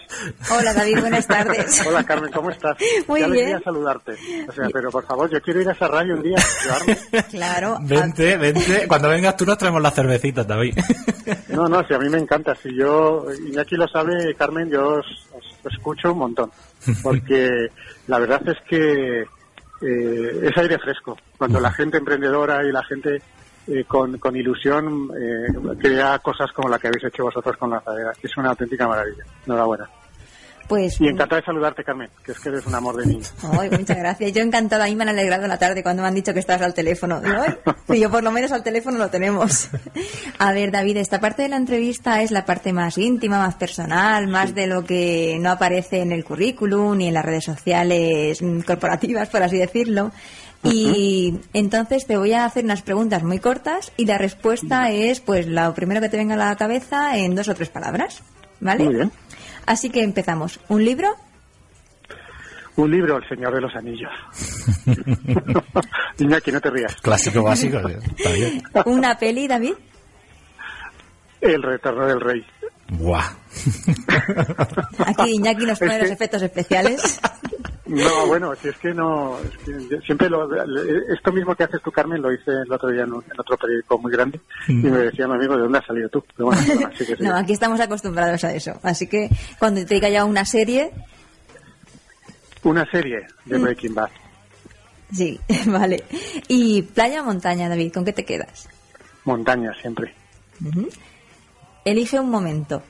Hola 0.50 0.72
David, 0.74 1.00
buenas 1.00 1.26
tardes. 1.26 1.82
Hola 1.86 2.04
Carmen, 2.04 2.30
¿cómo 2.32 2.50
estás? 2.50 2.76
Muy 3.06 3.22
alegría 3.22 3.46
bien. 3.48 3.62
saludarte. 3.64 4.12
O 4.48 4.52
sea, 4.52 4.68
pero 4.72 4.90
por 4.90 5.04
favor, 5.06 5.30
yo 5.30 5.40
quiero 5.40 5.60
ir 5.60 5.68
a 5.68 5.72
esa 5.72 5.88
radio 5.88 6.14
un 6.14 6.22
día. 6.22 6.36
llevarme. 6.64 6.98
Claro. 7.30 7.78
Vente, 7.82 8.36
vente. 8.36 8.86
Cuando 8.88 9.08
vengas 9.10 9.36
tú 9.36 9.44
nos 9.44 9.58
traemos 9.58 9.82
las 9.82 9.94
cervecitas, 9.94 10.46
David. 10.46 10.76
No, 11.48 11.68
no, 11.68 11.86
si 11.86 11.94
a 11.94 11.98
mí 11.98 12.08
me 12.08 12.18
encanta. 12.18 12.54
Si 12.54 12.74
yo, 12.74 13.26
Iñaki 13.48 13.76
lo 13.76 13.86
sabe, 13.88 14.34
Carmen, 14.34 14.70
yo 14.70 14.96
os, 14.98 15.06
os 15.32 15.72
escucho 15.72 16.12
un 16.12 16.18
montón. 16.18 16.50
Porque 17.02 17.68
la 18.06 18.18
verdad 18.18 18.40
es 18.48 18.56
que 18.68 19.22
eh, 19.22 20.40
es 20.42 20.56
aire 20.56 20.78
fresco. 20.78 21.16
Cuando 21.36 21.60
la 21.60 21.70
gente 21.72 21.98
emprendedora 21.98 22.64
y 22.64 22.72
la 22.72 22.82
gente 22.84 23.20
eh, 23.68 23.84
con, 23.86 24.18
con 24.18 24.34
ilusión 24.36 25.10
eh, 25.18 25.76
crea 25.78 26.18
cosas 26.20 26.50
como 26.52 26.68
la 26.68 26.78
que 26.78 26.88
habéis 26.88 27.04
hecho 27.04 27.24
vosotros 27.24 27.56
con 27.56 27.70
la 27.70 27.80
zadera. 27.80 28.12
Es 28.22 28.36
una 28.36 28.50
auténtica 28.50 28.86
maravilla. 28.88 29.24
Enhorabuena. 29.46 29.88
Pues 30.68 31.00
Y 31.00 31.08
encantada 31.08 31.40
de 31.40 31.46
saludarte, 31.46 31.82
Carmen, 31.82 32.10
que 32.22 32.32
es 32.32 32.38
que 32.40 32.50
eres 32.50 32.66
un 32.66 32.74
amor 32.74 32.94
de 32.96 33.06
niña. 33.06 33.26
Ay, 33.58 33.70
muchas 33.70 33.96
gracias. 33.96 34.32
Yo 34.34 34.42
encantada, 34.42 34.84
a 34.84 34.88
mí 34.88 34.94
me 34.96 35.04
han 35.04 35.08
alegrado 35.08 35.46
la 35.46 35.58
tarde 35.58 35.82
cuando 35.82 36.02
me 36.02 36.08
han 36.08 36.14
dicho 36.14 36.34
que 36.34 36.40
estabas 36.40 36.60
al 36.60 36.74
teléfono. 36.74 37.22
"Ay, 37.24 37.54
sí, 37.88 37.98
yo 37.98 38.10
por 38.10 38.22
lo 38.22 38.30
menos 38.30 38.52
al 38.52 38.62
teléfono 38.62 38.98
lo 38.98 39.08
tenemos. 39.08 39.70
A 40.38 40.52
ver, 40.52 40.70
David, 40.70 40.98
esta 40.98 41.20
parte 41.20 41.40
de 41.40 41.48
la 41.48 41.56
entrevista 41.56 42.20
es 42.20 42.30
la 42.32 42.44
parte 42.44 42.74
más 42.74 42.98
íntima, 42.98 43.38
más 43.38 43.54
personal, 43.54 44.28
más 44.28 44.54
de 44.54 44.66
lo 44.66 44.84
que 44.84 45.38
no 45.40 45.52
aparece 45.52 46.02
en 46.02 46.12
el 46.12 46.22
currículum 46.22 46.98
ni 46.98 47.08
en 47.08 47.14
las 47.14 47.24
redes 47.24 47.44
sociales 47.44 48.38
corporativas, 48.66 49.30
por 49.30 49.42
así 49.42 49.56
decirlo. 49.56 50.10
Y 50.64 51.38
entonces 51.52 52.06
te 52.06 52.16
voy 52.16 52.32
a 52.32 52.44
hacer 52.44 52.64
unas 52.64 52.82
preguntas 52.82 53.22
muy 53.22 53.38
cortas 53.38 53.92
y 53.96 54.06
la 54.06 54.18
respuesta 54.18 54.90
es, 54.90 55.20
pues, 55.20 55.46
lo 55.46 55.72
primero 55.74 56.00
que 56.00 56.08
te 56.08 56.16
venga 56.16 56.34
a 56.34 56.38
la 56.38 56.56
cabeza 56.56 57.16
en 57.16 57.34
dos 57.34 57.48
o 57.48 57.54
tres 57.54 57.68
palabras. 57.68 58.22
¿Vale? 58.60 58.84
Muy 58.84 58.94
bien. 58.96 59.12
Así 59.66 59.88
que 59.90 60.02
empezamos. 60.02 60.58
¿Un 60.68 60.84
libro? 60.84 61.08
Un 62.76 62.90
libro, 62.90 63.16
El 63.18 63.28
Señor 63.28 63.54
de 63.54 63.60
los 63.60 63.74
Anillos. 63.76 64.10
Iñaki, 66.18 66.52
no 66.52 66.60
te 66.60 66.70
rías. 66.70 66.94
Clásico 67.02 67.42
básico. 67.42 67.78
Está 67.78 68.30
bien. 68.32 68.62
¿Una 68.86 69.16
peli, 69.18 69.46
David? 69.46 69.74
El 71.40 71.62
Retorno 71.62 72.06
del 72.06 72.20
Rey. 72.20 72.44
Buah. 72.90 73.30
Aquí 75.06 75.34
Iñaki 75.34 75.66
nos 75.66 75.78
pone 75.78 75.92
Es 75.92 75.96
que- 75.98 76.02
los 76.04 76.10
efectos 76.12 76.42
especiales. 76.42 77.20
No, 77.88 78.26
bueno, 78.26 78.54
si 78.56 78.68
es 78.68 78.76
que 78.76 78.92
no, 78.92 79.38
es 79.40 79.56
que 79.64 79.98
siempre 80.04 80.28
lo, 80.28 80.46
esto 81.12 81.32
mismo 81.32 81.54
que 81.54 81.64
haces 81.64 81.80
tú, 81.82 81.90
Carmen, 81.90 82.20
lo 82.20 82.30
hice 82.32 82.50
el 82.50 82.70
otro 82.70 82.90
día 82.90 83.04
en, 83.04 83.14
un- 83.14 83.24
otro 83.38 83.56
periódico 83.56 83.98
muy 83.98 84.12
grande 84.12 84.38
y 84.68 84.74
me 84.74 84.98
decía 84.98 85.26
mi 85.26 85.34
amigo, 85.34 85.54
¿de 85.56 85.62
dónde 85.62 85.78
has 85.78 85.86
salido 85.86 86.08
tú? 86.10 86.22
Pero 86.36 86.46
bueno, 86.48 86.62
bueno, 86.66 86.86
así 86.94 87.06
que 87.06 87.16
sí. 87.16 87.22
No, 87.22 87.34
aquí 87.34 87.54
estamos 87.54 87.80
acostumbrados 87.80 88.44
a 88.44 88.52
eso. 88.54 88.78
Así 88.82 89.06
que 89.08 89.30
cuando 89.58 89.84
te 89.86 89.94
diga 89.94 90.08
ya 90.10 90.24
una 90.26 90.44
serie, 90.44 90.90
Una 92.62 92.84
serie 92.90 93.26
de 93.46 93.58
Breaking 93.58 93.94
Bad. 93.94 94.10
sí, 95.10 95.40
vale. 95.66 96.04
Y 96.48 96.82
playa 96.82 97.22
o 97.22 97.24
montaña, 97.24 97.68
David, 97.70 97.92
¿con 97.94 98.04
qué 98.04 98.12
te 98.12 98.24
quedas? 98.26 98.68
Montaña, 99.24 99.72
siempre. 99.80 100.14
Elige 101.84 102.20
un 102.20 102.28
momento, 102.30 102.82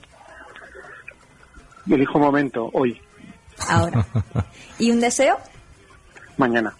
Elijo 1.88 2.18
momento, 2.18 2.68
hoy, 2.74 3.00
ahora. 3.68 4.06
¿Y 4.78 4.90
un 4.90 5.00
deseo? 5.00 5.38
mañana. 6.36 6.72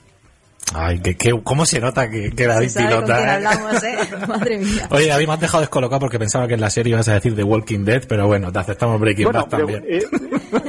Ay, 0.74 1.00
que, 1.00 1.16
que- 1.16 1.32
¿cómo 1.42 1.64
se 1.64 1.80
nota 1.80 2.10
que, 2.10 2.30
que 2.30 2.46
David 2.46 2.70
pilota? 2.76 3.18
eh? 3.18 3.30
hablamos, 3.46 3.82
¿eh? 3.82 3.96
Madre 4.28 4.58
mía. 4.58 4.86
Oye, 4.90 5.06
David, 5.08 5.26
me 5.26 5.32
has 5.32 5.40
dejado 5.40 5.60
descolocado 5.62 5.98
porque 6.00 6.18
pensaba 6.18 6.46
que 6.46 6.54
en 6.54 6.60
la 6.60 6.68
serie 6.70 6.92
ibas 6.92 7.08
a 7.08 7.14
decir 7.14 7.34
The 7.34 7.42
Walking 7.42 7.84
Dead, 7.84 8.04
pero 8.06 8.26
bueno, 8.26 8.52
te 8.52 8.58
aceptamos 8.58 9.00
Breaking 9.00 9.24
Bueno, 9.24 9.40
Bad 9.40 9.48
también. 9.48 9.82
eh, 9.88 10.02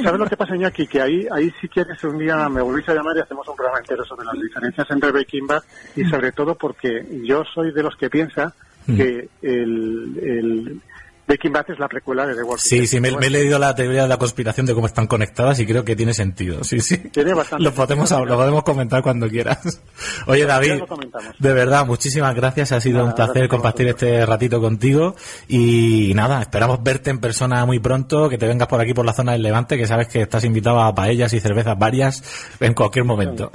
¿sabes 0.02 0.20
lo 0.20 0.26
que 0.26 0.38
pasa, 0.38 0.56
Iñaki? 0.56 0.88
Que 0.88 1.02
ahí, 1.02 1.28
ahí 1.32 1.52
si 1.60 1.68
quieres 1.68 2.02
un 2.06 2.18
día 2.18 2.48
me 2.48 2.62
volvéis 2.62 2.88
a 2.90 2.94
llamar 2.94 3.18
y 3.18 3.20
hacemos 3.22 3.46
un 3.50 3.56
programa 3.58 3.80
entero 3.80 4.06
sobre 4.06 4.26
las 4.26 4.36
diferencias 4.42 4.88
entre 4.90 5.12
Breaking 5.12 5.46
Bad 5.48 5.64
y 5.98 6.06
sobre 6.06 6.32
todo 6.32 6.56
porque 6.56 7.06
yo 7.26 7.44
soy 7.54 7.72
de 7.74 7.84
los 7.84 7.96
que 7.98 8.10
piensa 8.10 8.54
Mm. 8.88 8.96
que 8.96 9.30
el, 9.44 10.20
el 10.24 10.82
Breaking 11.30 11.54
Bad 11.54 11.66
es 11.70 11.78
la 11.78 11.88
precuela 11.88 12.26
de 12.26 12.34
The 12.34 12.42
Walking 12.42 12.58
Sí, 12.58 12.78
Dead. 12.80 12.86
sí, 12.88 13.00
me, 13.00 13.12
me 13.16 13.28
he 13.28 13.30
leído 13.30 13.60
la 13.60 13.76
teoría 13.76 14.02
de 14.02 14.08
la 14.10 14.18
conspiración 14.18 14.66
de 14.66 14.74
cómo 14.74 14.88
están 14.88 15.06
conectadas 15.06 15.60
y 15.60 15.68
creo 15.68 15.86
que 15.86 15.96
tiene 15.96 16.12
sentido. 16.16 16.64
Sí, 16.64 16.82
sí. 16.82 16.98
Tiene 16.98 17.36
bastante 17.36 17.64
Lo 17.64 17.72
podemos, 17.72 18.10
sentido. 18.10 18.26
lo 18.30 18.36
podemos 18.38 18.64
comentar 18.64 19.04
cuando 19.04 19.30
quieras. 19.30 19.80
Oye, 20.26 20.46
David, 20.48 20.82
de 21.38 21.54
verdad, 21.54 21.86
muchísimas 21.86 22.34
gracias. 22.34 22.72
Ha 22.72 22.82
sido 22.82 22.98
Nada, 22.98 23.10
un 23.10 23.16
placer 23.16 23.48
compartir 23.48 23.88
este 23.90 24.26
ratito 24.26 24.60
contigo. 24.60 25.16
Y 25.48 26.14
nada, 26.16 26.42
esperamos 26.42 26.82
verte 26.82 27.12
en 27.12 27.20
persona 27.20 27.64
muy 27.68 27.78
pronto, 27.80 28.28
que 28.28 28.40
te 28.40 28.48
vengas 28.48 28.68
por 28.68 28.82
aquí 28.82 28.96
por 28.96 29.06
la 29.06 29.14
zona 29.14 29.34
del 29.34 29.44
Levante, 29.44 29.78
que 29.78 29.86
sabes 29.86 30.08
que 30.08 30.22
estás 30.24 30.44
invitado 30.46 30.82
a 30.82 30.96
paellas 30.96 31.32
y 31.34 31.40
cervezas 31.40 31.78
varias 31.78 32.56
en 32.60 32.74
cualquier 32.74 33.06
momento. 33.06 33.52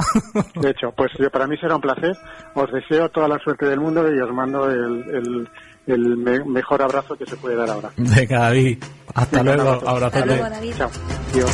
De 0.54 0.70
hecho, 0.70 0.92
pues 0.96 1.10
yo- 1.18 1.28
para 1.30 1.48
mí 1.48 1.56
será 1.58 1.74
un 1.74 1.80
placer. 1.80 2.16
Os 2.54 2.70
deseo 2.72 3.08
toda 3.08 3.26
la 3.26 3.38
suerte 3.40 3.66
del 3.66 3.80
mundo 3.80 4.08
y 4.14 4.20
os 4.20 4.30
mando 4.32 4.70
el, 4.70 5.04
el, 5.12 5.48
el 5.86 6.16
me- 6.16 6.44
mejor 6.44 6.82
abrazo 6.82 7.16
que 7.16 7.26
se 7.26 7.36
puede 7.36 7.56
dar 7.56 7.70
ahora. 7.70 7.90
Venga, 7.96 8.38
David. 8.40 8.78
Hasta 9.14 9.42
Venga, 9.42 9.54
luego. 9.56 9.88
abrazo. 9.88 10.06
Hasta 10.18 10.26
luego, 10.26 10.50
David. 10.50 10.74
Chao. 10.76 10.90
Adiós. 11.32 11.50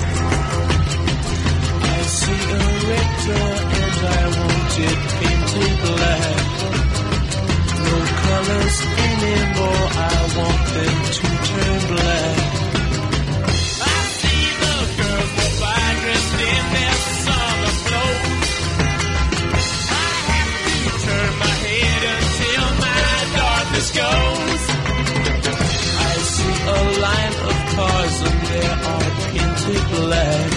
No 7.81 7.97
colors 8.23 8.79
anymore, 9.09 9.87
I 9.97 10.37
want 10.37 10.63
them 10.75 10.97
to 11.17 11.40
black 29.91 30.51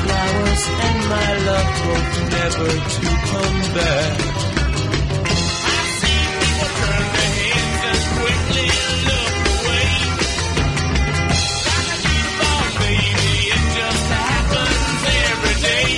flowers 0.00 0.64
and 0.86 0.98
my 1.12 1.30
love 1.48 1.70
hope 1.84 2.12
never 2.36 2.72
to 2.94 3.06
come 3.30 3.58
back. 3.76 4.16
I 5.68 5.80
see 5.98 6.22
people 6.40 6.70
turn 6.80 7.06
their 7.14 7.30
heads 7.36 7.82
and 7.90 8.02
quickly 8.16 8.68
look 9.08 9.34
away. 9.56 9.88
Baby, 12.80 13.34
it 13.54 13.64
just 13.78 14.06
happens 14.18 15.02
every 15.28 15.56
day. 15.68 15.92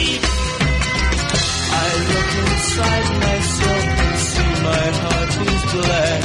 I 1.72 1.88
look 2.10 2.30
inside 2.42 3.08
and 3.30 4.16
see 4.28 4.52
my 4.66 4.84
heart 5.02 5.32
is 5.46 5.62
black. 5.72 6.22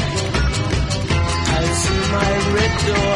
I 1.57 1.63
see 1.81 2.01
my 2.17 2.31
red 2.55 2.73
door, 2.87 3.15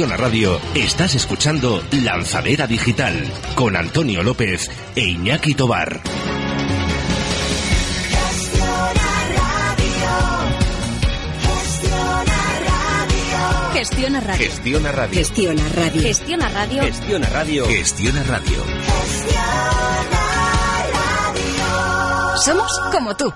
Gestiona 0.00 0.16
Radio 0.16 0.58
estás 0.74 1.14
escuchando 1.14 1.84
Lanzadera 1.92 2.66
Digital 2.66 3.22
con 3.54 3.76
Antonio 3.76 4.22
López 4.22 4.70
e 4.96 5.02
Iñaki 5.02 5.54
Tobar. 5.54 6.00
Gestiona 13.74 14.20
Radio. 14.20 14.46
Gestiona 14.48 14.90
Radio. 14.90 15.20
Gestiona 15.20 15.68
Radio. 15.68 16.00
Gestiona 16.00 16.48
Radio. 16.48 16.82
Gestiona 16.82 17.28
Radio. 17.28 17.66
Gestiona 17.66 18.22
Radio. 18.22 18.64
Somos 22.42 22.80
como 22.90 23.14
tú. 23.14 23.30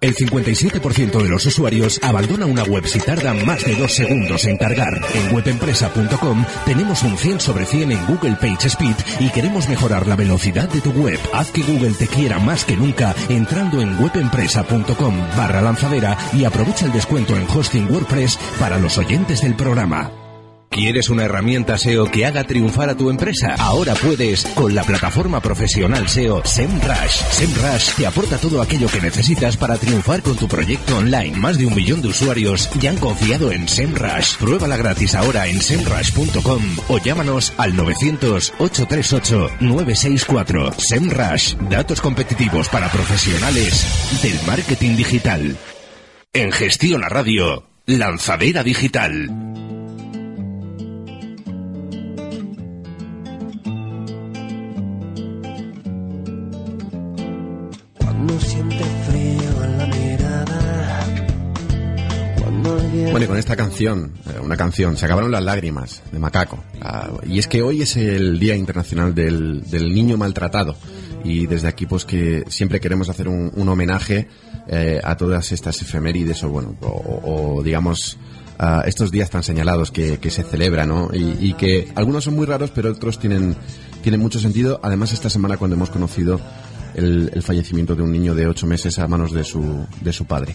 El 0.00 0.14
57% 0.14 1.22
de 1.22 1.28
los 1.28 1.44
usuarios 1.44 2.00
abandona 2.02 2.46
una 2.46 2.62
web 2.62 2.86
si 2.86 2.98
tarda 3.00 3.34
más 3.34 3.64
de 3.66 3.74
dos 3.74 3.94
segundos 3.94 4.46
en 4.46 4.56
cargar. 4.56 4.98
En 5.14 5.34
webempresa.com 5.34 6.44
tenemos 6.64 7.02
un 7.02 7.18
100 7.18 7.40
sobre 7.40 7.66
100 7.66 7.92
en 7.92 8.06
Google 8.06 8.36
Page 8.40 8.68
Speed 8.68 8.96
y 9.20 9.28
queremos 9.28 9.68
mejorar 9.68 10.06
la 10.06 10.16
velocidad 10.16 10.70
de 10.70 10.80
tu 10.80 10.90
web. 10.92 11.18
Haz 11.34 11.50
que 11.50 11.62
Google 11.62 11.92
te 11.92 12.06
quiera 12.06 12.38
más 12.38 12.64
que 12.64 12.76
nunca 12.76 13.14
entrando 13.28 13.82
en 13.82 14.00
webempresa.com 14.00 15.16
barra 15.36 15.60
lanzadera 15.60 16.16
y 16.32 16.44
aprovecha 16.44 16.86
el 16.86 16.92
descuento 16.92 17.36
en 17.36 17.46
hosting 17.46 17.90
WordPress 17.90 18.38
para 18.58 18.78
los 18.78 18.96
oyentes 18.96 19.42
del 19.42 19.54
programa. 19.54 20.19
¿Quieres 20.70 21.10
una 21.10 21.24
herramienta 21.24 21.76
SEO 21.76 22.08
que 22.12 22.24
haga 22.24 22.44
triunfar 22.44 22.90
a 22.90 22.96
tu 22.96 23.10
empresa? 23.10 23.56
Ahora 23.58 23.94
puedes 23.94 24.44
con 24.54 24.72
la 24.72 24.84
plataforma 24.84 25.40
profesional 25.40 26.08
SEO 26.08 26.44
SEMrush. 26.44 27.24
SEMrush 27.32 27.96
te 27.96 28.06
aporta 28.06 28.38
todo 28.38 28.62
aquello 28.62 28.86
que 28.86 29.00
necesitas 29.00 29.56
para 29.56 29.76
triunfar 29.76 30.22
con 30.22 30.36
tu 30.36 30.46
proyecto 30.46 30.96
online. 30.96 31.36
Más 31.36 31.58
de 31.58 31.66
un 31.66 31.74
millón 31.74 32.02
de 32.02 32.08
usuarios 32.08 32.70
ya 32.78 32.90
han 32.90 32.98
confiado 32.98 33.50
en 33.50 33.66
SEMrush. 33.66 34.36
Pruébala 34.36 34.76
gratis 34.76 35.16
ahora 35.16 35.48
en 35.48 35.60
semrush.com 35.60 36.62
o 36.88 36.98
llámanos 36.98 37.52
al 37.56 37.74
900-838-964. 37.74 40.72
SEMrush. 40.78 41.56
Datos 41.68 42.00
competitivos 42.00 42.68
para 42.68 42.88
profesionales 42.92 43.84
del 44.22 44.38
marketing 44.46 44.94
digital. 44.94 45.56
En 46.32 46.52
Gestiona 46.52 47.08
Radio, 47.08 47.64
Lanzadera 47.86 48.62
Digital. 48.62 49.69
Bueno, 63.10 63.26
con 63.26 63.38
esta 63.38 63.56
canción, 63.56 64.12
eh, 64.26 64.38
una 64.40 64.56
canción, 64.56 64.96
se 64.96 65.04
acabaron 65.04 65.32
las 65.32 65.42
lágrimas 65.42 66.02
de 66.12 66.18
Macaco. 66.18 66.62
Ah, 66.80 67.10
y 67.26 67.38
es 67.38 67.48
que 67.48 67.60
hoy 67.60 67.82
es 67.82 67.96
el 67.96 68.38
Día 68.38 68.54
Internacional 68.54 69.14
del, 69.14 69.62
del 69.68 69.92
Niño 69.92 70.16
Maltratado. 70.16 70.76
Y 71.24 71.46
desde 71.46 71.68
aquí, 71.68 71.86
pues 71.86 72.04
que 72.04 72.44
siempre 72.48 72.80
queremos 72.80 73.08
hacer 73.08 73.28
un, 73.28 73.68
homenaje 73.68 74.28
eh, 74.68 75.00
a 75.02 75.16
todas 75.16 75.50
estas 75.52 75.82
efemérides 75.82 76.42
o, 76.44 76.50
bueno, 76.50 76.76
o, 76.80 77.62
digamos, 77.62 78.16
a 78.58 78.82
estos 78.86 79.10
días 79.10 79.28
tan 79.28 79.42
señalados 79.42 79.90
que, 79.90 80.18
que 80.18 80.30
se 80.30 80.44
celebran, 80.44 80.88
¿no? 80.88 81.10
Y, 81.12 81.36
y 81.40 81.54
que 81.54 81.88
algunos 81.96 82.24
son 82.24 82.36
muy 82.36 82.46
raros, 82.46 82.70
pero 82.70 82.90
otros 82.92 83.18
tienen, 83.18 83.56
tienen 84.02 84.20
mucho 84.20 84.38
sentido. 84.38 84.80
Además, 84.82 85.12
esta 85.12 85.28
semana 85.28 85.56
cuando 85.56 85.76
hemos 85.76 85.90
conocido 85.90 86.40
el, 86.94 87.42
fallecimiento 87.42 87.94
de 87.94 88.02
un 88.02 88.12
niño 88.12 88.34
de 88.34 88.46
ocho 88.46 88.66
meses 88.66 88.98
a 88.98 89.06
manos 89.06 89.32
de 89.32 89.44
su, 89.44 89.86
de 90.00 90.12
su 90.12 90.24
padre. 90.24 90.54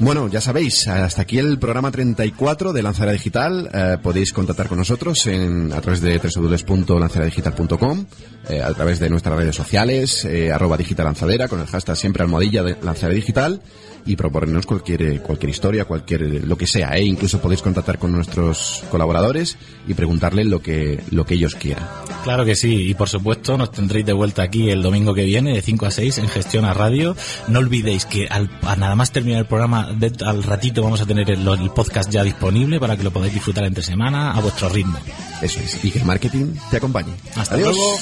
Bueno, 0.00 0.28
ya 0.28 0.40
sabéis, 0.40 0.88
hasta 0.88 1.22
aquí 1.22 1.38
el 1.38 1.58
programa 1.58 1.90
34 1.90 2.72
de 2.72 2.82
Lanzadera 2.82 3.12
Digital. 3.12 3.70
Eh, 3.72 3.98
podéis 4.02 4.32
contactar 4.32 4.68
con 4.68 4.78
nosotros 4.78 5.26
en, 5.26 5.72
a 5.72 5.80
través 5.80 6.00
de 6.00 6.18
www.lanzaderadigital.com, 6.18 8.06
eh, 8.48 8.62
a 8.62 8.72
través 8.74 8.98
de 8.98 9.10
nuestras 9.10 9.36
redes 9.36 9.54
sociales, 9.54 10.24
eh, 10.24 10.52
arroba 10.52 10.76
digital 10.76 11.06
lanzadera, 11.06 11.48
con 11.48 11.60
el 11.60 11.66
hashtag 11.66 11.96
siempre 11.96 12.22
almohadilla 12.22 12.62
de 12.62 12.76
Lanzadera 12.82 13.14
Digital 13.14 13.60
y 14.04 14.16
proponernos 14.16 14.66
cualquier, 14.66 15.20
cualquier 15.22 15.50
historia, 15.50 15.84
cualquier, 15.84 16.44
lo 16.46 16.56
que 16.56 16.66
sea, 16.66 16.96
¿eh? 16.96 17.02
Incluso 17.04 17.40
podéis 17.40 17.62
contactar 17.62 17.98
con 17.98 18.12
nuestros 18.12 18.82
colaboradores 18.90 19.56
y 19.86 19.94
preguntarles 19.94 20.46
lo 20.46 20.60
que, 20.60 21.00
lo 21.10 21.24
que 21.24 21.34
ellos 21.34 21.54
quieran. 21.54 21.86
Claro 22.24 22.44
que 22.44 22.54
sí, 22.54 22.88
y 22.90 22.94
por 22.94 23.08
supuesto 23.08 23.56
nos 23.58 23.70
tendréis 23.72 24.06
de 24.06 24.12
vuelta 24.12 24.42
aquí 24.42 24.70
el 24.70 24.82
domingo 24.82 25.14
que 25.14 25.24
viene 25.24 25.52
de 25.54 25.62
5 25.62 25.86
a 25.86 25.90
6 25.90 26.18
en 26.18 26.28
Gestión 26.28 26.64
a 26.64 26.72
Radio. 26.74 27.16
No 27.48 27.58
olvidéis 27.58 28.04
que 28.06 28.26
al, 28.28 28.48
a 28.62 28.76
nada 28.76 28.94
más 28.94 29.10
terminar 29.12 29.40
el 29.40 29.46
programa, 29.46 29.92
de- 29.92 30.12
al 30.24 30.42
ratito 30.42 30.82
vamos 30.82 31.00
a 31.00 31.06
tener 31.06 31.30
el, 31.30 31.46
el 31.46 31.70
podcast 31.70 32.10
ya 32.10 32.22
disponible 32.22 32.78
para 32.80 32.96
que 32.96 33.02
lo 33.02 33.10
podáis 33.12 33.34
disfrutar 33.34 33.64
entre 33.64 33.82
semana 33.82 34.32
a 34.32 34.40
vuestro 34.40 34.68
ritmo. 34.68 34.98
Eso 35.40 35.58
es, 35.60 35.84
y 35.84 35.90
que 35.90 35.98
el 35.98 36.04
marketing 36.04 36.54
te 36.70 36.76
acompañe. 36.76 37.12
Hasta 37.36 37.54
Adiós. 37.56 37.74
luego. 37.76 37.98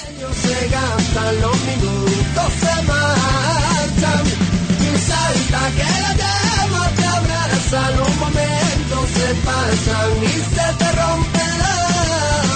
Salta 5.01 5.61
que 5.77 5.89
la 6.03 6.13
llama 6.21 6.91
te 6.97 7.05
abraza, 7.05 7.91
los 7.99 8.17
momentos 8.17 9.05
se 9.17 9.29
pasan 9.47 10.11
y 10.23 10.33
se 10.55 10.67
te 10.81 10.89
rompe 11.01 11.41
el 11.55 11.63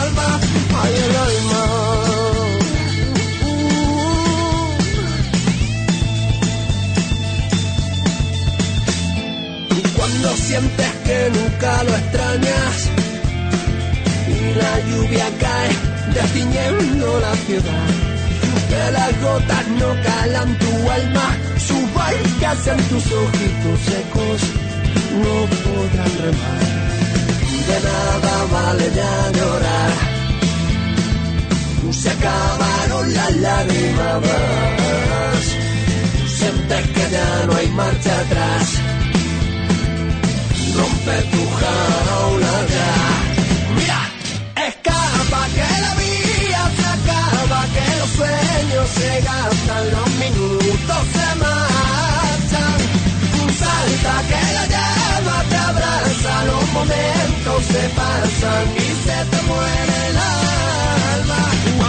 alma. 0.03 0.41
Ay, 0.83 0.93
el 1.05 1.17
alma. 1.29 1.63
Y 9.77 9.81
cuando 9.97 10.37
sientes 10.37 10.93
que 11.05 11.31
nunca 11.37 11.83
lo 11.85 11.97
extrañas 11.97 12.91
y 14.29 14.55
la 14.61 14.81
lluvia 14.89 15.27
cae 15.41 15.71
destiñendo 16.15 17.21
la 17.21 17.35
ciudad. 17.47 18.14
Que 18.69 18.93
las 18.93 19.13
gotas 19.23 19.69
no 19.81 19.89
calan 20.03 20.59
tu 20.59 20.91
alma, 20.91 21.37
sus 21.59 21.95
barcas 21.95 22.67
en 22.67 22.81
tus 22.89 23.05
ojitos 23.23 23.81
secos 23.89 24.41
no 25.23 25.35
podrán 25.65 26.13
remar. 26.23 26.85
De 27.69 27.79
nada 27.89 28.35
vale 28.53 28.87
ya 28.95 29.33
llorar, 29.39 29.93
se 31.93 32.11
acabaron 32.11 33.15
las 33.15 33.37
lágrimas. 33.37 34.23
Sientes 36.37 36.87
que 36.95 37.11
ya 37.11 37.47
no 37.47 37.57
hay 37.57 37.69
marcha 37.69 38.21
atrás, 38.21 38.67
rompe 40.77 41.34
se 48.97 49.21
gastan, 49.21 49.85
los 49.95 50.11
minutos 50.23 51.01
se 51.15 51.29
marchan. 51.43 52.79
Salta 53.61 54.15
que 54.29 54.43
la 54.57 54.65
llama 54.75 55.37
te 55.51 55.57
abraza, 55.57 56.45
los 56.51 56.65
momentos 56.73 57.59
se 57.73 57.83
pasan 57.99 58.65
y 58.77 58.89
se 59.05 59.19
te 59.31 59.41
muere 59.49 59.97
el 60.11 60.17
alma. 60.17 61.41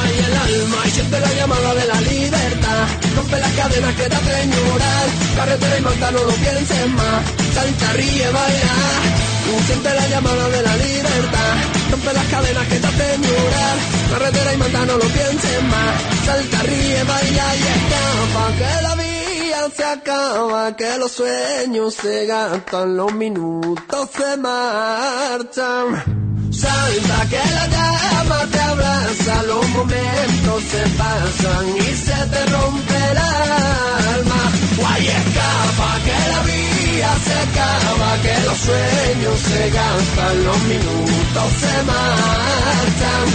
Ay, 0.02 0.14
el 0.28 0.36
alma 0.46 0.78
y 0.86 0.90
siente 0.92 1.20
la 1.20 1.34
llamada 1.34 1.74
de 1.76 1.86
la 1.86 2.02
libertad. 2.02 2.86
Rompe 3.16 3.40
las 3.40 3.52
cadenas 3.54 3.96
que 3.96 4.10
te 4.10 4.16
hacen 4.16 4.52
llorar. 4.52 5.08
Carretera 5.36 5.78
y 5.78 5.82
manta, 5.82 6.12
no 6.12 6.20
lo 6.24 6.34
pienses 6.34 6.88
más. 6.90 7.22
Salta, 7.54 7.94
ríe, 7.94 8.30
baila. 8.32 9.35
Siente 9.66 9.94
la 9.94 10.08
llamada 10.08 10.50
de 10.50 10.62
la 10.62 10.76
libertad. 10.78 11.54
Rompe 11.92 12.14
las 12.14 12.26
cadenas 12.28 12.68
que 12.68 12.80
te 12.80 12.88
hacen 12.88 13.22
llorar. 13.22 13.78
Carretera 14.12 14.54
y 14.54 14.58
manta, 14.58 14.86
no 14.86 14.98
lo 14.98 15.06
pienses 15.06 15.64
más. 15.64 16.02
Salta, 16.26 16.64
ríe, 16.64 17.04
baila 17.04 17.56
y 17.56 17.64
escapa. 17.78 18.44
Que 18.58 18.82
la 18.84 18.96
vida 18.96 19.70
se 19.76 19.84
acaba. 19.84 20.76
Que 20.76 20.98
los 20.98 21.12
sueños 21.12 21.94
se 21.94 22.26
gastan. 22.26 22.98
Los 22.98 23.14
minutos 23.14 24.10
se 24.16 24.38
marchan. 24.38 26.26
Salta 26.52 27.30
que 27.30 27.44
la 27.54 27.68
llama 27.68 28.40
te 28.52 28.60
abraza, 28.60 29.44
los 29.44 29.68
momentos 29.70 30.64
se 30.72 30.84
pasan 30.98 31.68
y 31.78 31.96
se 31.96 32.20
te 32.32 32.46
rompe 32.46 32.98
el 33.12 33.18
alma. 33.18 34.52
Guay, 34.78 35.08
escapa 35.08 36.00
que 36.06 36.30
la 36.32 36.42
vida 36.44 36.75
se 36.96 37.34
acaba, 37.34 38.18
que 38.22 38.34
los 38.46 38.58
sueños 38.58 39.40
se 39.40 39.70
gastan, 39.70 40.44
los 40.44 40.60
minutos 40.64 41.50
se 41.60 41.84
marchan. 41.84 43.26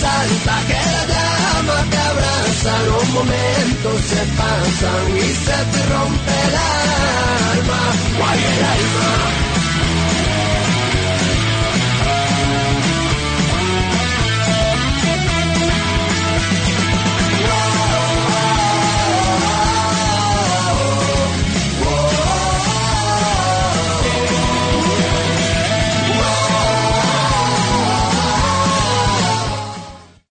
Salta 0.00 0.56
que 0.66 0.74
la 0.74 1.02
llama 1.12 1.84
te 1.90 1.98
abraza, 1.98 2.82
los 2.86 3.08
momentos 3.10 4.00
se 4.08 4.22
pasan 4.38 5.16
y 5.16 5.20
se 5.20 5.58
te 5.72 5.86
rompe 5.92 6.32
el 6.46 6.54
alma. 7.58 7.80
Guay, 8.16 8.38
el 8.38 8.64
alma. 8.64 9.57